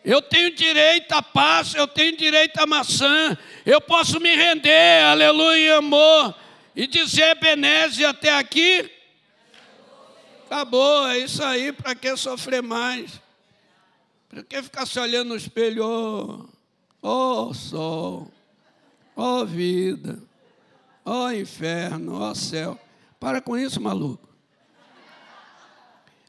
Eu 0.06 0.22
tenho 0.22 0.54
direito 0.54 1.10
à 1.10 1.20
paz, 1.20 1.74
eu 1.74 1.88
tenho 1.88 2.16
direito 2.16 2.56
à 2.58 2.64
maçã, 2.64 3.36
eu 3.64 3.80
posso 3.80 4.20
me 4.20 4.36
render, 4.36 5.02
aleluia, 5.02 5.78
amor, 5.78 6.32
e 6.76 6.86
dizer, 6.86 7.34
Beneze, 7.40 8.04
até 8.04 8.32
aqui, 8.32 8.88
acabou, 10.44 11.08
é 11.08 11.18
isso 11.18 11.42
aí, 11.42 11.72
para 11.72 11.92
que 11.96 12.16
sofrer 12.16 12.62
mais? 12.62 13.20
Para 14.28 14.44
que 14.44 14.62
ficar 14.62 14.86
se 14.86 14.96
olhando 15.00 15.30
no 15.30 15.36
espelho, 15.36 15.84
oh, 15.84 16.48
oh, 17.02 17.52
sol, 17.52 18.30
oh, 19.16 19.44
vida, 19.44 20.22
ó 21.04 21.32
inferno, 21.32 22.20
ó 22.20 22.32
céu. 22.32 22.78
Para 23.18 23.40
com 23.40 23.58
isso, 23.58 23.80
maluco. 23.80 24.28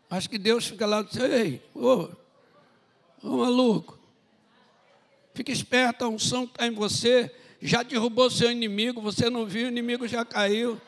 Acho 0.09 0.27
que 0.27 0.39
Deus 0.39 0.65
fica 0.65 0.87
lá 0.87 1.01
e 1.01 1.03
diz, 1.03 1.17
ei, 1.17 1.61
ô, 1.75 2.09
ô 3.23 3.37
maluco, 3.37 3.99
fique 5.33 5.51
esperto, 5.51 6.05
a 6.05 6.07
unção 6.09 6.43
está 6.43 6.67
em 6.67 6.71
você 6.71 7.31
já 7.61 7.83
derrubou 7.83 8.29
seu 8.29 8.51
inimigo, 8.51 9.01
você 9.01 9.29
não 9.29 9.45
viu, 9.45 9.65
o 9.65 9.69
inimigo 9.69 10.07
já 10.07 10.23
caiu. 10.23 10.79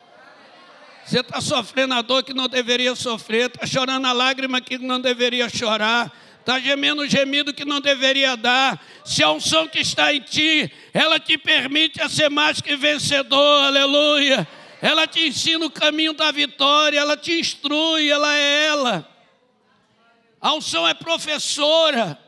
Você 1.04 1.20
está 1.20 1.40
sofrendo 1.40 1.94
a 1.94 2.02
dor 2.02 2.22
que 2.22 2.32
não 2.32 2.48
deveria 2.48 2.94
sofrer, 2.94 3.46
está 3.46 3.66
chorando 3.66 4.06
a 4.06 4.12
lágrima 4.12 4.60
que 4.60 4.78
não 4.78 5.00
deveria 5.00 5.48
chorar, 5.48 6.14
está 6.38 6.60
gemendo 6.60 7.02
o 7.02 7.08
gemido 7.08 7.52
que 7.52 7.64
não 7.64 7.80
deveria 7.80 8.36
dar. 8.36 8.80
Se 9.04 9.22
a 9.22 9.32
unção 9.32 9.66
que 9.66 9.80
está 9.80 10.14
em 10.14 10.20
ti, 10.20 10.72
ela 10.92 11.18
te 11.18 11.36
permite 11.36 12.00
a 12.00 12.08
ser 12.08 12.30
mais 12.30 12.60
que 12.60 12.76
vencedor, 12.76 13.64
aleluia. 13.64 14.46
Ela 14.80 15.06
te 15.06 15.26
ensina 15.26 15.66
o 15.66 15.70
caminho 15.70 16.12
da 16.12 16.30
vitória, 16.30 16.98
ela 16.98 17.16
te 17.16 17.38
instrui, 17.38 18.08
ela 18.08 18.34
é 18.36 18.66
ela. 18.66 19.08
A 20.40 20.54
unção 20.54 20.88
é 20.88 20.94
professora. 20.94 22.18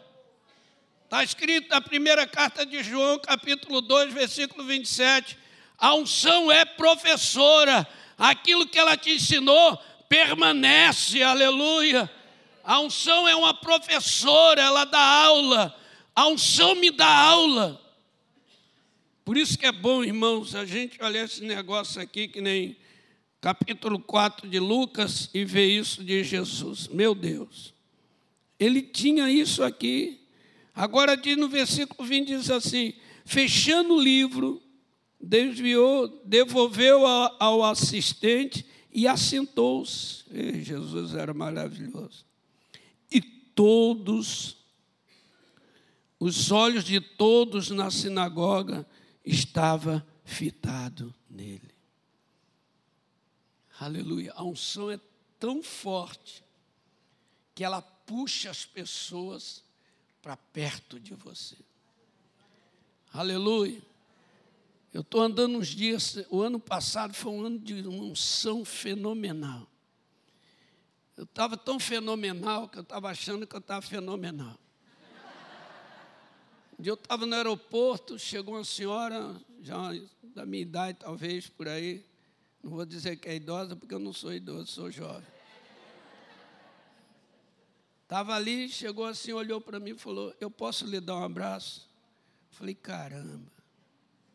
Está 1.05 1.25
escrito 1.25 1.71
na 1.71 1.81
primeira 1.81 2.27
carta 2.27 2.67
de 2.67 2.83
João, 2.83 3.19
capítulo 3.19 3.81
2, 3.81 4.13
versículo 4.13 4.65
27. 4.65 5.39
A 5.79 5.95
unção 5.95 6.53
é 6.53 6.65
professora. 6.65 7.89
Aquilo 8.19 8.67
que 8.67 8.79
ela 8.79 8.97
te 8.97 9.13
ensinou 9.13 9.79
permanece, 10.09 11.23
aleluia. 11.23 12.11
A 12.63 12.81
unção 12.81 13.27
é 13.27 13.35
uma 13.35 13.55
professora, 13.55 14.61
ela 14.61 14.85
dá 14.85 15.01
aula. 15.01 15.75
A 16.15 16.29
unção 16.29 16.75
me 16.75 16.91
dá 16.91 17.09
aula. 17.09 17.81
Por 19.25 19.39
isso 19.39 19.57
que 19.57 19.65
é 19.65 19.73
bom, 19.73 20.05
irmãos, 20.05 20.55
a 20.55 20.67
gente 20.67 21.03
olhar 21.03 21.25
esse 21.25 21.43
negócio 21.43 22.01
aqui, 22.01 22.29
que 22.29 22.43
nem 22.43 22.77
capítulo 23.41 23.99
4 23.99 24.49
de 24.49 24.59
Lucas, 24.59 25.31
e 25.33 25.45
ver 25.45 25.67
isso 25.67 26.05
de 26.05 26.23
Jesus. 26.23 26.89
Meu 26.89 27.15
Deus. 27.15 27.72
Ele 28.63 28.81
tinha 28.81 29.29
isso 29.29 29.63
aqui. 29.63 30.21
Agora 30.73 31.17
diz 31.17 31.37
no 31.37 31.49
versículo 31.49 32.09
20, 32.09 32.29
diz 32.29 32.49
assim, 32.49 32.95
fechando 33.25 33.95
o 33.95 34.01
livro, 34.01 34.63
desviou, 35.21 36.23
devolveu 36.25 37.05
ao 37.05 37.65
assistente 37.65 38.65
e 38.93 39.09
assentou-se. 39.09 40.25
Jesus 40.63 41.15
era 41.15 41.35
maravilhoso. 41.35 42.25
E 43.11 43.21
todos, 43.21 44.57
os 46.21 46.53
olhos 46.53 46.85
de 46.85 47.01
todos 47.01 47.69
na 47.71 47.91
sinagoga 47.91 48.87
estava 49.25 50.07
fitado 50.25 51.13
nele. 51.29 51.73
Aleluia. 53.81 54.33
A 54.37 54.45
unção 54.45 54.89
é 54.89 55.01
tão 55.41 55.65
forte 55.65 56.45
que 57.57 57.65
ela 57.65 57.83
puxa 58.07 58.51
as 58.51 58.65
pessoas 58.65 59.63
para 60.21 60.37
perto 60.37 61.01
de 61.01 61.15
você. 61.15 61.57
Aleluia. 63.13 63.83
Eu 64.93 65.01
estou 65.01 65.23
andando 65.23 65.57
uns 65.57 65.69
dias, 65.69 66.25
o 66.29 66.43
ano 66.43 66.61
passado 66.61 67.15
foi 67.15 67.33
um 67.33 67.45
ano 67.45 67.59
de 67.59 67.75
uma 67.87 68.05
unção 68.05 68.65
fenomenal. 68.65 69.67
Eu 71.17 71.25
estava 71.25 71.57
tão 71.57 71.79
fenomenal 71.81 72.69
que 72.69 72.79
eu 72.79 72.83
estava 72.83 73.11
achando 73.11 73.47
que 73.47 73.55
eu 73.55 73.61
estava 73.61 73.83
fenomenal. 73.83 74.59
Um 76.79 76.83
dia 76.83 76.91
eu 76.91 76.95
estava 76.95 77.27
no 77.27 77.35
aeroporto, 77.35 78.19
chegou 78.19 78.55
uma 78.55 78.65
senhora, 78.65 79.41
já 79.63 79.93
da 80.35 80.45
minha 80.45 80.63
idade 80.63 80.99
talvez, 81.01 81.49
por 81.49 81.69
aí. 81.69 82.05
Não 82.63 82.71
vou 82.71 82.85
dizer 82.85 83.17
que 83.17 83.29
é 83.29 83.37
idosa, 83.37 83.75
porque 83.75 83.95
eu 83.95 83.99
não 83.99 84.13
sou 84.13 84.33
idoso, 84.33 84.67
sou 84.67 84.91
jovem. 84.91 85.32
Estava 88.13 88.35
ali, 88.35 88.69
chegou 88.69 89.07
assim, 89.07 89.33
olhou 89.33 89.59
para 89.59 89.81
mim 89.81 89.93
e 89.93 89.99
falou: 89.99 90.37
Eu 90.39 90.51
posso 90.51 90.85
lhe 90.85 91.01
dar 91.01 91.17
um 91.17 91.25
abraço? 91.25 91.89
falei: 92.51 92.75
Caramba, 92.75 93.51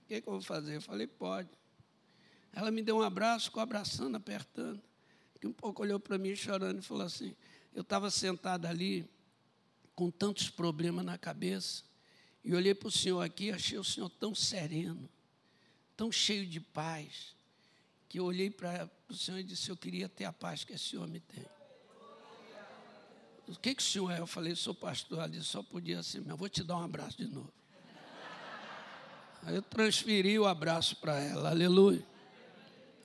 o 0.01 0.07
que, 0.07 0.15
é 0.15 0.21
que 0.21 0.27
eu 0.27 0.33
vou 0.33 0.41
fazer? 0.41 0.77
Eu 0.77 0.81
falei: 0.81 1.05
Pode. 1.05 1.47
Ela 2.51 2.71
me 2.71 2.81
deu 2.81 2.97
um 2.97 3.03
abraço, 3.03 3.45
ficou 3.45 3.61
abraçando, 3.61 4.15
apertando. 4.15 4.81
Daqui 5.31 5.45
um 5.45 5.53
pouco 5.53 5.83
olhou 5.83 5.99
para 5.99 6.17
mim 6.17 6.35
chorando 6.35 6.79
e 6.79 6.81
falou 6.81 7.05
assim: 7.05 7.35
Eu 7.71 7.83
estava 7.83 8.09
sentada 8.09 8.67
ali 8.67 9.07
com 9.93 10.09
tantos 10.09 10.49
problemas 10.49 11.05
na 11.05 11.15
cabeça. 11.15 11.83
E 12.43 12.55
olhei 12.55 12.73
para 12.73 12.87
o 12.87 12.91
senhor 12.91 13.21
aqui, 13.21 13.51
achei 13.51 13.77
o 13.77 13.83
senhor 13.83 14.09
tão 14.09 14.33
sereno, 14.33 15.07
tão 15.95 16.11
cheio 16.11 16.47
de 16.47 16.59
paz, 16.59 17.35
que 18.09 18.17
eu 18.17 18.25
olhei 18.25 18.49
para 18.49 18.89
o 19.07 19.13
senhor 19.13 19.37
e 19.37 19.43
disse: 19.43 19.69
Eu 19.69 19.77
queria 19.77 20.09
ter 20.09 20.25
a 20.25 20.33
paz 20.33 20.63
que 20.63 20.73
esse 20.73 20.97
homem 20.97 21.21
tem 21.21 21.45
o 23.47 23.59
que, 23.59 23.73
que 23.75 23.81
o 23.81 23.85
senhor 23.85 24.11
é? 24.11 24.19
Eu 24.19 24.27
falei, 24.27 24.55
sou 24.55 24.73
pastor. 24.73 25.27
Disse, 25.29 25.45
só 25.45 25.63
podia 25.63 26.03
ser, 26.03 26.21
mas 26.25 26.37
vou 26.37 26.49
te 26.49 26.63
dar 26.63 26.77
um 26.77 26.83
abraço 26.83 27.17
de 27.17 27.27
novo. 27.27 27.51
Aí 29.43 29.55
eu 29.55 29.61
transferi 29.61 30.37
o 30.37 30.45
abraço 30.45 30.97
para 30.97 31.19
ela, 31.19 31.49
aleluia. 31.49 32.03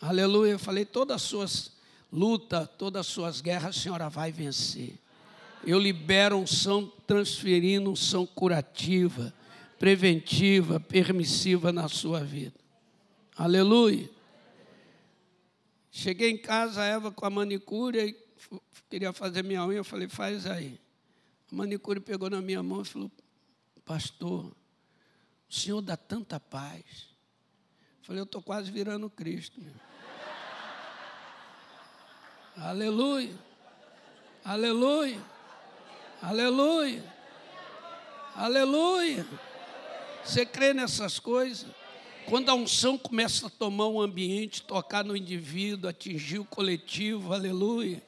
Aleluia. 0.00 0.52
Eu 0.52 0.58
falei, 0.58 0.84
todas 0.84 1.16
as 1.16 1.22
suas 1.22 1.72
lutas, 2.12 2.68
todas 2.76 3.00
as 3.00 3.06
suas 3.06 3.40
guerras, 3.40 3.76
a 3.76 3.80
senhora 3.80 4.08
vai 4.08 4.32
vencer. 4.32 4.98
Eu 5.64 5.78
libero 5.78 6.36
um 6.36 6.46
são 6.46 6.92
transferindo 7.06 7.90
um 7.90 7.94
são 7.94 8.26
curativa, 8.26 9.32
preventiva, 9.78 10.80
permissiva 10.80 11.70
na 11.70 11.88
sua 11.88 12.24
vida. 12.24 12.58
Aleluia. 13.36 14.10
Cheguei 15.92 16.30
em 16.30 16.38
casa, 16.38 16.82
Eva 16.82 17.12
com 17.12 17.24
a 17.24 17.30
manicure, 17.30 17.98
e 17.98 18.12
queria 18.88 19.12
fazer 19.12 19.42
minha 19.42 19.64
unha, 19.64 19.78
eu 19.78 19.84
falei, 19.84 20.08
faz 20.08 20.46
aí. 20.46 20.80
A 21.50 21.54
manicure 21.54 22.00
pegou 22.00 22.28
na 22.28 22.40
minha 22.40 22.62
mão 22.62 22.82
e 22.82 22.84
falou, 22.84 23.10
pastor, 23.84 24.54
o 25.48 25.54
senhor 25.54 25.80
dá 25.80 25.96
tanta 25.96 26.40
paz. 26.40 26.84
Eu 28.00 28.06
falei, 28.06 28.20
eu 28.20 28.24
estou 28.24 28.42
quase 28.42 28.70
virando 28.70 29.08
Cristo. 29.08 29.60
Aleluia. 32.56 33.34
Aleluia. 34.44 35.22
Aleluia. 36.20 37.14
Aleluia. 38.34 39.26
Você 40.24 40.46
crê 40.46 40.72
nessas 40.72 41.18
coisas? 41.18 41.70
Quando 42.26 42.48
a 42.48 42.54
unção 42.54 42.96
começa 42.96 43.48
a 43.48 43.50
tomar 43.50 43.88
um 43.88 44.00
ambiente, 44.00 44.62
tocar 44.62 45.04
no 45.04 45.16
indivíduo, 45.16 45.90
atingir 45.90 46.38
o 46.38 46.44
coletivo, 46.44 47.32
aleluia 47.32 48.02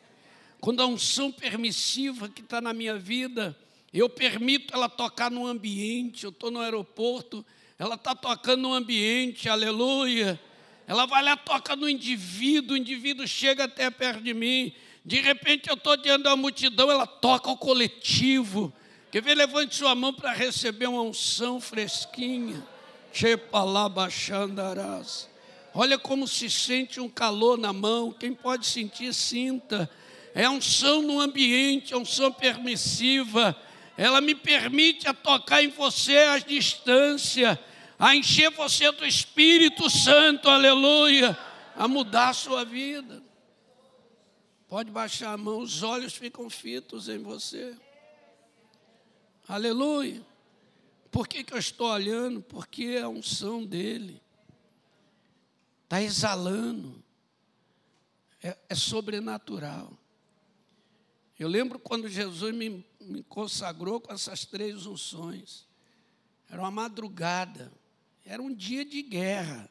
quando 0.65 0.81
a 0.81 0.87
unção 0.87 1.31
permissiva 1.31 2.27
que 2.27 2.41
está 2.41 2.59
na 2.59 2.73
minha 2.73 2.97
vida, 2.97 3.55
eu 3.93 4.09
permito 4.09 4.75
ela 4.75 4.89
tocar 4.89 5.31
no 5.31 5.47
ambiente, 5.47 6.25
eu 6.25 6.31
estou 6.31 6.51
no 6.51 6.59
aeroporto, 6.59 7.45
ela 7.79 7.97
está 7.97 8.15
tocando 8.15 8.63
no 8.63 8.73
ambiente, 8.73 9.47
aleluia. 9.47 10.41
Ela 10.87 11.05
vai 11.05 11.23
lá, 11.23 11.37
toca 11.37 11.77
no 11.77 11.87
indivíduo, 11.87 12.77
o 12.77 12.79
indivíduo 12.79 13.29
chega 13.29 13.65
até 13.65 13.91
perto 13.91 14.23
de 14.23 14.33
mim. 14.33 14.73
De 15.05 15.21
repente 15.21 15.69
eu 15.69 15.75
estou 15.75 15.99
diante 15.99 16.23
da 16.23 16.35
multidão, 16.35 16.91
ela 16.91 17.07
toca 17.07 17.51
o 17.51 17.59
coletivo. 17.59 18.73
Quer 19.13 19.21
ver? 19.21 19.35
Levante 19.35 19.77
sua 19.77 19.95
mão 19.95 20.15
para 20.15 20.33
receber 20.33 20.87
uma 20.87 21.03
unção 21.03 21.61
fresquinha. 21.61 22.67
Olha 25.75 25.99
como 25.99 26.27
se 26.27 26.49
sente 26.49 27.01
um 27.01 27.09
calor 27.11 27.59
na 27.59 27.71
mão. 27.71 28.11
Quem 28.11 28.33
pode 28.33 28.65
sentir, 28.65 29.13
sinta. 29.13 29.91
É 30.35 30.51
unção 30.51 31.01
no 31.01 31.21
ambiente, 31.21 31.95
é 31.95 31.97
unção 31.97 32.33
permissiva. 32.33 33.57
Ela 33.97 34.21
me 34.21 34.35
permite 34.35 35.07
a 35.09 35.15
tocar 35.15 35.63
em 35.63 35.69
você 35.69 36.17
à 36.17 36.39
distância, 36.39 37.59
a 37.97 38.17
encher 38.17 38.51
você 38.51 38.91
do 38.91 39.07
Espírito 39.07 39.89
Santo, 39.89 40.49
aleluia, 40.49 41.39
a 41.77 41.87
mudar 41.87 42.31
a 42.31 42.35
sua 42.35 42.65
vida. 42.65 43.23
Pode 44.67 44.91
baixar 44.91 45.33
a 45.33 45.37
mão, 45.37 45.61
os 45.61 45.85
olhos 45.85 46.15
ficam 46.15 46.51
fitos 46.51 47.09
em 47.09 47.19
você. 47.19 47.77
Aleluia. 49.47 50.21
Por 51.13 51.29
que, 51.29 51.45
que 51.45 51.55
eu 51.55 51.59
estou 51.59 51.89
olhando? 51.89 52.43
Porque 52.43 52.97
é 52.99 53.03
a 53.03 53.09
unção 53.09 53.65
dele. 53.65 54.21
Está 55.85 56.03
exalando. 56.03 57.05
É, 58.43 58.59
é, 58.69 58.75
sobrenatural. 58.75 59.97
Eu 61.39 61.49
lembro 61.49 61.79
quando 61.79 62.09
Jesus 62.09 62.55
me, 62.55 62.85
me 63.01 63.23
consagrou 63.25 64.01
com 64.01 64.13
essas 64.13 64.45
três 64.45 64.87
unções. 64.87 65.67
Era 66.49 66.63
uma 66.63 66.71
madrugada. 66.71 67.73
Era 68.25 68.41
um 68.41 68.55
dia 68.55 68.85
de 68.85 69.03
guerra. 69.03 69.69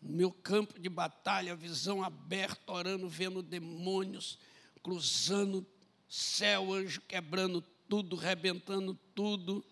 No 0.00 0.16
meu 0.16 0.32
campo 0.32 0.78
de 0.78 0.88
batalha, 0.88 1.54
visão 1.54 2.02
aberta, 2.02 2.72
orando, 2.72 3.08
vendo 3.08 3.42
demônios, 3.42 4.38
cruzando 4.82 5.66
céu, 6.08 6.72
anjo 6.72 7.00
quebrando 7.02 7.62
tudo, 7.88 8.16
rebentando 8.16 8.94
tudo. 9.14 9.64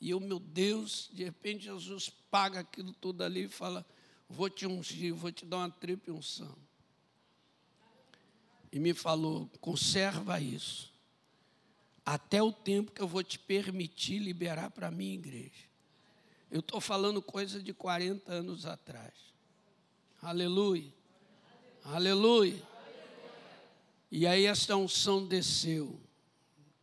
E 0.00 0.10
eu, 0.10 0.20
meu 0.20 0.38
Deus, 0.38 1.10
de 1.12 1.24
repente 1.24 1.64
Jesus 1.64 2.10
paga 2.30 2.60
aquilo 2.60 2.92
tudo 2.92 3.24
ali 3.24 3.44
e 3.44 3.48
fala: 3.48 3.84
Vou 4.28 4.48
te 4.48 4.66
ungir, 4.66 5.14
vou 5.14 5.32
te 5.32 5.44
dar 5.44 5.58
uma 5.58 5.70
tripla 5.70 6.14
unção. 6.14 6.56
E 8.74 8.80
me 8.80 8.92
falou: 8.92 9.48
conserva 9.60 10.40
isso, 10.40 10.92
até 12.04 12.42
o 12.42 12.50
tempo 12.50 12.90
que 12.90 13.00
eu 13.00 13.06
vou 13.06 13.22
te 13.22 13.38
permitir 13.38 14.18
liberar 14.18 14.68
para 14.72 14.88
a 14.88 14.90
minha 14.90 15.14
igreja. 15.14 15.68
Eu 16.50 16.58
estou 16.58 16.80
falando 16.80 17.22
coisa 17.22 17.62
de 17.62 17.72
40 17.72 18.32
anos 18.32 18.66
atrás. 18.66 19.12
Aleluia. 20.20 20.92
Aleluia. 21.84 22.60
E 24.10 24.26
aí 24.26 24.44
essa 24.44 24.74
unção 24.74 25.24
desceu. 25.24 26.00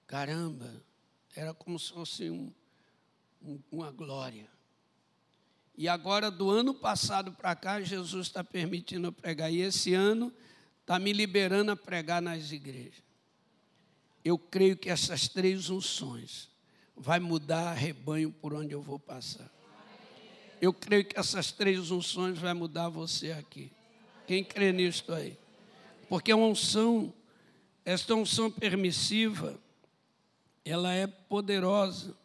Caramba, 0.08 0.74
era 1.36 1.54
como 1.54 1.78
se 1.78 1.92
fosse 1.92 2.30
um, 2.30 2.54
um, 3.44 3.60
uma 3.70 3.92
glória. 3.92 4.50
E 5.78 5.90
agora, 5.90 6.32
do 6.32 6.50
ano 6.50 6.74
passado 6.74 7.34
para 7.34 7.54
cá, 7.54 7.82
Jesus 7.82 8.28
está 8.28 8.46
permitindo 8.46 9.08
eu 9.08 9.12
pregar. 9.12 9.52
E 9.52 9.60
esse 9.60 9.94
ano 9.94 10.34
está 10.82 11.00
me 11.00 11.14
liberando 11.14 11.72
a 11.72 11.76
pregar 11.76 12.22
nas 12.22 12.52
igrejas. 12.52 13.04
Eu 14.24 14.38
creio 14.38 14.76
que 14.76 14.90
essas 14.90 15.28
três 15.28 15.70
unções 15.70 16.50
vai 16.96 17.20
mudar 17.20 17.74
rebanho 17.74 18.32
por 18.32 18.54
onde 18.54 18.74
eu 18.74 18.82
vou 18.82 19.00
passar. 19.00 19.50
Eu 20.62 20.72
creio 20.72 21.06
que 21.06 21.18
essas 21.18 21.52
três 21.52 21.90
unções 21.90 22.38
vai 22.38 22.54
mudar 22.54 22.90
você 22.90 23.32
aqui. 23.32 23.72
Quem 24.28 24.44
crê 24.44 24.72
nisto 24.72 25.12
aí? 25.12 25.38
Porque 26.08 26.32
a 26.32 26.36
unção, 26.36 27.12
esta 27.84 28.14
unção 28.14 28.52
permissiva, 28.52 29.60
ela 30.64 30.94
é 30.94 31.08
poderosa. 31.08 32.16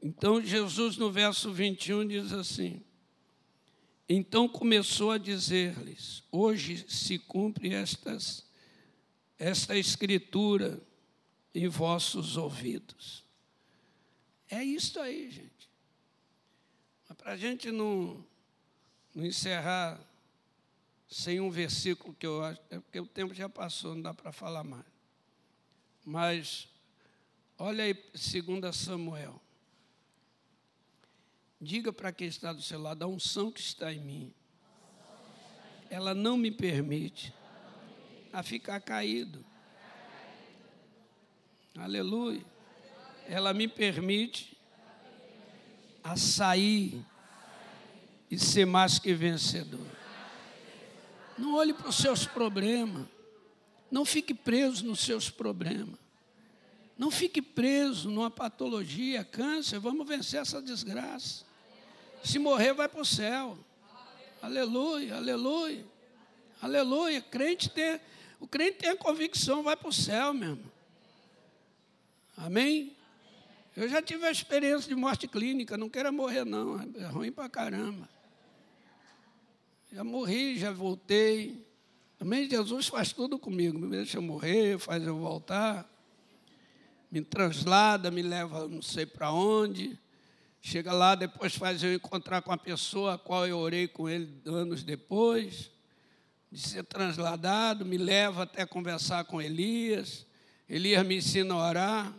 Então 0.00 0.40
Jesus 0.40 0.96
no 0.96 1.10
verso 1.10 1.52
21 1.52 2.06
diz 2.06 2.32
assim: 2.32 2.82
Então 4.08 4.48
começou 4.48 5.10
a 5.10 5.18
dizer-lhes: 5.18 6.22
Hoje 6.30 6.84
se 6.88 7.18
cumpre 7.18 7.72
estas 7.72 8.44
esta 9.38 9.76
escritura 9.76 10.80
em 11.54 11.68
vossos 11.68 12.36
ouvidos. 12.36 13.24
É 14.48 14.62
isso 14.62 15.00
aí, 15.00 15.30
gente. 15.30 15.68
Para 17.16 17.32
a 17.32 17.36
gente 17.36 17.70
não, 17.70 18.24
não 19.14 19.24
encerrar 19.24 20.00
sem 21.08 21.40
um 21.40 21.50
versículo 21.50 22.14
que 22.14 22.26
eu 22.26 22.42
acho, 22.42 22.60
é 22.70 22.78
porque 22.78 23.00
o 23.00 23.06
tempo 23.06 23.32
já 23.32 23.48
passou, 23.48 23.94
não 23.94 24.02
dá 24.02 24.12
para 24.12 24.30
falar 24.30 24.64
mais. 24.64 24.84
Mas 26.04 26.68
Olha 27.58 27.84
aí, 27.84 27.94
2 27.94 28.74
Samuel. 28.74 29.40
Diga 31.60 31.92
para 31.92 32.12
quem 32.12 32.26
está 32.26 32.52
do 32.52 32.62
seu 32.62 32.80
lado, 32.80 33.02
a 33.02 33.06
unção 33.06 33.50
que 33.50 33.60
está 33.60 33.92
em 33.92 34.00
mim, 34.00 34.34
ela 35.88 36.14
não 36.14 36.36
me 36.36 36.50
permite 36.50 37.32
a 38.32 38.42
ficar 38.42 38.80
caído. 38.80 39.44
Aleluia. 41.76 42.44
Ela 43.26 43.54
me 43.54 43.68
permite 43.68 44.56
a 46.02 46.16
sair 46.16 47.04
e 48.30 48.38
ser 48.38 48.66
mais 48.66 48.98
que 48.98 49.14
vencedor. 49.14 49.86
Não 51.38 51.54
olhe 51.54 51.72
para 51.72 51.88
os 51.88 51.96
seus 51.96 52.26
problemas. 52.26 53.06
Não 53.90 54.04
fique 54.04 54.34
preso 54.34 54.84
nos 54.84 55.00
seus 55.00 55.30
problemas. 55.30 56.03
Não 56.96 57.10
fique 57.10 57.42
preso 57.42 58.08
numa 58.08 58.30
patologia, 58.30 59.24
câncer, 59.24 59.78
vamos 59.78 60.06
vencer 60.06 60.40
essa 60.40 60.62
desgraça. 60.62 61.44
Se 62.22 62.38
morrer, 62.38 62.72
vai 62.72 62.88
para 62.88 63.00
o 63.00 63.04
céu. 63.04 63.58
Aleluia, 64.40 65.16
aleluia, 65.16 65.84
aleluia. 66.62 67.20
Crente 67.20 67.68
tem, 67.68 68.00
o 68.38 68.46
crente 68.46 68.78
tem 68.78 68.90
a 68.90 68.96
convicção, 68.96 69.62
vai 69.62 69.76
para 69.76 69.88
o 69.88 69.92
céu 69.92 70.32
mesmo. 70.32 70.72
Amém? 72.36 72.96
Eu 73.76 73.88
já 73.88 74.00
tive 74.00 74.26
a 74.26 74.30
experiência 74.30 74.88
de 74.88 74.94
morte 74.94 75.26
clínica, 75.26 75.76
não 75.76 75.88
quero 75.88 76.12
morrer, 76.12 76.44
não. 76.44 76.80
É 76.96 77.06
ruim 77.06 77.32
para 77.32 77.48
caramba. 77.48 78.08
Já 79.92 80.04
morri, 80.04 80.58
já 80.58 80.70
voltei. 80.70 81.66
Amém? 82.20 82.48
Jesus 82.48 82.86
faz 82.86 83.12
tudo 83.12 83.36
comigo. 83.36 83.78
Me 83.78 83.88
deixa 83.88 84.18
eu 84.18 84.22
morrer, 84.22 84.78
faz 84.78 85.02
eu 85.02 85.16
voltar 85.16 85.93
me 87.14 87.22
translada, 87.22 88.10
me 88.10 88.22
leva 88.22 88.66
não 88.66 88.82
sei 88.82 89.06
para 89.06 89.30
onde. 89.30 89.96
Chega 90.60 90.92
lá, 90.92 91.14
depois 91.14 91.54
faz 91.54 91.80
eu 91.80 91.94
encontrar 91.94 92.42
com 92.42 92.50
a 92.50 92.58
pessoa 92.58 93.14
a 93.14 93.18
qual 93.18 93.46
eu 93.46 93.56
orei 93.56 93.86
com 93.86 94.08
ele 94.08 94.42
anos 94.44 94.82
depois, 94.82 95.70
de 96.50 96.58
ser 96.58 96.82
transladado, 96.82 97.84
me 97.84 97.96
leva 97.96 98.42
até 98.42 98.66
conversar 98.66 99.26
com 99.26 99.40
Elias. 99.40 100.26
Elias 100.68 101.06
me 101.06 101.18
ensina 101.18 101.54
a 101.54 101.68
orar. 101.68 102.12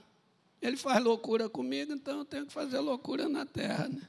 Ele 0.61 0.77
faz 0.77 1.03
loucura 1.03 1.49
comigo, 1.49 1.91
então 1.91 2.19
eu 2.19 2.25
tenho 2.25 2.45
que 2.45 2.53
fazer 2.53 2.79
loucura 2.79 3.27
na 3.27 3.45
terra. 3.45 3.89
Né? 3.89 4.01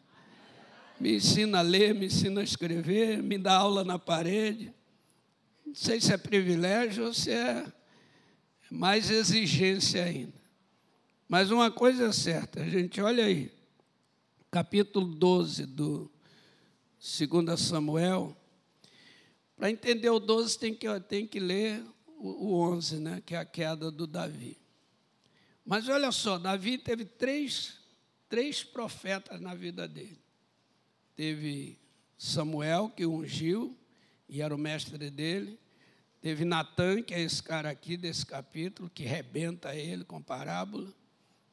Me 1.00 1.16
ensina 1.16 1.58
a 1.58 1.62
ler, 1.62 1.96
me 1.96 2.06
ensina 2.06 2.42
a 2.42 2.44
escrever, 2.44 3.20
me 3.20 3.38
dá 3.38 3.56
aula 3.56 3.82
na 3.82 3.98
parede. 3.98 4.72
Não 5.66 5.74
sei 5.74 6.00
se 6.00 6.12
é 6.12 6.16
privilégio 6.16 7.06
ou 7.06 7.12
se 7.12 7.32
é 7.32 7.66
mais 8.70 9.10
exigência 9.10 10.04
ainda. 10.04 10.45
Mas 11.28 11.50
uma 11.50 11.72
coisa 11.72 12.06
é 12.06 12.12
certa, 12.12 12.62
a 12.62 12.68
gente 12.68 13.00
olha 13.00 13.24
aí, 13.24 13.50
capítulo 14.48 15.06
12 15.06 15.66
do 15.66 16.08
2 17.00 17.60
Samuel. 17.60 18.36
Para 19.56 19.68
entender 19.68 20.08
o 20.08 20.20
12, 20.20 20.56
tem 20.56 20.72
que, 20.72 20.86
tem 21.00 21.26
que 21.26 21.40
ler 21.40 21.84
o, 22.06 22.46
o 22.46 22.60
11, 22.60 23.00
né, 23.00 23.22
que 23.26 23.34
é 23.34 23.38
a 23.38 23.44
queda 23.44 23.90
do 23.90 24.06
Davi. 24.06 24.56
Mas 25.64 25.88
olha 25.88 26.12
só, 26.12 26.38
Davi 26.38 26.78
teve 26.78 27.04
três, 27.04 27.76
três 28.28 28.62
profetas 28.62 29.40
na 29.40 29.52
vida 29.52 29.88
dele. 29.88 30.20
Teve 31.16 31.76
Samuel, 32.16 32.88
que 32.88 33.04
ungiu, 33.04 33.76
e 34.28 34.42
era 34.42 34.54
o 34.54 34.58
mestre 34.58 35.10
dele. 35.10 35.58
Teve 36.20 36.44
Natan, 36.44 37.02
que 37.02 37.14
é 37.14 37.20
esse 37.20 37.42
cara 37.42 37.68
aqui 37.68 37.96
desse 37.96 38.24
capítulo, 38.24 38.88
que 38.88 39.02
rebenta 39.02 39.74
ele 39.74 40.04
com 40.04 40.22
parábola 40.22 40.94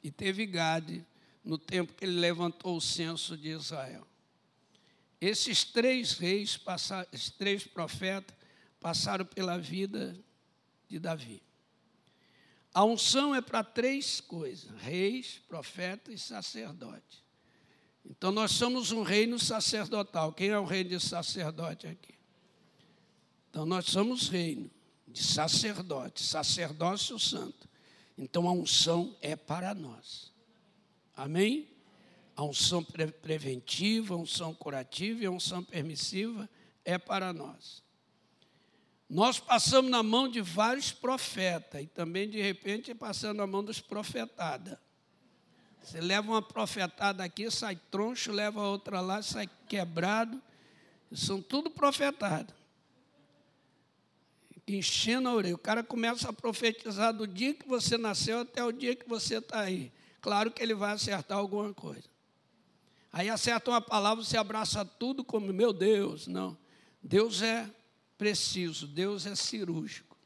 e 0.03 0.11
teve 0.11 0.45
Gade 0.45 1.05
no 1.43 1.57
tempo 1.57 1.93
que 1.93 2.05
ele 2.05 2.19
levantou 2.19 2.77
o 2.77 2.81
censo 2.81 3.37
de 3.37 3.49
Israel. 3.49 4.05
Esses 5.19 5.63
três 5.63 6.13
reis, 6.17 6.59
esses 7.11 7.29
três 7.29 7.65
profetas, 7.65 8.35
passaram 8.79 9.25
pela 9.25 9.57
vida 9.57 10.19
de 10.89 10.99
Davi. 10.99 11.41
A 12.73 12.83
unção 12.83 13.33
é 13.33 13.41
para 13.41 13.63
três 13.63 14.19
coisas: 14.19 14.69
reis, 14.81 15.41
profetas 15.47 16.13
e 16.13 16.17
sacerdote. 16.17 17.23
Então 18.05 18.31
nós 18.31 18.51
somos 18.51 18.91
um 18.91 19.01
reino 19.01 19.39
sacerdotal. 19.39 20.33
Quem 20.33 20.49
é 20.49 20.59
o 20.59 20.65
reino 20.65 20.89
de 20.89 20.99
sacerdote 20.99 21.87
aqui? 21.87 22.15
Então 23.49 23.65
nós 23.65 23.85
somos 23.85 24.27
reino 24.27 24.69
de 25.07 25.23
sacerdote, 25.23 26.21
sacerdócio 26.21 27.17
santo. 27.17 27.69
Então 28.17 28.47
a 28.47 28.51
unção 28.51 29.15
é 29.21 29.35
para 29.35 29.73
nós. 29.73 30.31
Amém? 31.15 31.69
A 32.35 32.43
unção 32.43 32.83
pre 32.83 33.07
preventiva, 33.07 34.15
a 34.15 34.17
unção 34.17 34.53
curativa 34.53 35.23
e 35.23 35.25
a 35.25 35.31
unção 35.31 35.63
permissiva 35.63 36.49
é 36.83 36.97
para 36.97 37.31
nós. 37.31 37.83
Nós 39.09 39.39
passamos 39.39 39.91
na 39.91 40.01
mão 40.01 40.27
de 40.27 40.41
vários 40.41 40.91
profetas 40.91 41.83
e 41.83 41.85
também, 41.85 42.27
de 42.27 42.41
repente, 42.41 42.95
passando 42.95 43.37
na 43.37 43.47
mão 43.47 43.63
dos 43.63 43.79
profetadas. 43.79 44.77
Você 45.83 45.99
leva 45.99 46.31
uma 46.31 46.41
profetada 46.41 47.23
aqui, 47.23 47.51
sai 47.51 47.75
troncho, 47.91 48.31
leva 48.31 48.61
outra 48.61 49.01
lá, 49.01 49.21
sai 49.21 49.49
quebrado. 49.67 50.41
São 51.11 51.41
tudo 51.41 51.69
profetadas. 51.69 52.55
Enchendo 54.67 55.27
a 55.29 55.33
orelha. 55.33 55.55
O 55.55 55.59
cara 55.59 55.83
começa 55.83 56.29
a 56.29 56.33
profetizar 56.33 57.13
do 57.13 57.27
dia 57.27 57.53
que 57.53 57.67
você 57.67 57.97
nasceu 57.97 58.39
até 58.39 58.63
o 58.63 58.71
dia 58.71 58.95
que 58.95 59.07
você 59.07 59.37
está 59.37 59.61
aí. 59.61 59.91
Claro 60.21 60.51
que 60.51 60.63
ele 60.63 60.73
vai 60.73 60.93
acertar 60.93 61.37
alguma 61.37 61.73
coisa. 61.73 62.07
Aí 63.11 63.29
acerta 63.29 63.69
uma 63.69 63.81
palavra, 63.81 64.23
você 64.23 64.37
abraça 64.37 64.83
tudo 64.83 65.23
como, 65.23 65.51
meu 65.53 65.73
Deus. 65.73 66.27
Não. 66.27 66.57
Deus 67.01 67.41
é 67.41 67.69
preciso, 68.17 68.87
Deus 68.87 69.25
é 69.25 69.35
cirúrgico. 69.35 70.17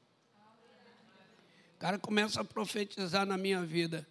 O 1.75 1.79
cara 1.79 1.99
começa 1.99 2.41
a 2.41 2.43
profetizar 2.43 3.25
na 3.25 3.37
minha 3.37 3.63
vida. 3.63 4.07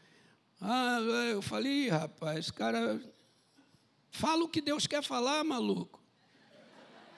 Ah, 0.61 0.99
eu 1.31 1.41
falei, 1.43 1.89
rapaz, 1.89 2.51
cara, 2.51 3.01
fala 4.11 4.45
o 4.45 4.49
que 4.49 4.61
Deus 4.61 4.87
quer 4.87 5.03
falar, 5.03 5.43
maluco. 5.45 6.01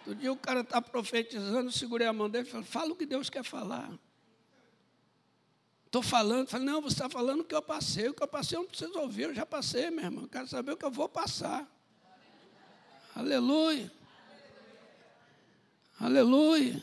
Outro 0.09 0.14
dia 0.14 0.32
o 0.32 0.36
cara 0.36 0.61
está 0.61 0.80
profetizando, 0.80 1.70
segurei 1.70 2.06
a 2.06 2.12
mão 2.12 2.30
dele 2.30 2.48
e 2.48 2.50
falei, 2.50 2.66
fala 2.66 2.92
o 2.92 2.96
que 2.96 3.04
Deus 3.04 3.28
quer 3.28 3.42
falar. 3.42 3.92
Estou 5.84 6.02
falando, 6.02 6.48
falei, 6.48 6.66
não, 6.66 6.80
você 6.80 6.94
está 6.94 7.11
falando 7.11 7.40
o 7.40 7.44
que 7.44 7.54
eu 7.54 7.61
passei, 7.61 8.09
o 8.09 8.14
que 8.14 8.22
eu 8.22 8.28
passei 8.28 8.56
eu 8.56 8.62
não 8.62 8.68
preciso 8.68 8.98
ouvir, 8.98 9.24
eu 9.24 9.34
já 9.34 9.44
passei, 9.44 9.90
meu 9.90 10.04
irmão. 10.04 10.24
Eu 10.24 10.28
quero 10.28 10.48
saber 10.48 10.72
o 10.72 10.76
que 10.78 10.84
eu 10.84 10.90
vou 10.90 11.11
passar. 11.11 11.68
Aleluia. 13.14 13.92
Aleluia. 16.00 16.82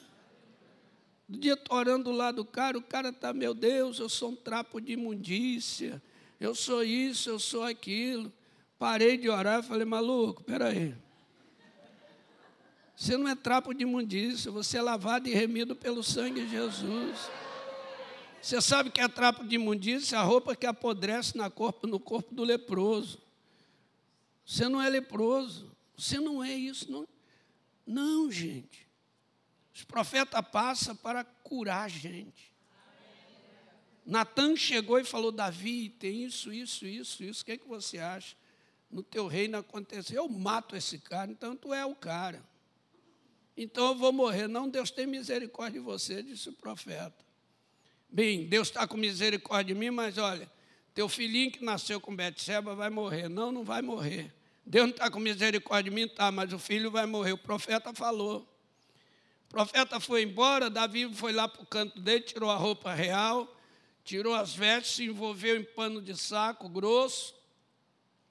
Do 1.28 1.40
dia 1.40 1.54
estou 1.54 1.78
orando 1.78 2.06
do 2.06 2.12
lado 2.12 2.36
do 2.38 2.46
cara, 2.46 2.78
o 2.78 2.84
cara 2.84 3.10
está, 3.10 3.34
meu 3.34 3.56
Deus, 3.56 3.98
eu 3.98 4.08
sou 4.08 4.30
um 4.30 4.36
trapo 4.36 4.80
de 4.80 4.94
imundícia 4.94 6.00
eu 6.40 6.54
sou 6.54 6.84
isso, 6.84 7.30
eu 7.30 7.40
sou 7.40 7.64
aquilo. 7.64 8.32
Parei 8.78 9.18
de 9.18 9.30
orar 9.30 9.64
falei, 9.64 9.86
maluco, 9.86 10.44
peraí. 10.44 10.94
Você 12.96 13.18
não 13.18 13.28
é 13.28 13.36
trapo 13.36 13.74
de 13.74 13.84
imundícia, 13.84 14.50
você 14.50 14.78
é 14.78 14.82
lavado 14.82 15.28
e 15.28 15.34
remido 15.34 15.76
pelo 15.76 16.02
sangue 16.02 16.46
de 16.46 16.50
Jesus. 16.50 17.30
Você 18.42 18.62
sabe 18.62 18.90
que 18.90 19.02
é 19.02 19.08
trapo 19.08 19.44
de 19.44 19.56
imundícia? 19.56 20.20
A 20.20 20.24
roupa 20.24 20.56
que 20.56 20.66
apodrece 20.66 21.38
na 21.38 21.50
corpo, 21.50 21.88
no 21.88 22.00
corpo 22.00 22.34
do 22.34 22.44
leproso. 22.44 23.20
Você 24.46 24.70
não 24.70 24.82
é 24.82 24.88
leproso. 24.88 25.70
Você 25.98 26.20
não 26.20 26.44
é 26.44 26.54
isso. 26.54 26.90
Não, 26.90 27.08
não 27.86 28.32
gente. 28.32 28.88
Os 29.74 29.84
profetas 29.84 30.42
passam 30.50 30.96
para 30.96 31.24
curar 31.24 31.86
a 31.86 31.88
gente. 31.90 32.54
Natan 34.06 34.56
chegou 34.56 35.00
e 35.00 35.04
falou: 35.04 35.32
Davi, 35.32 35.90
tem 35.90 36.24
isso, 36.24 36.54
isso, 36.54 36.86
isso, 36.86 37.24
isso, 37.24 37.42
o 37.42 37.46
que, 37.46 37.54
é 37.54 37.58
que 37.58 37.68
você 37.68 37.98
acha? 37.98 38.38
No 38.90 39.02
teu 39.02 39.28
reino 39.28 39.58
aconteceu, 39.58 40.24
eu 40.24 40.30
mato 40.30 40.76
esse 40.76 41.00
cara, 41.00 41.32
então 41.32 41.56
tu 41.56 41.74
é 41.74 41.86
o 41.86 41.96
cara. 41.96 42.42
Então 43.58 43.90
eu 43.90 43.96
vou 43.96 44.12
morrer. 44.12 44.48
Não, 44.48 44.68
Deus 44.68 44.92
tem 44.92 45.08
misericórdia 45.08 45.80
de 45.80 45.86
você, 45.86 46.22
disse 46.22 46.50
o 46.50 46.54
profeta. 46.54 47.26
Bem, 48.10 48.48
Deus 48.48 48.68
está 48.68 48.88
com 48.88 48.98
misericórdia 48.98 49.74
de 49.74 49.80
mim, 49.80 49.90
mas 49.90 50.18
olha, 50.18 50.50
teu 50.94 51.10
filhinho 51.10 51.52
que 51.52 51.64
nasceu 51.64 52.00
com 52.00 52.16
Betseba 52.16 52.76
vai 52.76 52.90
morrer. 52.90 53.30
Não, 53.30 53.52
não 53.52 53.64
vai 53.64 53.82
morrer. 53.82 54.34
Deus 54.66 54.88
não 54.88 54.92
está 54.92 55.12
com 55.12 55.20
misericórdia 55.20 55.92
de 55.92 55.96
mim, 55.96 56.08
tá, 56.08 56.32
mas 56.32 56.52
o 56.52 56.60
filho 56.60 56.90
vai 56.90 57.06
morrer. 57.06 57.34
O 57.34 57.38
profeta 57.38 57.94
falou. 57.94 58.48
O 59.46 59.50
profeta 59.50 60.00
foi 60.00 60.24
embora, 60.24 60.70
Davi 60.70 61.14
foi 61.14 61.32
lá 61.32 61.48
para 61.48 61.62
o 61.62 61.66
canto 61.66 62.00
dele, 62.00 62.22
tirou 62.22 62.50
a 62.50 62.56
roupa 62.56 62.94
real, 62.94 63.54
tirou 64.04 64.34
as 64.34 64.54
vestes, 64.54 64.96
se 64.96 65.04
envolveu 65.06 65.56
em 65.56 65.64
pano 65.64 66.02
de 66.02 66.16
saco 66.18 66.68
grosso, 66.68 67.36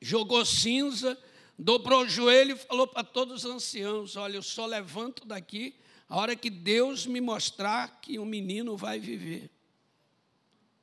jogou 0.01 0.45
cinza, 0.45 1.19
dobrou 1.59 2.03
o 2.03 2.09
joelho 2.09 2.55
e 2.55 2.59
falou 2.59 2.87
para 2.87 3.05
todos 3.05 3.45
os 3.45 3.51
anciãos: 3.51 4.17
Olha, 4.17 4.37
eu 4.37 4.43
só 4.43 4.67
levanto 4.67 5.27
daqui 5.27 5.75
a 6.09 6.17
hora 6.17 6.37
que 6.37 6.51
Deus 6.51 7.07
me 7.07 7.21
mostrar 7.21 8.01
que 8.01 8.19
o 8.19 8.25
menino 8.25 8.77
vai 8.77 8.99
viver. 8.99 9.51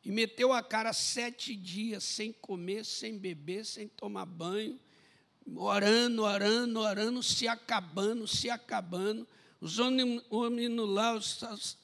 E 0.04 0.12
meteu 0.12 0.52
a 0.52 0.64
cara 0.64 0.94
sete 0.94 1.56
dias 1.56 2.04
sem 2.04 2.34
comer, 2.34 2.84
sem 2.84 3.18
beber, 3.18 3.66
sem 3.66 3.88
tomar 3.88 4.26
banho, 4.26 4.80
orando, 5.56 6.24
orando, 6.24 6.80
orando, 6.80 7.22
se 7.22 7.48
acabando, 7.48 8.28
se 8.28 8.50
acabando. 8.50 9.28
Os 9.60 9.78
homens 9.78 10.24
lá, 10.78 11.14
os 11.14 11.78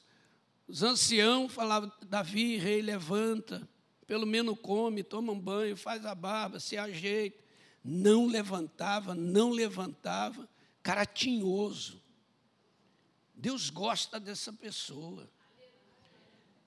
os 0.68 0.82
anciãos 0.82 1.52
falavam: 1.52 1.90
Davi, 2.02 2.58
rei, 2.58 2.82
levanta, 2.82 3.66
pelo 4.06 4.26
menos 4.26 4.58
come, 4.60 5.02
toma 5.02 5.32
um 5.32 5.40
banho, 5.40 5.76
faz 5.76 6.04
a 6.04 6.14
barba, 6.14 6.60
se 6.60 6.76
ajeita. 6.76 7.42
Não 7.90 8.26
levantava, 8.26 9.14
não 9.14 9.48
levantava, 9.48 10.46
cara 10.82 11.06
tinhoso. 11.06 12.02
Deus 13.34 13.70
gosta 13.70 14.20
dessa 14.20 14.52
pessoa. 14.52 15.26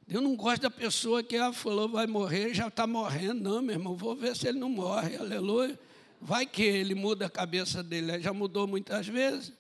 Deus 0.08 0.24
não 0.24 0.36
gosta 0.36 0.64
da 0.64 0.72
pessoa 0.72 1.22
que 1.22 1.36
ela 1.36 1.54
falou 1.54 1.88
vai 1.88 2.08
morrer, 2.08 2.56
já 2.56 2.70
está 2.70 2.88
morrendo. 2.88 3.40
Não, 3.40 3.62
meu 3.62 3.76
irmão, 3.76 3.96
vou 3.96 4.16
ver 4.16 4.36
se 4.36 4.48
ele 4.48 4.58
não 4.58 4.68
morre. 4.68 5.16
Aleluia. 5.16 5.80
Vai 6.20 6.48
que 6.48 6.64
ele 6.64 6.96
muda 6.96 7.28
a 7.28 7.30
cabeça 7.30 7.84
dele. 7.84 8.20
Já 8.20 8.34
mudou 8.34 8.66
muitas 8.66 9.08
vezes. 9.08 9.54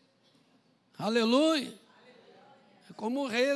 Aleluia. 0.97 1.80
Como 2.95 3.22
o 3.22 3.28
rei 3.28 3.51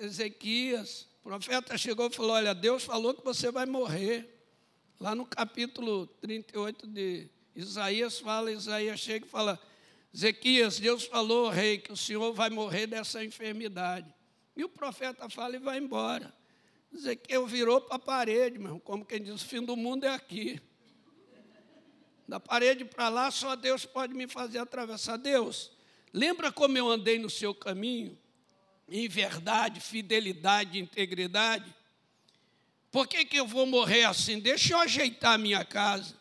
Ezequias, 0.00 1.06
o 1.20 1.24
profeta 1.24 1.76
chegou 1.76 2.06
e 2.06 2.10
falou: 2.10 2.32
Olha, 2.32 2.54
Deus 2.54 2.82
falou 2.84 3.12
que 3.12 3.22
você 3.22 3.50
vai 3.50 3.66
morrer. 3.66 4.31
Lá 5.02 5.16
no 5.16 5.26
capítulo 5.26 6.06
38 6.20 6.86
de 6.86 7.28
Isaías, 7.56 8.20
fala, 8.20 8.52
Isaías 8.52 9.00
chega 9.00 9.26
e 9.26 9.28
fala: 9.28 9.60
Ezequias, 10.14 10.78
Deus 10.78 11.02
falou, 11.06 11.48
rei, 11.48 11.78
que 11.78 11.90
o 11.90 11.96
senhor 11.96 12.32
vai 12.32 12.48
morrer 12.50 12.86
dessa 12.86 13.24
enfermidade. 13.24 14.14
E 14.56 14.62
o 14.62 14.68
profeta 14.68 15.28
fala 15.28 15.56
e 15.56 15.58
vai 15.58 15.78
embora. 15.78 16.32
Ezequiel 16.94 17.44
virou 17.48 17.80
para 17.80 17.96
a 17.96 17.98
parede, 17.98 18.60
meu, 18.60 18.78
como 18.78 19.04
quem 19.04 19.20
diz: 19.20 19.42
o 19.42 19.44
fim 19.44 19.60
do 19.60 19.76
mundo 19.76 20.04
é 20.04 20.10
aqui. 20.10 20.62
Da 22.28 22.38
parede 22.38 22.84
para 22.84 23.08
lá, 23.08 23.28
só 23.32 23.56
Deus 23.56 23.84
pode 23.84 24.14
me 24.14 24.28
fazer 24.28 24.58
atravessar. 24.58 25.16
Deus, 25.16 25.72
lembra 26.12 26.52
como 26.52 26.78
eu 26.78 26.88
andei 26.88 27.18
no 27.18 27.28
seu 27.28 27.52
caminho? 27.52 28.16
em 28.88 29.08
verdade, 29.08 29.80
fidelidade, 29.80 30.78
integridade. 30.78 31.74
Por 32.92 33.08
que, 33.08 33.24
que 33.24 33.38
eu 33.38 33.46
vou 33.46 33.64
morrer 33.64 34.04
assim? 34.04 34.38
Deixa 34.38 34.74
eu 34.74 34.78
ajeitar 34.78 35.32
a 35.32 35.38
minha 35.38 35.64
casa. 35.64 36.14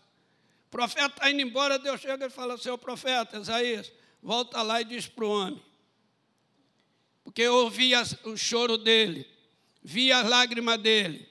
O 0.68 0.72
profeta 0.72 1.08
está 1.08 1.30
indo 1.30 1.42
embora, 1.42 1.78
Deus 1.78 2.00
chega 2.00 2.28
e 2.28 2.30
fala: 2.30 2.58
Seu 2.58 2.78
profeta, 2.78 3.38
Isaías, 3.38 3.92
volta 4.24 4.62
lá 4.62 4.80
e 4.80 4.86
diz 4.86 5.06
para 5.06 5.26
o 5.26 5.30
homem. 5.30 5.62
Porque 7.26 7.42
eu 7.42 7.56
ouvi 7.56 7.92
o 8.24 8.38
choro 8.38 8.78
dele, 8.78 9.28
vi 9.84 10.14
a 10.14 10.24
lágrima 10.24 10.78
dele, 10.78 11.28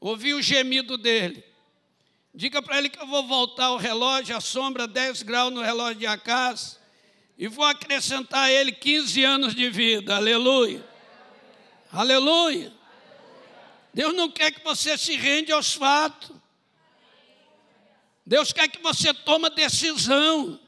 ouvi 0.00 0.34
o 0.34 0.42
gemido 0.42 0.98
dele. 0.98 1.44
Diga 2.34 2.60
para 2.60 2.76
ele 2.78 2.88
que 2.88 3.00
eu 3.00 3.06
vou 3.06 3.24
voltar 3.28 3.70
o 3.70 3.76
relógio, 3.76 4.36
a 4.36 4.40
sombra 4.40 4.88
10 4.88 5.22
graus 5.22 5.54
no 5.54 5.62
relógio 5.62 6.00
de 6.00 6.06
Acas, 6.06 6.80
e 7.38 7.46
vou 7.46 7.64
acrescentar 7.64 8.46
a 8.46 8.52
ele 8.52 8.72
15 8.72 9.22
anos 9.22 9.54
de 9.54 9.70
vida. 9.70 10.16
Aleluia. 10.16 10.84
Aleluia. 11.92 12.72
Deus 13.94 14.12
não 14.12 14.28
quer 14.28 14.50
que 14.50 14.64
você 14.64 14.98
se 14.98 15.14
rende 15.16 15.52
aos 15.52 15.72
fatos. 15.72 16.36
Deus 18.26 18.52
quer 18.52 18.66
que 18.66 18.82
você 18.82 19.14
tome 19.14 19.48
decisão. 19.50 20.58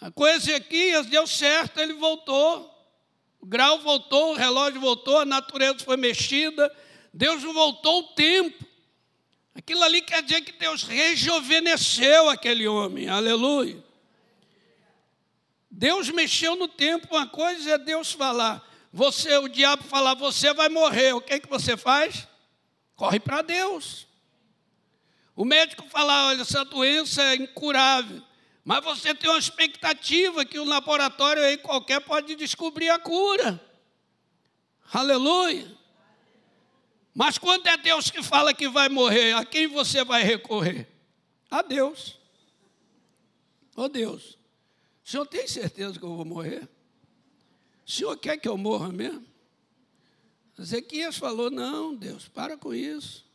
A 0.00 0.12
coisa 0.12 0.52
Ezequias 0.52 1.06
deu 1.06 1.26
certo, 1.26 1.80
ele 1.80 1.94
voltou. 1.94 2.70
O 3.40 3.46
grau 3.46 3.80
voltou, 3.80 4.32
o 4.32 4.36
relógio 4.36 4.80
voltou, 4.80 5.18
a 5.18 5.24
natureza 5.24 5.80
foi 5.80 5.96
mexida. 5.96 6.74
Deus 7.12 7.42
voltou 7.42 7.98
o 7.98 8.14
tempo. 8.14 8.64
Aquilo 9.52 9.82
ali 9.82 10.02
quer 10.02 10.22
dizer 10.22 10.42
que 10.42 10.52
Deus 10.52 10.84
rejuvenesceu 10.84 12.28
aquele 12.28 12.68
homem. 12.68 13.08
Aleluia. 13.08 13.82
Deus 15.68 16.08
mexeu 16.10 16.54
no 16.54 16.68
tempo, 16.68 17.08
uma 17.10 17.26
coisa 17.26 17.72
é 17.72 17.78
Deus 17.78 18.12
falar. 18.12 18.69
Você, 18.92 19.36
o 19.38 19.48
diabo 19.48 19.84
falar, 19.84 20.14
você 20.14 20.52
vai 20.52 20.68
morrer. 20.68 21.12
O 21.12 21.20
que, 21.20 21.34
é 21.34 21.40
que 21.40 21.48
você 21.48 21.76
faz? 21.76 22.26
Corre 22.96 23.20
para 23.20 23.42
Deus. 23.42 24.06
O 25.36 25.44
médico 25.44 25.88
fala: 25.88 26.28
olha, 26.28 26.42
essa 26.42 26.64
doença 26.64 27.22
é 27.22 27.36
incurável. 27.36 28.22
Mas 28.64 28.84
você 28.84 29.14
tem 29.14 29.30
uma 29.30 29.38
expectativa 29.38 30.44
que 30.44 30.58
o 30.58 30.64
laboratório 30.64 31.42
aí 31.42 31.56
qualquer 31.56 32.00
pode 32.00 32.34
descobrir 32.34 32.90
a 32.90 32.98
cura. 32.98 33.60
Aleluia. 34.92 35.70
Mas 37.14 37.38
quando 37.38 37.66
é 37.66 37.76
Deus 37.76 38.10
que 38.10 38.22
fala 38.22 38.52
que 38.52 38.68
vai 38.68 38.88
morrer, 38.88 39.32
a 39.32 39.44
quem 39.44 39.66
você 39.66 40.04
vai 40.04 40.22
recorrer? 40.22 40.86
A 41.50 41.62
Deus. 41.62 42.18
Ô 43.76 43.82
oh 43.82 43.88
Deus, 43.88 44.38
o 45.04 45.10
senhor 45.10 45.26
tem 45.26 45.46
certeza 45.46 45.98
que 45.98 46.04
eu 46.04 46.14
vou 46.14 46.24
morrer? 46.24 46.68
O 47.90 47.92
senhor 47.92 48.16
quer 48.18 48.36
que 48.36 48.46
eu 48.46 48.56
morra 48.56 48.92
mesmo? 48.92 49.26
Ezequias 50.56 51.16
falou: 51.16 51.50
Não, 51.50 51.92
Deus, 51.92 52.28
para 52.28 52.56
com 52.56 52.72
isso. 52.72 53.28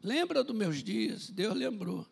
Lembra 0.00 0.44
dos 0.44 0.54
meus 0.54 0.84
dias. 0.84 1.28
Deus 1.30 1.52
lembrou. 1.52 2.06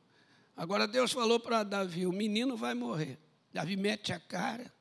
Agora 0.56 0.88
Deus 0.88 1.12
falou 1.12 1.38
para 1.38 1.62
Davi: 1.62 2.08
O 2.08 2.12
menino 2.12 2.56
vai 2.56 2.74
morrer. 2.74 3.20
Davi 3.52 3.76
mete 3.76 4.12
a 4.12 4.18
cara, 4.18 4.74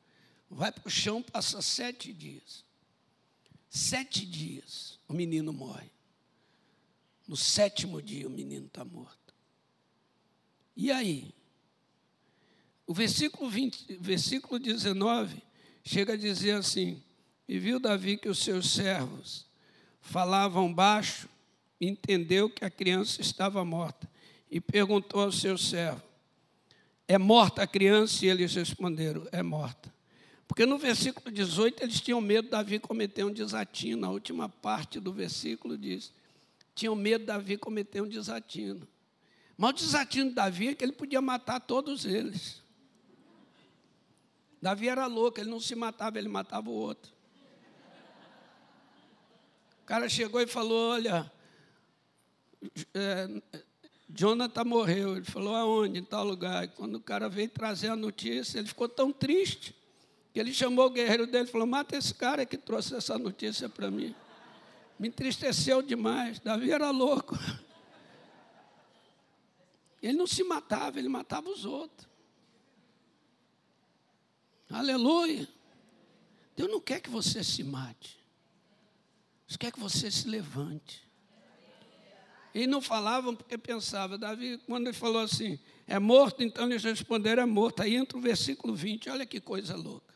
vai 0.49 0.71
para 0.71 0.88
o 0.88 0.89
chão, 0.89 1.21
passa 1.21 1.61
sete 1.61 2.11
dias. 2.11 2.65
Sete 3.69 4.26
dias 4.26 4.97
o 5.07 5.13
menino 5.13 5.53
morre. 5.53 5.91
No 7.28 7.38
sétimo 7.38 8.01
dia 8.01 8.26
o 8.26 8.32
menino 8.32 8.65
está 8.65 8.84
morto. 8.84 9.36
E 10.76 10.91
aí? 10.91 11.36
O 12.88 12.95
versículo, 12.95 13.47
20, 13.47 13.97
versículo 13.97 14.57
19 14.57 15.53
chega 15.84 16.13
a 16.13 16.17
dizer 16.17 16.53
assim: 16.53 17.01
E 17.47 17.59
viu 17.59 17.79
Davi 17.79 18.17
que 18.17 18.29
os 18.29 18.39
seus 18.39 18.71
servos 18.71 19.45
falavam 20.01 20.73
baixo, 20.73 21.29
entendeu 21.79 22.49
que 22.49 22.65
a 22.65 22.69
criança 22.69 23.21
estava 23.21 23.63
morta, 23.63 24.09
e 24.49 24.59
perguntou 24.61 25.21
ao 25.21 25.31
seu 25.31 25.57
servo: 25.57 26.01
É 27.07 27.17
morta 27.17 27.63
a 27.63 27.67
criança? 27.67 28.25
E 28.25 28.29
eles 28.29 28.53
responderam: 28.55 29.27
É 29.31 29.43
morta. 29.43 29.93
Porque 30.47 30.65
no 30.65 30.77
versículo 30.77 31.31
18 31.31 31.84
eles 31.84 31.99
tinham 31.99 32.21
medo 32.21 32.45
de 32.45 32.51
Davi 32.51 32.79
cometer 32.79 33.23
um 33.23 33.34
desatino. 33.34 34.01
Na 34.01 34.09
última 34.09 34.47
parte 34.47 34.99
do 34.99 35.11
versículo 35.11 35.77
diz: 35.77 36.11
tinham 36.75 36.95
medo 36.95 37.21
de 37.21 37.27
Davi 37.27 37.57
cometer 37.57 38.01
um 38.01 38.07
desatino. 38.07 38.88
Mas 39.57 39.71
o 39.71 39.73
desatino 39.73 40.29
de 40.29 40.36
Davi 40.36 40.69
é 40.69 40.75
que 40.75 40.84
ele 40.84 40.93
podia 40.93 41.21
matar 41.21 41.59
todos 41.59 42.05
eles. 42.05 42.61
Davi 44.64 44.88
era 44.88 45.07
louco, 45.07 45.41
ele 45.41 45.49
não 45.49 45.59
se 45.59 45.76
matava, 45.76 46.18
ele 46.18 46.30
matava 46.30 46.70
o 46.70 46.74
outro. 46.74 47.11
O 49.82 49.86
cara 49.86 50.07
chegou 50.07 50.39
e 50.39 50.47
falou: 50.47 50.91
Olha, 50.91 51.30
é, 52.93 53.41
Jonathan 54.09 54.64
morreu. 54.64 55.18
Ele 55.18 55.26
falou: 55.26 55.53
Aonde? 55.53 55.99
Em 55.99 56.03
tal 56.05 56.24
lugar. 56.24 56.64
E 56.64 56.70
quando 56.70 56.95
o 56.95 57.01
cara 57.01 57.28
veio 57.28 57.49
trazer 57.49 57.89
a 57.89 57.95
notícia, 57.97 58.57
ele 58.57 58.70
ficou 58.70 58.88
tão 58.88 59.11
triste 59.11 59.76
que 60.32 60.39
ele 60.39 60.53
chamou 60.53 60.86
o 60.86 60.91
guerreiro 60.91 61.28
dele 61.28 61.49
e 61.49 61.51
falou: 61.51 61.68
Mata 61.68 61.97
esse 61.97 62.14
cara 62.14 62.45
que 62.45 62.55
trouxe 62.55 62.95
essa 62.95 63.18
notícia 63.18 63.68
para 63.68 63.91
mim. 63.91 64.16
Me 64.97 65.09
entristeceu 65.09 65.82
demais. 65.82 66.39
Davi 66.39 66.72
era 66.72 66.89
louco. 66.89 67.38
Ele 70.01 70.18
não 70.18 70.26
se 70.26 70.41
matava, 70.41 70.99
ele 70.99 71.09
matava 71.09 71.49
os 71.49 71.66
outros. 71.66 72.12
Aleluia. 74.74 75.47
Deus 76.55 76.69
não 76.69 76.82
quer 76.82 76.99
que 76.99 77.09
você 77.09 77.43
se 77.43 77.63
mate. 77.63 78.17
Deus 79.47 79.55
quer 79.55 79.71
que 79.71 79.80
você 79.80 80.09
se 80.09 80.28
levante. 80.28 81.07
E 82.55 82.65
não 82.65 82.82
falavam 82.82 83.36
porque 83.36 83.57
pensavam. 83.57 84.17
Davi, 84.17 84.57
quando 84.65 84.88
ele 84.88 84.97
falou 84.97 85.21
assim, 85.21 85.59
é 85.88 85.99
morto, 85.99 86.41
então 86.41 86.65
eles 86.65 86.84
responderam, 86.84 87.43
é 87.43 87.45
morto. 87.45 87.82
Aí 87.84 87.95
entra 87.95 88.17
o 88.17 88.21
versículo 88.21 88.74
20, 88.76 89.09
olha 89.11 89.26
que 89.28 89.39
coisa 89.39 89.76
louca. 89.76 90.13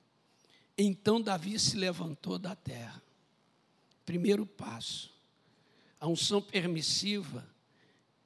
Então 0.75 1.21
Davi 1.21 1.59
se 1.59 1.77
levantou 1.77 2.39
da 2.39 2.55
terra. 2.55 3.01
Primeiro 4.05 4.45
passo. 4.45 5.13
A 5.99 6.07
unção 6.07 6.41
permissiva 6.41 7.47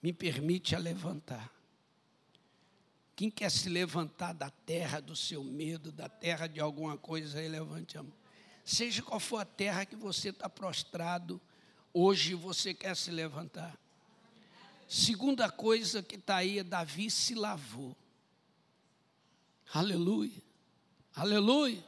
me 0.01 0.13
permite 0.13 0.75
a 0.75 0.79
levantar. 0.79 1.51
Quem 3.15 3.29
quer 3.29 3.51
se 3.51 3.69
levantar 3.69 4.33
da 4.33 4.49
terra 4.49 4.99
do 4.99 5.15
seu 5.15 5.43
medo, 5.43 5.91
da 5.91 6.09
terra 6.09 6.47
de 6.47 6.59
alguma 6.59 6.97
coisa, 6.97 7.39
aí 7.39 7.47
levante 7.47 7.97
a 7.97 8.03
mão. 8.03 8.13
Seja 8.63 9.01
qual 9.01 9.19
for 9.19 9.37
a 9.37 9.45
terra 9.45 9.85
que 9.85 9.95
você 9.95 10.29
está 10.29 10.49
prostrado, 10.49 11.39
hoje 11.93 12.33
você 12.33 12.73
quer 12.73 12.95
se 12.95 13.11
levantar. 13.11 13.77
Segunda 14.87 15.49
coisa 15.49 16.03
que 16.03 16.15
está 16.15 16.37
aí 16.37 16.59
é 16.59 16.63
Davi 16.63 17.09
se 17.09 17.33
lavou. 17.33 17.95
Aleluia. 19.73 20.41
Aleluia. 21.15 21.83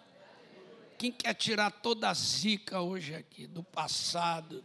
Quem 0.97 1.11
quer 1.11 1.34
tirar 1.34 1.69
toda 1.69 2.09
a 2.09 2.13
zica 2.13 2.80
hoje 2.80 3.13
aqui, 3.13 3.45
do 3.45 3.61
passado, 3.61 4.63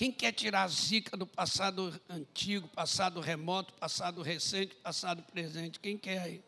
quem 0.00 0.10
quer 0.10 0.32
tirar 0.32 0.62
a 0.62 0.68
zica 0.68 1.14
do 1.14 1.26
passado 1.26 2.00
antigo, 2.08 2.66
passado 2.68 3.20
remoto, 3.20 3.74
passado 3.74 4.22
recente, 4.22 4.74
passado 4.76 5.22
presente? 5.24 5.78
Quem 5.78 5.98
quer 5.98 6.22
aí? 6.22 6.42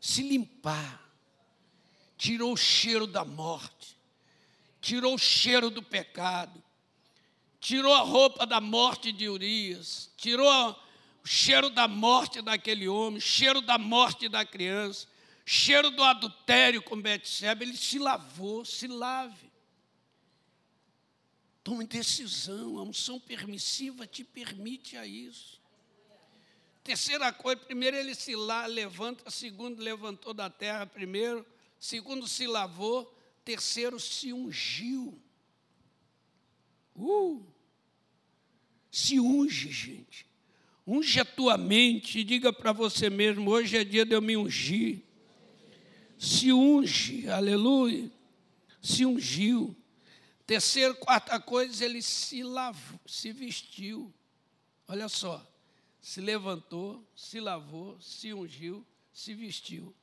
Se 0.00 0.20
limpar. 0.20 1.00
Tirou 2.18 2.52
o 2.52 2.56
cheiro 2.56 3.06
da 3.06 3.24
morte. 3.24 3.96
Tirou 4.80 5.14
o 5.14 5.18
cheiro 5.18 5.70
do 5.70 5.80
pecado. 5.80 6.60
Tirou 7.60 7.94
a 7.94 8.00
roupa 8.00 8.44
da 8.44 8.60
morte 8.60 9.12
de 9.12 9.28
Urias. 9.28 10.10
Tirou 10.16 10.50
o 10.72 10.76
cheiro 11.24 11.70
da 11.70 11.86
morte 11.86 12.42
daquele 12.42 12.88
homem, 12.88 13.20
cheiro 13.20 13.60
da 13.60 13.78
morte 13.78 14.28
da 14.28 14.44
criança, 14.44 15.06
cheiro 15.46 15.88
do 15.88 16.02
adultério 16.02 16.82
com 16.82 17.00
Betseba. 17.00 17.62
Ele 17.62 17.76
se 17.76 18.00
lavou, 18.00 18.64
se 18.64 18.88
lave. 18.88 19.51
Tome 21.64 21.86
decisão, 21.86 22.78
a 22.78 22.82
unção 22.82 23.20
permissiva 23.20 24.06
te 24.06 24.24
permite 24.24 24.96
a 24.96 25.06
isso. 25.06 25.60
Terceira 26.82 27.32
coisa, 27.32 27.60
primeiro 27.60 27.96
ele 27.96 28.14
se 28.14 28.34
lá, 28.34 28.66
levanta, 28.66 29.30
segundo 29.30 29.80
levantou 29.80 30.34
da 30.34 30.50
terra 30.50 30.84
primeiro, 30.84 31.46
segundo 31.78 32.26
se 32.26 32.46
lavou, 32.46 33.16
terceiro 33.44 34.00
se 34.00 34.32
ungiu. 34.32 35.16
Uh! 36.96 37.46
Se 38.90 39.18
unge, 39.20 39.70
gente. 39.70 40.26
Unge 40.86 41.20
a 41.20 41.24
tua 41.24 41.56
mente 41.56 42.18
e 42.18 42.24
diga 42.24 42.52
para 42.52 42.72
você 42.72 43.08
mesmo: 43.08 43.50
hoje 43.50 43.78
é 43.78 43.84
dia 43.84 44.04
de 44.04 44.14
eu 44.14 44.20
me 44.20 44.36
ungir. 44.36 45.02
Se 46.18 46.52
unge, 46.52 47.28
aleluia. 47.28 48.10
Se 48.82 49.06
ungiu. 49.06 49.76
Terceira, 50.52 50.92
quarta 50.92 51.40
coisa, 51.40 51.82
ele 51.82 52.02
se 52.02 52.42
lavou, 52.42 53.00
se 53.06 53.32
vestiu. 53.32 54.12
Olha 54.86 55.08
só, 55.08 55.42
se 55.98 56.20
levantou, 56.20 57.02
se 57.16 57.40
lavou, 57.40 57.98
se 58.02 58.34
ungiu, 58.34 58.86
se 59.14 59.32
vestiu. 59.32 59.94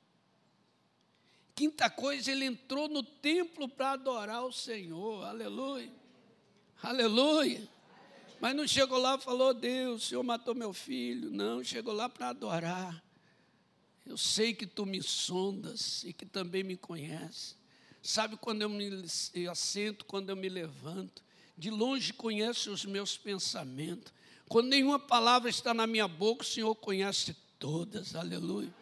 Quinta 1.53 1.88
coisa, 1.88 2.31
ele 2.31 2.45
entrou 2.45 2.89
no 2.89 3.03
templo 3.03 3.69
para 3.69 3.91
adorar 3.91 4.43
o 4.43 4.51
Senhor. 4.51 5.23
Aleluia. 5.23 5.93
Aleluia. 6.81 7.69
Mas 8.41 8.55
não 8.55 8.67
chegou 8.67 8.97
lá 8.97 9.17
e 9.17 9.21
falou, 9.21 9.53
Deus, 9.53 10.01
o 10.03 10.07
Senhor 10.07 10.23
matou 10.23 10.55
meu 10.55 10.73
filho. 10.73 11.30
Não, 11.30 11.63
chegou 11.63 11.93
lá 11.93 12.09
para 12.09 12.30
adorar. 12.30 13.03
Eu 14.03 14.17
sei 14.17 14.55
que 14.55 14.65
tu 14.65 14.84
me 14.84 15.03
sondas 15.03 16.03
e 16.05 16.11
que 16.11 16.26
também 16.26 16.63
me 16.63 16.76
conheces. 16.76 17.59
Sabe 18.01 18.38
quando 18.38 18.61
eu 18.61 18.69
me 18.69 18.89
assento, 19.49 20.05
quando 20.05 20.30
eu 20.30 20.35
me 20.35 20.47
levanto, 20.47 21.21
de 21.57 21.69
longe 21.69 22.13
conhece 22.13 22.69
os 22.69 22.85
meus 22.85 23.17
pensamentos. 23.17 24.13
Quando 24.47 24.69
nenhuma 24.69 24.97
palavra 24.97 25.49
está 25.49 25.73
na 25.73 25.85
minha 25.85 26.07
boca, 26.07 26.41
o 26.41 26.45
Senhor 26.45 26.73
conhece 26.76 27.35
todas. 27.59 28.15
Aleluia. 28.15 28.73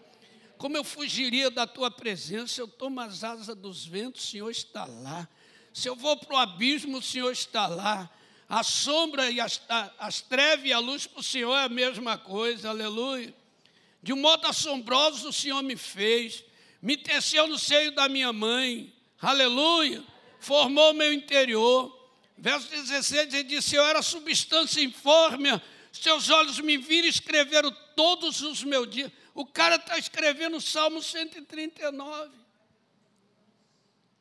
Como 0.57 0.77
eu 0.77 0.84
fugiria 0.84 1.52
da 1.52 1.68
tua 1.68 1.91
presença, 1.91 2.61
eu 2.61 2.68
tomo 2.68 2.99
as 2.99 3.23
asas 3.23 3.56
dos 3.56 3.85
ventos, 3.85 4.23
o 4.23 4.27
Senhor 4.27 4.49
está 4.49 4.85
lá. 4.85 5.27
Se 5.73 5.88
eu 5.88 5.95
vou 5.95 6.18
para 6.18 6.35
o 6.35 6.38
abismo, 6.38 6.98
o 6.98 7.02
Senhor 7.02 7.31
está 7.31 7.68
lá. 7.68 8.10
A 8.49 8.64
sombra 8.64 9.30
e 9.30 9.39
as, 9.39 9.61
as 9.99 10.22
trevas 10.22 10.65
e 10.65 10.73
a 10.73 10.80
luz 10.80 11.06
para 11.06 11.19
o 11.19 11.23
Senhor 11.23 11.53
é 11.56 11.65
a 11.65 11.69
mesma 11.69 12.18
coisa, 12.18 12.69
aleluia. 12.69 13.34
De 14.02 14.14
um 14.14 14.18
modo 14.18 14.48
assombroso 14.48 15.30
o 15.30 15.34
Senhor 15.34 15.61
me 15.61 15.76
fez, 15.76 16.44
me 16.81 16.95
teceu 16.95 17.45
no 17.48 17.60
seio 17.60 17.91
da 17.91 18.07
minha 18.07 18.31
mãe, 18.31 18.94
aleluia, 19.22 20.03
formou 20.39 20.94
meu 20.94 21.11
interior. 21.14 21.95
Verso 22.38 22.69
16, 22.69 23.34
ele 23.34 23.44
disse: 23.44 23.76
Eu 23.76 23.85
era 23.85 24.02
substância 24.02 24.81
informe, 24.81 25.49
seus 25.91 26.30
olhos 26.30 26.60
me 26.60 26.77
viram 26.77 27.07
escreveram 27.07 27.76
todos 27.95 28.41
os 28.41 28.64
meus 28.64 28.89
dias. 28.89 29.11
O 29.34 29.45
cara 29.45 29.76
está 29.76 29.98
escrevendo 29.98 30.57
o 30.57 30.61
Salmo 30.61 31.02
139. 31.02 32.31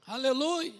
Aleluia. 0.06 0.74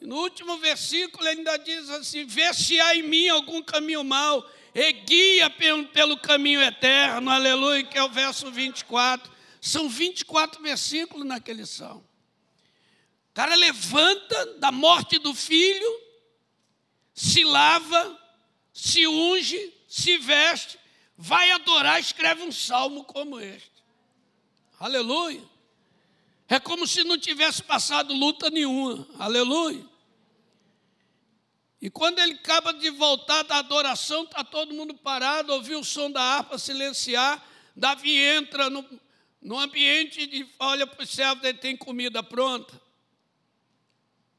E 0.00 0.06
no 0.06 0.16
último 0.16 0.56
versículo 0.58 1.26
ele 1.26 1.38
ainda 1.38 1.56
diz 1.58 1.88
assim: 1.90 2.24
Vê 2.24 2.52
se 2.52 2.80
há 2.80 2.96
em 2.96 3.02
mim 3.02 3.28
algum 3.28 3.62
caminho 3.62 4.02
mau 4.02 4.44
e 4.74 4.92
guia 4.92 5.50
pelo, 5.50 5.86
pelo 5.88 6.16
caminho 6.18 6.62
eterno, 6.62 7.30
aleluia, 7.30 7.84
que 7.84 7.98
é 7.98 8.02
o 8.02 8.08
verso 8.08 8.50
24. 8.50 9.30
São 9.60 9.88
24 9.88 10.62
versículos 10.62 11.26
naquele 11.26 11.66
salmo. 11.66 12.09
O 13.30 13.32
cara 13.34 13.54
levanta 13.54 14.58
da 14.58 14.72
morte 14.72 15.18
do 15.18 15.32
filho, 15.32 16.00
se 17.14 17.44
lava, 17.44 18.18
se 18.72 19.06
unge, 19.06 19.72
se 19.88 20.18
veste, 20.18 20.78
vai 21.16 21.50
adorar, 21.52 22.00
escreve 22.00 22.42
um 22.42 22.50
salmo 22.50 23.04
como 23.04 23.38
este. 23.38 23.70
Aleluia. 24.78 25.42
É 26.48 26.58
como 26.58 26.86
se 26.86 27.04
não 27.04 27.16
tivesse 27.16 27.62
passado 27.62 28.12
luta 28.12 28.50
nenhuma. 28.50 29.06
Aleluia. 29.18 29.86
E 31.80 31.88
quando 31.88 32.18
ele 32.18 32.34
acaba 32.34 32.72
de 32.74 32.90
voltar 32.90 33.42
da 33.44 33.58
adoração, 33.58 34.24
está 34.24 34.42
todo 34.42 34.74
mundo 34.74 34.92
parado, 34.94 35.52
ouviu 35.52 35.78
o 35.78 35.84
som 35.84 36.10
da 36.10 36.20
harpa 36.20 36.58
silenciar. 36.58 37.46
Davi 37.76 38.18
entra 38.18 38.68
no, 38.68 38.84
no 39.40 39.58
ambiente 39.58 40.20
e 40.20 40.48
olha 40.58 40.86
para 40.86 41.04
o 41.04 41.06
céu, 41.06 41.38
ele 41.42 41.58
tem 41.58 41.76
comida 41.76 42.22
pronta. 42.22 42.89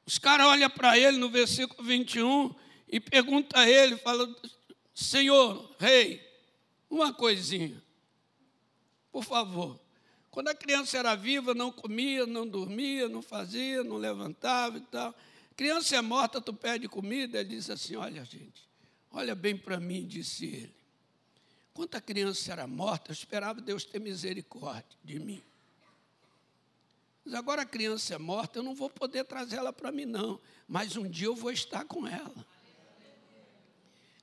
Os 0.05 0.17
caras 0.17 0.47
olham 0.47 0.69
para 0.69 0.97
ele 0.97 1.17
no 1.17 1.29
versículo 1.29 1.83
21 1.83 2.53
e 2.87 2.99
perguntam 2.99 3.59
a 3.59 3.69
ele, 3.69 3.97
falam, 3.97 4.35
Senhor, 4.93 5.73
rei, 5.79 6.21
uma 6.89 7.13
coisinha, 7.13 7.81
por 9.11 9.23
favor. 9.23 9.79
Quando 10.29 10.47
a 10.47 10.55
criança 10.55 10.97
era 10.97 11.15
viva, 11.15 11.53
não 11.53 11.71
comia, 11.71 12.25
não 12.25 12.47
dormia, 12.47 13.07
não 13.09 13.21
fazia, 13.21 13.83
não 13.83 13.97
levantava 13.97 14.77
e 14.77 14.81
tal. 14.81 15.13
Criança 15.55 15.97
é 15.97 16.01
morta, 16.01 16.39
tu 16.39 16.53
pede 16.53 16.87
comida, 16.87 17.39
ele 17.39 17.49
diz 17.49 17.69
assim: 17.69 17.97
Olha, 17.97 18.23
gente, 18.23 18.67
olha 19.11 19.35
bem 19.35 19.57
para 19.57 19.79
mim, 19.79 20.07
disse 20.07 20.45
ele. 20.45 20.75
Quando 21.73 21.95
a 21.95 22.01
criança 22.01 22.51
era 22.51 22.65
morta, 22.65 23.11
eu 23.11 23.13
esperava 23.13 23.61
Deus 23.61 23.83
ter 23.83 23.99
misericórdia 23.99 24.97
de 25.03 25.19
mim. 25.19 25.43
Mas 27.23 27.33
agora 27.33 27.61
a 27.61 27.65
criança 27.65 28.15
é 28.15 28.17
morta, 28.17 28.59
eu 28.59 28.63
não 28.63 28.73
vou 28.73 28.89
poder 28.89 29.23
trazer 29.25 29.57
ela 29.57 29.71
para 29.71 29.91
mim, 29.91 30.05
não. 30.05 30.39
Mas 30.67 30.95
um 30.95 31.07
dia 31.07 31.27
eu 31.27 31.35
vou 31.35 31.51
estar 31.51 31.85
com 31.85 32.07
ela. 32.07 32.45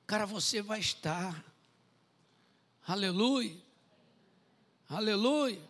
Cara, 0.05 0.25
você 0.25 0.61
vai 0.61 0.79
estar. 0.79 1.45
Aleluia. 2.85 3.55
Aleluia. 4.89 5.61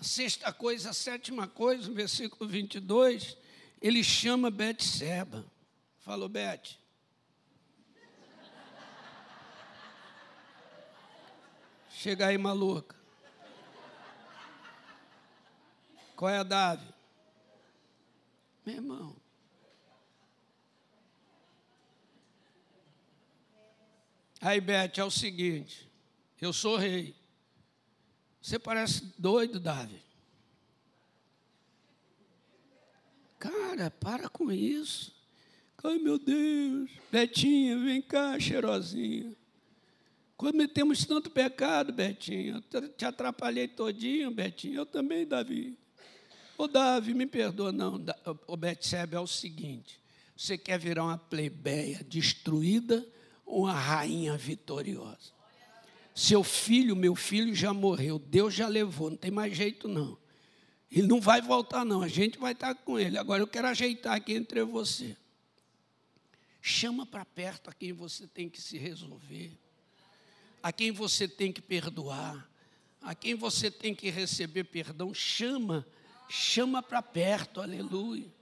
A 0.00 0.02
sexta 0.02 0.52
coisa, 0.52 0.90
a 0.90 0.92
sétima 0.92 1.46
coisa, 1.46 1.88
no 1.88 1.94
versículo 1.94 2.50
22, 2.50 3.36
ele 3.80 4.02
chama 4.02 4.50
Betseba. 4.50 5.44
Falou, 6.00 6.28
Bete. 6.28 6.78
Chega 11.88 12.26
aí, 12.26 12.36
maluca. 12.36 12.93
Qual 16.16 16.30
é 16.30 16.38
a 16.38 16.42
Davi? 16.42 16.94
Meu 18.64 18.76
irmão. 18.76 19.16
Aí, 24.40 24.60
Bete, 24.60 25.00
é 25.00 25.04
o 25.04 25.10
seguinte: 25.10 25.90
eu 26.40 26.52
sou 26.52 26.76
rei. 26.76 27.14
Você 28.40 28.58
parece 28.58 29.12
doido, 29.18 29.58
Davi. 29.58 30.02
Cara, 33.38 33.90
para 33.90 34.28
com 34.28 34.52
isso. 34.52 35.14
Ai, 35.82 35.98
meu 35.98 36.18
Deus. 36.18 36.90
Betinha, 37.10 37.78
vem 37.78 38.00
cá, 38.00 38.38
cheirosinha. 38.38 39.34
Cometemos 40.36 41.04
tanto 41.04 41.30
pecado, 41.30 41.92
Betinha. 41.92 42.62
Te 42.96 43.04
atrapalhei 43.04 43.68
todinho, 43.68 44.30
Betinha. 44.30 44.76
Eu 44.76 44.86
também, 44.86 45.26
Davi. 45.26 45.78
Ô, 46.56 46.68
Davi, 46.68 47.14
me 47.14 47.26
perdoa, 47.26 47.72
não. 47.72 48.04
O 48.46 48.56
Betsebe 48.56 49.16
é 49.16 49.20
o 49.20 49.26
seguinte. 49.26 50.00
Você 50.36 50.58
quer 50.58 50.78
virar 50.78 51.04
uma 51.04 51.18
plebeia 51.18 52.02
destruída 52.04 53.06
ou 53.44 53.64
uma 53.64 53.72
rainha 53.72 54.36
vitoriosa? 54.36 55.32
Seu 56.14 56.44
filho, 56.44 56.94
meu 56.94 57.14
filho 57.16 57.54
já 57.54 57.72
morreu, 57.72 58.18
Deus 58.18 58.54
já 58.54 58.68
levou, 58.68 59.10
não 59.10 59.16
tem 59.16 59.30
mais 59.30 59.56
jeito 59.56 59.88
não. 59.88 60.16
Ele 60.90 61.08
não 61.08 61.20
vai 61.20 61.42
voltar, 61.42 61.84
não, 61.84 62.02
a 62.02 62.08
gente 62.08 62.38
vai 62.38 62.52
estar 62.52 62.72
com 62.74 62.98
ele. 62.98 63.18
Agora 63.18 63.42
eu 63.42 63.48
quero 63.48 63.66
ajeitar 63.66 64.14
aqui 64.14 64.32
entre 64.34 64.62
você. 64.62 65.16
Chama 66.62 67.04
para 67.04 67.24
perto 67.24 67.68
a 67.68 67.74
quem 67.74 67.92
você 67.92 68.28
tem 68.28 68.48
que 68.48 68.62
se 68.62 68.78
resolver, 68.78 69.52
a 70.62 70.72
quem 70.72 70.92
você 70.92 71.26
tem 71.26 71.52
que 71.52 71.60
perdoar, 71.60 72.48
a 73.02 73.14
quem 73.14 73.34
você 73.34 73.70
tem 73.70 73.92
que 73.92 74.08
receber 74.08 74.64
perdão. 74.64 75.12
Chama, 75.12 75.84
chama 76.28 76.82
para 76.82 77.02
perto, 77.02 77.60
aleluia. 77.60 78.32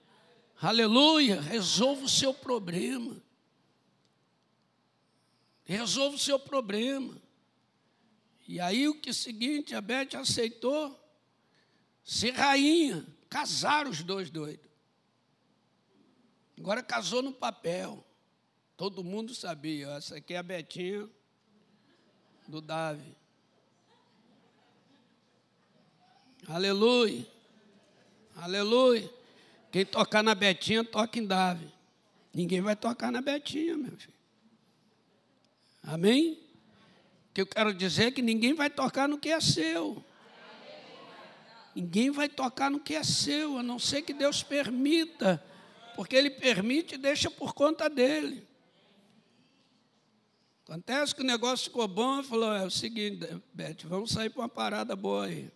Aleluia, 0.60 1.40
resolva 1.40 2.04
o 2.04 2.08
seu 2.08 2.32
problema. 2.32 3.20
Resolva 5.64 6.16
o 6.16 6.18
seu 6.18 6.38
problema. 6.38 7.20
E 8.46 8.60
aí 8.60 8.88
o 8.88 9.00
que 9.00 9.10
é 9.10 9.12
seguinte, 9.12 9.74
a 9.74 9.80
Beth 9.80 10.14
aceitou 10.14 10.98
ser 12.04 12.32
rainha, 12.32 13.06
casar 13.28 13.86
os 13.86 14.02
dois 14.02 14.30
doidos. 14.30 14.70
Agora 16.58 16.82
casou 16.82 17.22
no 17.22 17.32
papel. 17.32 18.04
Todo 18.76 19.02
mundo 19.02 19.34
sabia, 19.34 19.88
essa 19.96 20.16
aqui 20.16 20.34
é 20.34 20.38
a 20.38 20.42
Betinha 20.42 21.08
do 22.46 22.60
Davi. 22.60 23.16
Aleluia. 26.46 27.31
Aleluia. 28.36 29.10
Quem 29.70 29.84
tocar 29.84 30.22
na 30.22 30.34
Betinha, 30.34 30.84
toca 30.84 31.18
em 31.18 31.26
Davi. 31.26 31.72
Ninguém 32.32 32.60
vai 32.60 32.76
tocar 32.76 33.10
na 33.10 33.20
Betinha, 33.20 33.76
meu 33.76 33.96
filho. 33.96 34.12
Amém? 35.82 36.42
que 37.32 37.40
eu 37.40 37.46
quero 37.46 37.72
dizer 37.72 38.08
é 38.08 38.10
que 38.10 38.22
ninguém 38.22 38.54
vai 38.54 38.68
tocar 38.68 39.08
no 39.08 39.18
que 39.18 39.30
é 39.30 39.40
seu. 39.40 40.04
Ninguém 41.74 42.10
vai 42.10 42.28
tocar 42.28 42.70
no 42.70 42.78
que 42.78 42.94
é 42.94 43.02
seu, 43.02 43.56
a 43.56 43.62
não 43.62 43.78
ser 43.78 44.02
que 44.02 44.12
Deus 44.12 44.42
permita, 44.42 45.42
porque 45.96 46.14
Ele 46.14 46.28
permite 46.28 46.96
e 46.96 46.98
deixa 46.98 47.30
por 47.30 47.54
conta 47.54 47.88
dele. 47.88 48.46
Acontece 50.64 51.14
que 51.14 51.22
o 51.22 51.26
negócio 51.26 51.66
ficou 51.66 51.88
bom, 51.88 52.22
falou: 52.22 52.52
é 52.52 52.64
o 52.64 52.70
seguinte, 52.70 53.26
Beth, 53.54 53.84
vamos 53.84 54.10
sair 54.10 54.28
para 54.28 54.42
uma 54.42 54.48
parada 54.48 54.94
boa 54.94 55.24
aí. 55.24 55.50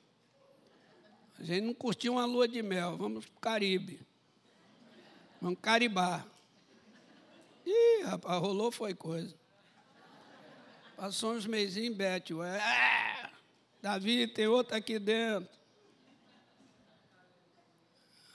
A 1.39 1.45
gente 1.45 1.65
não 1.65 1.75
curtiu 1.75 2.15
uma 2.15 2.25
lua 2.25 2.49
de 2.49 2.63
mel, 2.63 2.97
vamos 2.97 3.27
para 3.27 3.37
o 3.37 3.41
Caribe. 3.41 4.01
Vamos 5.41 5.59
caribar. 5.61 6.27
Ih, 7.65 8.03
rapaz, 8.05 8.41
rolou 8.41 8.73
foi 8.73 8.95
coisa. 8.95 9.35
Passou 10.97 11.35
uns 11.35 11.47
mesinhos, 11.47 11.95
Beth. 11.95 12.25
É, 12.43 13.31
Davi, 13.83 14.27
tem 14.27 14.47
outro 14.47 14.75
aqui 14.75 14.99
dentro. 14.99 15.49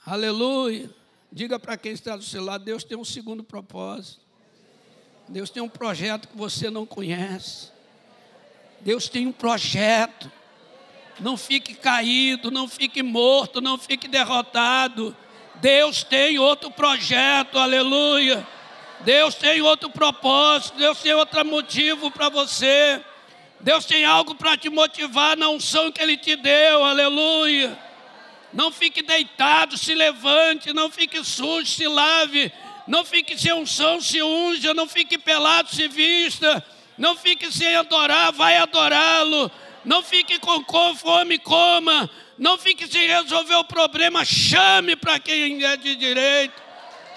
Aleluia. 0.06 0.88
Diga 1.30 1.58
para 1.58 1.76
quem 1.76 1.92
está 1.92 2.16
do 2.16 2.22
seu 2.22 2.44
lado: 2.44 2.64
Deus 2.64 2.84
tem 2.84 2.96
um 2.96 3.04
segundo 3.04 3.42
propósito. 3.42 4.20
Deus 5.28 5.50
tem 5.50 5.62
um 5.62 5.68
projeto 5.68 6.28
que 6.28 6.36
você 6.36 6.70
não 6.70 6.86
conhece. 6.86 7.70
Deus 8.80 9.08
tem 9.08 9.26
um 9.26 9.32
projeto. 9.32 10.30
Não 11.20 11.36
fique 11.36 11.74
caído, 11.74 12.50
não 12.50 12.66
fique 12.68 13.02
morto, 13.02 13.60
não 13.60 13.78
fique 13.78 14.08
derrotado. 14.08 15.16
Deus 15.56 16.02
tem 16.02 16.38
outro 16.38 16.70
projeto, 16.70 17.58
aleluia. 17.58 18.46
Deus 19.00 19.34
tem 19.34 19.60
outro 19.60 19.90
propósito, 19.90 20.78
Deus 20.78 21.00
tem 21.00 21.12
outro 21.14 21.44
motivo 21.44 22.10
para 22.10 22.28
você. 22.28 23.00
Deus 23.60 23.84
tem 23.84 24.04
algo 24.04 24.34
para 24.34 24.56
te 24.56 24.68
motivar 24.68 25.36
na 25.36 25.48
unção 25.48 25.92
que 25.92 26.02
Ele 26.02 26.16
te 26.16 26.34
deu, 26.34 26.84
aleluia. 26.84 27.78
Não 28.52 28.72
fique 28.72 29.02
deitado, 29.02 29.78
se 29.78 29.94
levante, 29.94 30.72
não 30.72 30.90
fique 30.90 31.24
sujo, 31.24 31.66
se 31.66 31.86
lave. 31.86 32.52
Não 32.86 33.04
fique 33.04 33.38
sem 33.38 33.52
unção, 33.52 34.00
se 34.00 34.22
unja, 34.22 34.74
não 34.74 34.88
fique 34.88 35.16
pelado, 35.16 35.68
se 35.68 35.86
vista. 35.88 36.64
Não 36.98 37.16
fique 37.16 37.50
sem 37.52 37.74
adorar, 37.76 38.32
vai 38.32 38.56
adorá-lo. 38.56 39.50
Não 39.84 40.02
fique 40.02 40.38
com 40.38 40.62
fome, 40.96 41.38
coma. 41.38 42.08
Não 42.38 42.58
fique 42.58 42.86
sem 42.86 43.06
resolver 43.06 43.54
o 43.56 43.64
problema, 43.64 44.24
chame 44.24 44.96
para 44.96 45.18
quem 45.18 45.62
é 45.64 45.76
de 45.76 45.94
direito. 45.96 46.60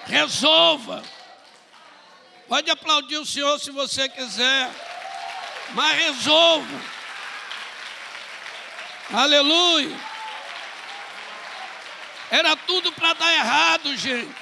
Resolva. 0.04 1.02
Pode 2.48 2.70
aplaudir 2.70 3.18
o 3.18 3.26
Senhor 3.26 3.58
se 3.58 3.72
você 3.72 4.08
quiser, 4.08 4.70
mas 5.74 5.98
resolva. 5.98 6.80
Aleluia. 9.12 9.96
Era 12.30 12.56
tudo 12.56 12.92
para 12.92 13.14
dar 13.14 13.32
errado, 13.32 13.96
gente. 13.96 14.34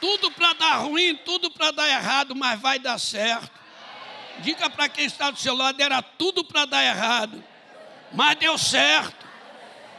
Tudo 0.00 0.30
para 0.32 0.52
dar 0.54 0.76
ruim, 0.78 1.14
tudo 1.24 1.50
para 1.50 1.70
dar 1.70 1.88
errado, 1.88 2.34
mas 2.34 2.60
vai 2.60 2.78
dar 2.78 2.98
certo. 2.98 3.61
Diga 4.40 4.68
para 4.70 4.88
quem 4.88 5.04
está 5.04 5.30
do 5.30 5.38
seu 5.38 5.54
lado: 5.54 5.80
era 5.80 6.02
tudo 6.02 6.44
para 6.44 6.64
dar 6.64 6.84
errado, 6.84 7.42
mas 8.12 8.36
deu 8.36 8.56
certo. 8.58 9.26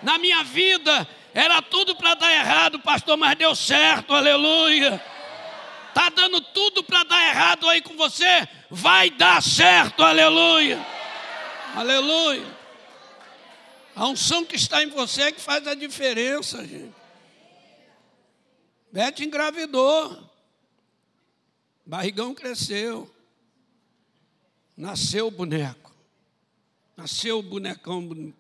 Na 0.02 0.18
minha 0.18 0.44
vida, 0.44 1.08
era 1.34 1.62
tudo 1.62 1.96
para 1.96 2.14
dar 2.14 2.32
errado, 2.32 2.80
pastor, 2.80 3.18
mas 3.18 3.36
deu 3.38 3.56
certo, 3.56 4.14
aleluia. 4.14 5.02
Está 5.90 6.10
dando 6.10 6.42
tudo 6.42 6.84
para 6.84 7.04
dar 7.04 7.28
errado 7.28 7.70
aí 7.70 7.82
com 7.82 7.96
você? 7.96 8.48
Vai 8.70 9.12
dar 9.12 9.42
certo, 9.42 10.04
aleluia. 10.04 10.84
Aleluia. 11.76 12.46
A 13.96 14.08
unção 14.08 14.44
que 14.44 14.56
está 14.56 14.84
em 14.84 14.88
você 14.88 15.24
é 15.24 15.32
que 15.32 15.40
faz 15.40 15.68
a 15.68 15.76
diferença, 15.76 16.66
gente. 16.66 16.94
Beth 18.92 19.20
engravidou. 19.22 20.30
Barrigão 21.86 22.34
cresceu. 22.34 23.13
Nasceu 24.76 25.28
o 25.28 25.32
boneco. 25.32 25.94
Nasceu 26.96 27.40
o 27.40 27.44
bonecão. 27.44 28.34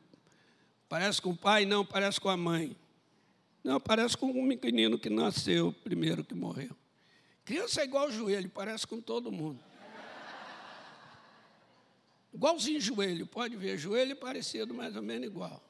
Parece 0.88 1.22
com 1.22 1.31
o 1.31 1.38
pai? 1.38 1.65
Não, 1.65 1.85
parece 1.85 2.19
com 2.19 2.30
a 2.30 2.38
mãe. 2.38 2.76
Não, 3.64 3.80
parece 3.80 4.18
com 4.18 4.27
um 4.27 4.43
menino 4.43 4.99
que 4.99 5.10
nasceu 5.10 5.72
primeiro 5.72 6.23
que 6.23 6.35
morreu. 6.35 6.76
Criança 7.45 7.81
é 7.81 7.84
igual 7.85 8.11
joelho, 8.11 8.49
parece 8.49 8.85
com 8.85 9.01
todo 9.01 9.31
mundo. 9.31 9.60
Igualzinho 12.34 12.81
joelho, 12.81 13.27
pode 13.27 13.55
ver, 13.55 13.77
joelho 13.77 14.15
parecido 14.15 14.73
mais 14.73 14.95
ou 14.95 15.01
menos 15.01 15.27
igual. 15.27 15.64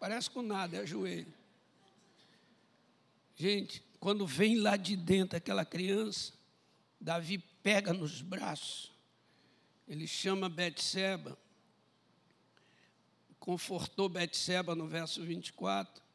Parece 0.00 0.28
com 0.28 0.42
nada, 0.42 0.76
é 0.76 0.86
joelho. 0.86 1.32
Gente, 3.36 3.82
quando 4.00 4.26
vem 4.26 4.58
lá 4.58 4.76
de 4.76 4.96
dentro 4.96 5.36
aquela 5.36 5.64
criança, 5.64 6.32
Davi 7.00 7.38
pega 7.62 7.92
nos 7.92 8.20
braços, 8.20 8.90
ele 9.88 10.06
chama 10.06 10.48
Betseba, 10.48 11.38
confortou 13.40 14.08
Betseba 14.08 14.74
no 14.74 14.86
verso 14.86 15.24
24, 15.24 16.08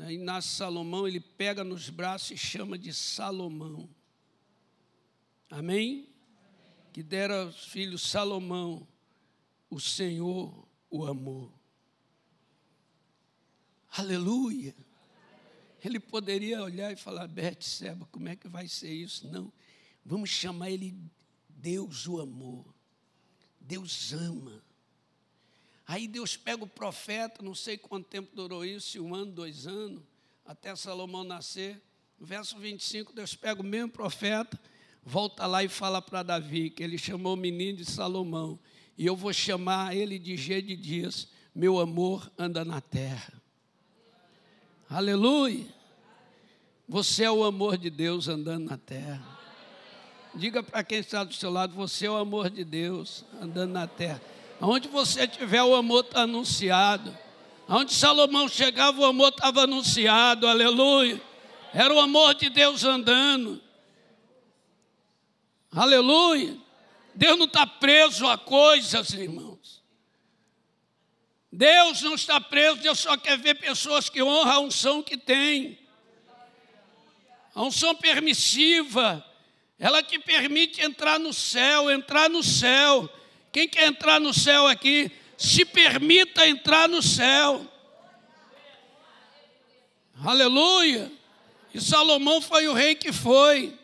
Aí 0.00 0.16
nasce 0.16 0.48
Salomão, 0.48 1.06
ele 1.06 1.20
pega 1.20 1.62
nos 1.62 1.90
braços 1.90 2.30
e 2.30 2.36
chama 2.36 2.78
de 2.78 2.94
Salomão. 2.94 3.88
Amém? 5.50 6.08
Que 6.92 7.02
dera 7.02 7.42
aos 7.42 7.66
filhos 7.66 8.02
Salomão, 8.02 8.86
o 9.68 9.78
Senhor 9.78 10.66
o 10.90 11.04
amou. 11.04 11.52
Aleluia. 13.90 14.74
Ele 15.84 16.00
poderia 16.00 16.62
olhar 16.62 16.90
e 16.92 16.96
falar, 16.96 17.28
Seba, 17.60 18.06
como 18.10 18.28
é 18.28 18.36
que 18.36 18.48
vai 18.48 18.66
ser 18.68 18.92
isso? 18.92 19.28
Não. 19.28 19.52
Vamos 20.04 20.30
chamar 20.30 20.70
ele 20.70 20.96
Deus 21.62 22.08
o 22.08 22.20
amor. 22.20 22.66
Deus 23.60 24.12
ama. 24.12 24.60
Aí 25.86 26.08
Deus 26.08 26.36
pega 26.36 26.64
o 26.64 26.66
profeta, 26.66 27.40
não 27.40 27.54
sei 27.54 27.78
quanto 27.78 28.08
tempo 28.08 28.34
durou 28.34 28.64
isso, 28.64 29.00
um 29.00 29.14
ano, 29.14 29.30
dois 29.30 29.64
anos, 29.68 30.02
até 30.44 30.74
Salomão 30.74 31.22
nascer. 31.22 31.80
No 32.18 32.26
verso 32.26 32.58
25, 32.58 33.12
Deus 33.12 33.36
pega 33.36 33.60
o 33.60 33.64
mesmo 33.64 33.90
profeta, 33.90 34.60
volta 35.04 35.46
lá 35.46 35.62
e 35.62 35.68
fala 35.68 36.02
para 36.02 36.24
Davi 36.24 36.68
que 36.68 36.82
ele 36.82 36.98
chamou 36.98 37.34
o 37.34 37.36
menino 37.36 37.78
de 37.78 37.84
Salomão. 37.84 38.58
E 38.98 39.06
eu 39.06 39.14
vou 39.14 39.32
chamar 39.32 39.96
ele 39.96 40.18
de 40.18 40.36
G 40.36 40.60
de 40.60 40.76
dias, 40.76 41.28
meu 41.54 41.78
amor 41.78 42.30
anda 42.36 42.64
na 42.64 42.80
terra. 42.80 43.40
Aleluia! 44.88 45.66
Você 46.88 47.22
é 47.22 47.30
o 47.30 47.44
amor 47.44 47.78
de 47.78 47.88
Deus 47.88 48.26
andando 48.26 48.64
na 48.64 48.76
terra. 48.76 49.31
Diga 50.34 50.62
para 50.62 50.82
quem 50.82 50.98
está 50.98 51.24
do 51.24 51.34
seu 51.34 51.50
lado, 51.50 51.74
você 51.74 52.06
é 52.06 52.10
o 52.10 52.16
amor 52.16 52.48
de 52.48 52.64
Deus 52.64 53.24
andando 53.40 53.72
na 53.72 53.86
terra. 53.86 54.20
Onde 54.60 54.88
você 54.88 55.26
tiver, 55.26 55.62
o 55.62 55.74
amor 55.74 56.04
está 56.04 56.22
anunciado. 56.22 57.16
Onde 57.68 57.92
Salomão 57.92 58.48
chegava, 58.48 59.00
o 59.00 59.04
amor 59.04 59.28
estava 59.28 59.62
anunciado, 59.62 60.46
aleluia. 60.46 61.20
Era 61.74 61.92
o 61.92 62.00
amor 62.00 62.34
de 62.34 62.48
Deus 62.48 62.84
andando. 62.84 63.60
Aleluia. 65.70 66.56
Deus 67.14 67.38
não 67.38 67.46
está 67.46 67.66
preso 67.66 68.26
a 68.26 68.38
coisas, 68.38 69.12
irmãos. 69.12 69.82
Deus 71.50 72.00
não 72.00 72.14
está 72.14 72.40
preso, 72.40 72.76
Deus 72.76 72.98
só 72.98 73.16
quer 73.16 73.36
ver 73.36 73.56
pessoas 73.56 74.08
que 74.08 74.22
honram 74.22 74.52
a 74.52 74.60
unção 74.60 75.02
que 75.02 75.18
tem. 75.18 75.78
A 77.54 77.62
unção 77.62 77.94
permissiva, 77.94 79.22
ela 79.78 80.02
te 80.02 80.18
permite 80.18 80.80
entrar 80.80 81.18
no 81.18 81.32
céu, 81.32 81.90
entrar 81.90 82.30
no 82.30 82.42
céu. 82.42 83.08
Quem 83.50 83.68
quer 83.68 83.88
entrar 83.88 84.20
no 84.20 84.32
céu 84.32 84.66
aqui, 84.66 85.10
se 85.36 85.64
permita 85.64 86.46
entrar 86.46 86.88
no 86.88 87.02
céu. 87.02 87.66
Aleluia. 90.24 91.10
E 91.74 91.80
Salomão 91.80 92.40
foi 92.40 92.68
o 92.68 92.72
rei 92.72 92.94
que 92.94 93.12
foi. 93.12 93.76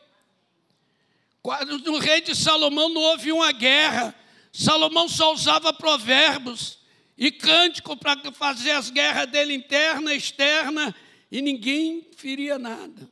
No 1.84 1.98
rei 1.98 2.20
de 2.20 2.34
Salomão 2.34 2.88
não 2.88 3.00
houve 3.00 3.32
uma 3.32 3.50
guerra. 3.50 4.14
Salomão 4.52 5.08
só 5.08 5.32
usava 5.32 5.72
provérbios 5.72 6.78
e 7.16 7.32
cântico 7.32 7.96
para 7.96 8.30
fazer 8.32 8.70
as 8.70 8.90
guerras 8.90 9.26
dele 9.28 9.52
interna, 9.52 10.14
externa, 10.14 10.94
e 11.30 11.42
ninguém 11.42 12.06
feria 12.16 12.58
nada. 12.58 13.10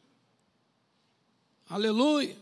Aleluia. 1.69 2.36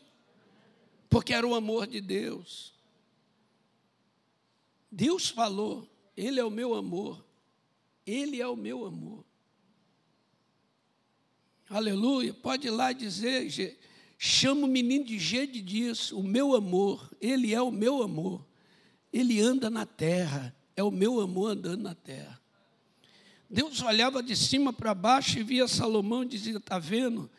Porque 1.14 1.32
era 1.32 1.46
o 1.46 1.54
amor 1.54 1.86
de 1.86 2.00
Deus. 2.00 2.74
Deus 4.90 5.28
falou, 5.28 5.88
Ele 6.16 6.40
é 6.40 6.44
o 6.44 6.50
meu 6.50 6.74
amor, 6.74 7.24
Ele 8.04 8.42
é 8.42 8.48
o 8.48 8.56
meu 8.56 8.84
amor. 8.84 9.24
Aleluia, 11.70 12.34
pode 12.34 12.66
ir 12.66 12.72
lá 12.72 12.90
dizer, 12.90 13.78
chama 14.18 14.66
o 14.66 14.68
menino 14.68 15.04
de 15.04 15.16
de 15.46 15.62
dias, 15.62 16.10
o 16.10 16.20
meu 16.20 16.52
amor, 16.52 17.08
Ele 17.20 17.54
é 17.54 17.62
o 17.62 17.70
meu 17.70 18.02
amor, 18.02 18.44
Ele 19.12 19.40
anda 19.40 19.70
na 19.70 19.86
terra, 19.86 20.52
é 20.74 20.82
o 20.82 20.90
meu 20.90 21.20
amor 21.20 21.52
andando 21.52 21.82
na 21.84 21.94
terra. 21.94 22.42
Deus 23.48 23.80
olhava 23.82 24.20
de 24.20 24.34
cima 24.34 24.72
para 24.72 24.92
baixo 24.92 25.38
e 25.38 25.44
via 25.44 25.68
Salomão 25.68 26.24
e 26.24 26.28
dizia: 26.30 26.56
Está 26.56 26.80
vendo? 26.80 27.30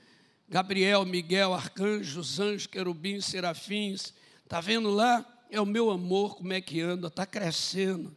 Gabriel, 0.48 1.06
Miguel, 1.06 1.54
arcanjos, 1.54 2.40
anjos, 2.40 2.68
querubins, 2.68 3.26
serafins, 3.26 4.14
está 4.44 4.62
vendo 4.62 4.90
lá? 4.90 5.26
é 5.50 5.62
o 5.62 5.66
meu 5.66 5.90
amor, 5.90 6.36
como 6.36 6.54
é 6.54 6.62
que 6.62 6.82
anda, 6.82 7.08
está 7.08 7.26
crescendo. 7.26 8.16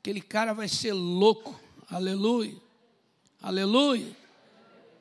Aquele 0.00 0.20
cara 0.20 0.52
vai 0.52 0.68
ser 0.68 0.92
louco, 0.92 1.58
aleluia, 1.88 2.56
aleluia. 3.40 4.16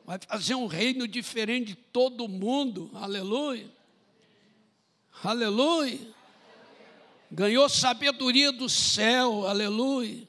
Vai 0.05 0.19
fazer 0.19 0.55
um 0.55 0.67
reino 0.67 1.07
diferente 1.07 1.67
de 1.67 1.75
todo 1.75 2.27
mundo, 2.27 2.89
aleluia, 2.93 3.69
aleluia. 5.23 6.15
Ganhou 7.29 7.67
sabedoria 7.67 8.51
do 8.51 8.69
céu, 8.69 9.45
aleluia. 9.45 10.27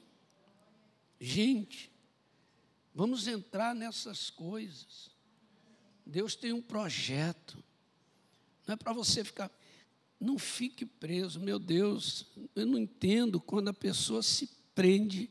Gente, 1.19 1.89
vamos 2.93 3.27
entrar 3.27 3.73
nessas 3.73 4.29
coisas. 4.29 5.08
Deus 6.09 6.35
tem 6.35 6.51
um 6.51 6.61
projeto. 6.61 7.63
Não 8.67 8.73
é 8.73 8.75
para 8.75 8.91
você 8.93 9.23
ficar 9.23 9.49
não 10.19 10.37
fique 10.37 10.85
preso, 10.85 11.39
meu 11.39 11.57
Deus. 11.57 12.25
Eu 12.53 12.65
não 12.65 12.77
entendo 12.77 13.39
quando 13.39 13.69
a 13.69 13.73
pessoa 13.73 14.21
se 14.21 14.49
prende. 14.75 15.29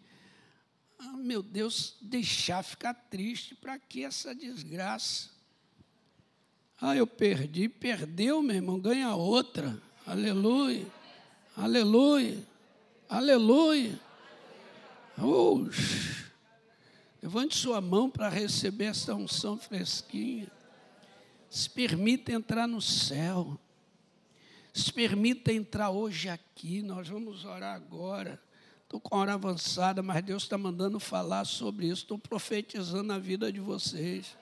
Ah, 0.98 1.16
meu 1.18 1.42
Deus, 1.42 1.96
deixar 2.00 2.62
ficar 2.62 2.94
triste. 2.94 3.54
Para 3.54 3.78
que 3.78 4.02
essa 4.02 4.34
desgraça? 4.34 5.28
Ah, 6.80 6.96
eu 6.96 7.06
perdi. 7.06 7.68
Perdeu, 7.68 8.40
meu 8.40 8.56
irmão, 8.56 8.80
ganha 8.80 9.14
outra. 9.14 9.80
Aleluia. 10.06 10.86
Aleluia. 11.54 12.42
Aleluia. 13.10 14.00
Ux. 15.18 15.76
Levante 17.22 17.56
sua 17.56 17.80
mão 17.80 18.08
para 18.08 18.28
receber 18.30 18.86
essa 18.86 19.14
unção 19.14 19.58
fresquinha. 19.58 20.50
Se 21.48 21.68
permita 21.68 22.32
entrar 22.32 22.66
no 22.66 22.80
céu. 22.80 23.58
Se 24.72 24.92
permita 24.92 25.52
entrar 25.52 25.90
hoje 25.90 26.28
aqui, 26.28 26.82
nós 26.82 27.08
vamos 27.08 27.44
orar 27.44 27.74
agora. 27.74 28.40
Estou 28.84 29.00
com 29.00 29.16
a 29.16 29.18
hora 29.18 29.34
avançada, 29.34 30.02
mas 30.02 30.24
Deus 30.24 30.44
está 30.44 30.56
mandando 30.56 30.98
falar 30.98 31.44
sobre 31.44 31.86
isso. 31.86 32.02
Estou 32.02 32.18
profetizando 32.18 33.12
a 33.12 33.18
vida 33.18 33.52
de 33.52 33.60
vocês. 33.60 34.36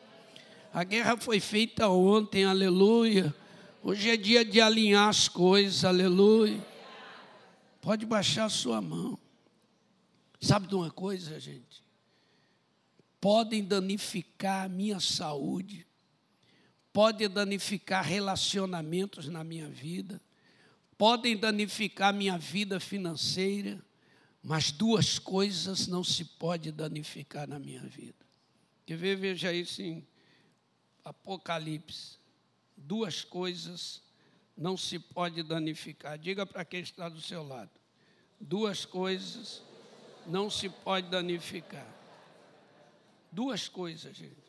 A 0.72 0.84
guerra 0.84 1.16
foi 1.16 1.40
feita 1.40 1.88
ontem, 1.88 2.44
aleluia. 2.44 3.34
Hoje 3.82 4.10
é 4.10 4.16
dia 4.16 4.44
de 4.44 4.60
alinhar 4.60 5.08
as 5.08 5.28
coisas, 5.28 5.84
aleluia. 5.84 6.64
Pode 7.80 8.04
baixar 8.04 8.44
a 8.44 8.50
sua 8.50 8.80
mão. 8.80 9.18
Sabe 10.40 10.66
de 10.66 10.74
uma 10.74 10.90
coisa, 10.90 11.40
gente? 11.40 11.82
Podem 13.20 13.64
danificar 13.64 14.66
a 14.66 14.68
minha 14.68 15.00
saúde, 15.00 15.86
podem 16.96 17.28
danificar 17.28 18.02
relacionamentos 18.02 19.28
na 19.28 19.44
minha 19.44 19.68
vida, 19.68 20.18
podem 20.96 21.36
danificar 21.36 22.10
minha 22.14 22.38
vida 22.38 22.80
financeira, 22.80 23.84
mas 24.42 24.72
duas 24.72 25.18
coisas 25.18 25.88
não 25.88 26.02
se 26.02 26.24
pode 26.24 26.72
danificar 26.72 27.46
na 27.46 27.58
minha 27.58 27.82
vida. 27.82 28.16
Quer 28.86 28.96
ver? 28.96 29.14
Veja 29.14 29.52
isso 29.52 29.82
em 29.82 30.08
Apocalipse. 31.04 32.16
Duas 32.74 33.22
coisas 33.22 34.02
não 34.56 34.74
se 34.74 34.98
pode 34.98 35.42
danificar. 35.42 36.18
Diga 36.18 36.46
para 36.46 36.64
quem 36.64 36.80
está 36.80 37.10
do 37.10 37.20
seu 37.20 37.46
lado. 37.46 37.72
Duas 38.40 38.86
coisas 38.86 39.62
não 40.26 40.48
se 40.48 40.70
pode 40.70 41.10
danificar. 41.10 41.94
Duas 43.30 43.68
coisas, 43.68 44.16
gente. 44.16 44.45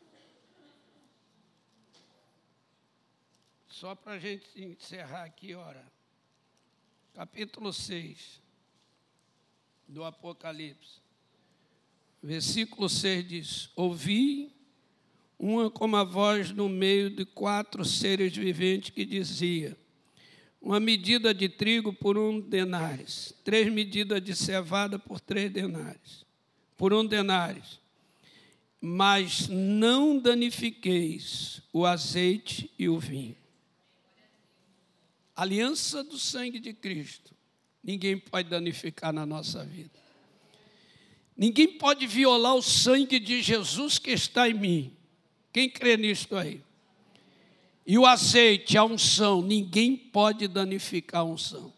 Só 3.78 3.94
para 3.94 4.14
a 4.14 4.18
gente 4.18 4.44
encerrar 4.56 5.22
aqui, 5.22 5.54
ora. 5.54 5.86
Capítulo 7.14 7.72
6 7.72 8.42
do 9.86 10.02
Apocalipse. 10.02 11.00
Versículo 12.20 12.88
6 12.88 13.28
diz: 13.28 13.70
Ouvi 13.76 14.52
uma 15.38 15.70
como 15.70 15.94
a 15.94 16.02
voz 16.02 16.50
no 16.50 16.68
meio 16.68 17.08
de 17.08 17.24
quatro 17.24 17.84
seres 17.84 18.36
viventes 18.36 18.90
que 18.90 19.04
dizia: 19.04 19.76
uma 20.60 20.80
medida 20.80 21.32
de 21.32 21.48
trigo 21.48 21.92
por 21.92 22.18
um 22.18 22.40
denário, 22.40 23.06
três 23.44 23.72
medidas 23.72 24.20
de 24.20 24.34
cevada 24.34 24.98
por 24.98 25.20
três 25.20 25.52
denários, 25.52 26.26
por 26.76 26.92
um 26.92 27.06
denário. 27.06 27.62
Mas 28.80 29.46
não 29.46 30.18
danifiqueis 30.18 31.62
o 31.72 31.86
azeite 31.86 32.68
e 32.76 32.88
o 32.88 32.98
vinho. 32.98 33.36
Aliança 35.38 36.02
do 36.02 36.18
sangue 36.18 36.58
de 36.58 36.72
Cristo. 36.72 37.32
Ninguém 37.80 38.18
pode 38.18 38.48
danificar 38.48 39.12
na 39.12 39.24
nossa 39.24 39.64
vida. 39.64 39.96
Ninguém 41.36 41.78
pode 41.78 42.08
violar 42.08 42.56
o 42.56 42.60
sangue 42.60 43.20
de 43.20 43.40
Jesus 43.40 44.00
que 44.00 44.10
está 44.10 44.48
em 44.48 44.54
mim. 44.54 44.96
Quem 45.52 45.70
crê 45.70 45.96
nisto 45.96 46.34
aí? 46.34 46.60
E 47.86 47.96
o 47.96 48.04
azeite, 48.04 48.76
a 48.76 48.82
unção, 48.82 49.40
ninguém 49.40 49.96
pode 49.96 50.48
danificar 50.48 51.20
a 51.20 51.24
unção. 51.24 51.72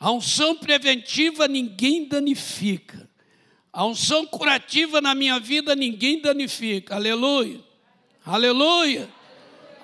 A 0.00 0.10
unção 0.10 0.56
preventiva 0.56 1.46
ninguém 1.46 2.08
danifica. 2.08 3.08
A 3.72 3.86
unção 3.86 4.26
curativa 4.26 5.00
na 5.00 5.14
minha 5.14 5.38
vida 5.38 5.76
ninguém 5.76 6.20
danifica. 6.20 6.96
Aleluia. 6.96 7.60
Aleluia. 8.24 9.08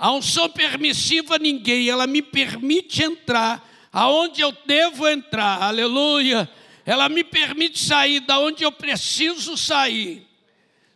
A 0.00 0.10
unção 0.12 0.48
permissiva 0.48 1.36
ninguém, 1.38 1.90
ela 1.90 2.06
me 2.06 2.22
permite 2.22 3.02
entrar 3.02 3.68
aonde 3.92 4.40
eu 4.40 4.50
devo 4.64 5.06
entrar. 5.06 5.62
Aleluia. 5.62 6.50
Ela 6.86 7.06
me 7.10 7.22
permite 7.22 7.78
sair 7.78 8.20
da 8.20 8.38
onde 8.38 8.64
eu 8.64 8.72
preciso 8.72 9.58
sair. 9.58 10.26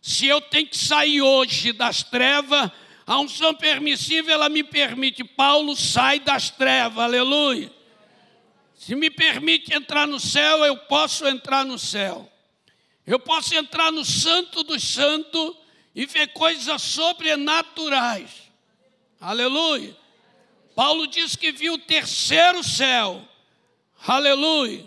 Se 0.01 0.25
eu 0.25 0.41
tenho 0.41 0.65
que 0.65 0.75
sair 0.75 1.21
hoje 1.21 1.71
das 1.71 2.01
trevas, 2.01 2.71
a 3.05 3.19
unção 3.19 3.53
permissiva, 3.53 4.31
ela 4.31 4.49
me 4.49 4.63
permite. 4.63 5.23
Paulo 5.23 5.75
sai 5.75 6.19
das 6.19 6.49
trevas, 6.49 6.97
aleluia. 6.97 7.71
Se 8.73 8.95
me 8.95 9.11
permite 9.11 9.71
entrar 9.71 10.07
no 10.07 10.19
céu, 10.19 10.65
eu 10.65 10.77
posso 10.77 11.27
entrar 11.27 11.63
no 11.63 11.77
céu. 11.77 12.27
Eu 13.05 13.19
posso 13.19 13.53
entrar 13.53 13.91
no 13.91 14.03
santo 14.03 14.63
dos 14.63 14.83
santos 14.83 15.53
e 15.93 16.07
ver 16.07 16.29
coisas 16.29 16.81
sobrenaturais. 16.81 18.44
Aleluia. 19.25 19.97
Paulo 20.75 21.07
diz 21.07 21.35
que 21.35 21.51
viu 21.51 21.73
o 21.73 21.77
terceiro 21.79 22.63
céu. 22.63 23.27
Aleluia. 24.05 24.85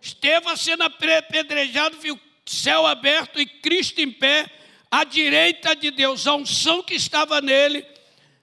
Estevão 0.00 0.56
sendo 0.56 0.84
apedrejado, 0.84 1.98
viu 1.98 2.18
céu 2.46 2.86
aberto 2.86 3.38
e 3.38 3.44
Cristo 3.44 4.00
em 4.00 4.10
pé 4.10 4.50
à 4.90 5.04
direita 5.04 5.76
de 5.76 5.90
Deus, 5.90 6.26
a 6.26 6.34
unção 6.34 6.82
que 6.82 6.94
estava 6.94 7.42
nele, 7.42 7.84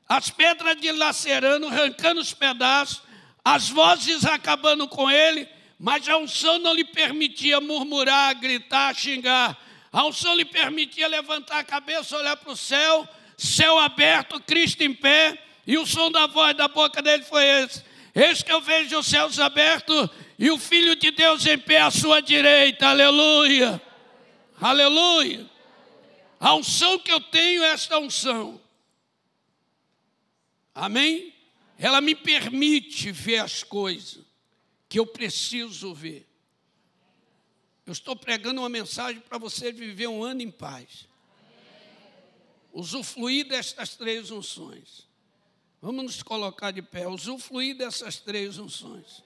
as 0.07 0.29
pedras 0.29 0.79
dilacerando, 0.79 1.65
arrancando 1.65 2.21
os 2.21 2.35
pedaços, 2.35 3.01
as 3.43 3.67
vozes 3.67 4.23
acabando 4.25 4.87
com 4.87 5.09
ele, 5.09 5.49
mas 5.79 6.07
a 6.07 6.17
unção 6.17 6.59
não 6.59 6.75
lhe 6.75 6.85
permitia 6.85 7.59
murmurar, 7.59 8.39
gritar, 8.39 8.93
xingar. 8.93 9.57
A 9.91 10.05
unção 10.05 10.35
lhe 10.35 10.45
permitia 10.45 11.07
levantar 11.07 11.57
a 11.57 11.63
cabeça, 11.63 12.15
olhar 12.15 12.37
para 12.37 12.51
o 12.51 12.55
céu, 12.55 13.09
céu 13.41 13.79
aberto, 13.79 14.39
Cristo 14.41 14.83
em 14.83 14.93
pé, 14.93 15.41
e 15.65 15.77
o 15.77 15.85
som 15.85 16.11
da 16.11 16.27
voz 16.27 16.55
da 16.55 16.67
boca 16.67 17.01
dele 17.01 17.23
foi 17.23 17.43
esse: 17.43 17.83
Eis 18.13 18.43
que 18.43 18.51
eu 18.51 18.61
vejo 18.61 18.99
os 18.99 19.07
céus 19.07 19.39
abertos 19.39 20.09
e 20.37 20.51
o 20.51 20.57
Filho 20.57 20.95
de 20.95 21.11
Deus 21.11 21.45
em 21.45 21.57
pé 21.57 21.81
à 21.81 21.89
sua 21.89 22.21
direita, 22.21 22.87
aleluia, 22.87 23.81
aleluia. 24.59 25.49
A 26.39 26.55
unção 26.55 26.99
que 26.99 27.11
eu 27.11 27.19
tenho 27.19 27.63
é 27.63 27.71
esta 27.71 27.99
unção. 27.99 28.59
Amém? 30.73 31.33
Ela 31.77 32.01
me 32.01 32.15
permite 32.15 33.11
ver 33.11 33.39
as 33.39 33.63
coisas 33.63 34.23
que 34.87 34.99
eu 34.99 35.05
preciso 35.05 35.93
ver. 35.93 36.27
Eu 37.85 37.93
estou 37.93 38.15
pregando 38.15 38.61
uma 38.61 38.69
mensagem 38.69 39.21
para 39.21 39.37
você 39.37 39.71
viver 39.71 40.07
um 40.07 40.23
ano 40.23 40.41
em 40.41 40.51
paz. 40.51 41.07
Usufruir 42.71 43.47
destas 43.47 43.95
três 43.95 44.31
unções. 44.31 45.07
Vamos 45.81 46.03
nos 46.03 46.23
colocar 46.23 46.71
de 46.71 46.81
pé. 46.81 47.07
Usufruir 47.07 47.75
dessas 47.75 48.19
três 48.19 48.57
unções. 48.57 49.23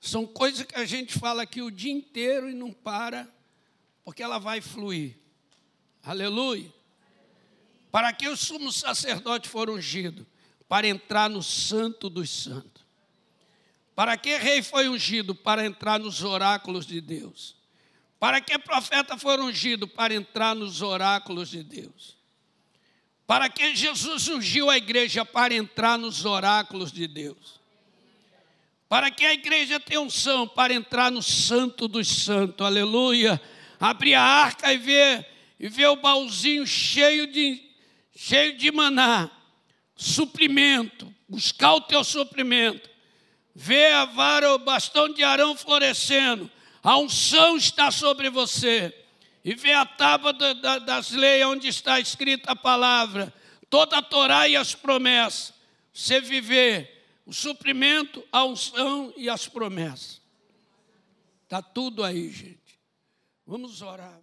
São 0.00 0.26
coisas 0.26 0.64
que 0.64 0.76
a 0.76 0.84
gente 0.84 1.18
fala 1.18 1.42
aqui 1.42 1.60
o 1.60 1.70
dia 1.70 1.92
inteiro 1.92 2.48
e 2.48 2.54
não 2.54 2.72
para, 2.72 3.28
porque 4.02 4.22
ela 4.22 4.38
vai 4.38 4.60
fluir. 4.60 5.16
Aleluia. 6.02 6.72
Para 7.90 8.12
que 8.12 8.26
o 8.26 8.36
sumo 8.36 8.72
sacerdote 8.72 9.48
for 9.48 9.68
ungido? 9.68 10.26
Para 10.68 10.86
entrar 10.86 11.28
no 11.28 11.42
santo 11.42 12.08
dos 12.08 12.30
santos. 12.30 12.82
Para 13.94 14.16
que 14.16 14.36
rei 14.38 14.62
foi 14.62 14.88
ungido? 14.88 15.34
Para 15.34 15.66
entrar 15.66 16.00
nos 16.00 16.22
oráculos 16.22 16.86
de 16.86 17.00
Deus. 17.00 17.59
Para 18.20 18.40
que 18.40 18.56
profeta 18.58 19.18
foi 19.18 19.40
ungido? 19.40 19.88
Para 19.88 20.14
entrar 20.14 20.54
nos 20.54 20.80
oráculos 20.80 21.50
de 21.50 21.64
Deus. 21.64 22.16
Para 23.26 23.48
que 23.48 23.74
Jesus 23.74 24.28
ungiu 24.28 24.70
a 24.70 24.76
igreja? 24.76 25.24
Para 25.24 25.54
entrar 25.54 25.98
nos 25.98 26.24
oráculos 26.24 26.92
de 26.92 27.08
Deus 27.08 27.60
para 28.90 29.08
que 29.08 29.24
a 29.24 29.32
igreja 29.32 29.78
tenha 29.78 30.00
unção 30.00 30.48
para 30.48 30.74
entrar 30.74 31.12
no 31.12 31.22
santo 31.22 31.86
dos 31.86 32.08
santos, 32.08 32.66
aleluia. 32.66 33.40
Abrir 33.78 34.14
a 34.14 34.20
arca 34.20 34.72
e 34.72 34.78
ver, 34.78 35.24
e 35.60 35.68
ver 35.68 35.86
o 35.86 35.94
baúzinho 35.94 36.66
cheio 36.66 37.28
de, 37.28 37.62
cheio 38.16 38.58
de 38.58 38.72
maná, 38.72 39.30
suprimento, 39.94 41.14
buscar 41.28 41.74
o 41.74 41.82
teu 41.82 42.02
suprimento. 42.02 42.90
Ver 43.54 43.92
a 43.92 44.06
vara, 44.06 44.54
o 44.54 44.58
bastão 44.58 45.08
de 45.08 45.22
Arão 45.22 45.56
florescendo, 45.56 46.50
a 46.82 46.96
unção 46.98 47.56
está 47.56 47.90
sobre 47.90 48.30
você. 48.30 48.94
E 49.42 49.54
ver 49.54 49.72
a 49.72 49.86
tábua 49.86 50.32
das 50.32 51.12
leis 51.12 51.46
onde 51.46 51.66
está 51.68 51.98
escrita 51.98 52.52
a 52.52 52.56
palavra, 52.56 53.32
toda 53.70 53.96
a 53.96 54.02
Torá 54.02 54.46
e 54.46 54.54
as 54.54 54.74
promessas. 54.74 55.54
Você 55.92 56.20
viver 56.20 57.22
o 57.24 57.32
suprimento, 57.32 58.22
a 58.30 58.44
unção 58.44 59.12
e 59.16 59.30
as 59.30 59.48
promessas. 59.48 60.20
Está 61.44 61.62
tudo 61.62 62.04
aí, 62.04 62.30
gente. 62.30 62.78
Vamos 63.46 63.80
orar. 63.80 64.19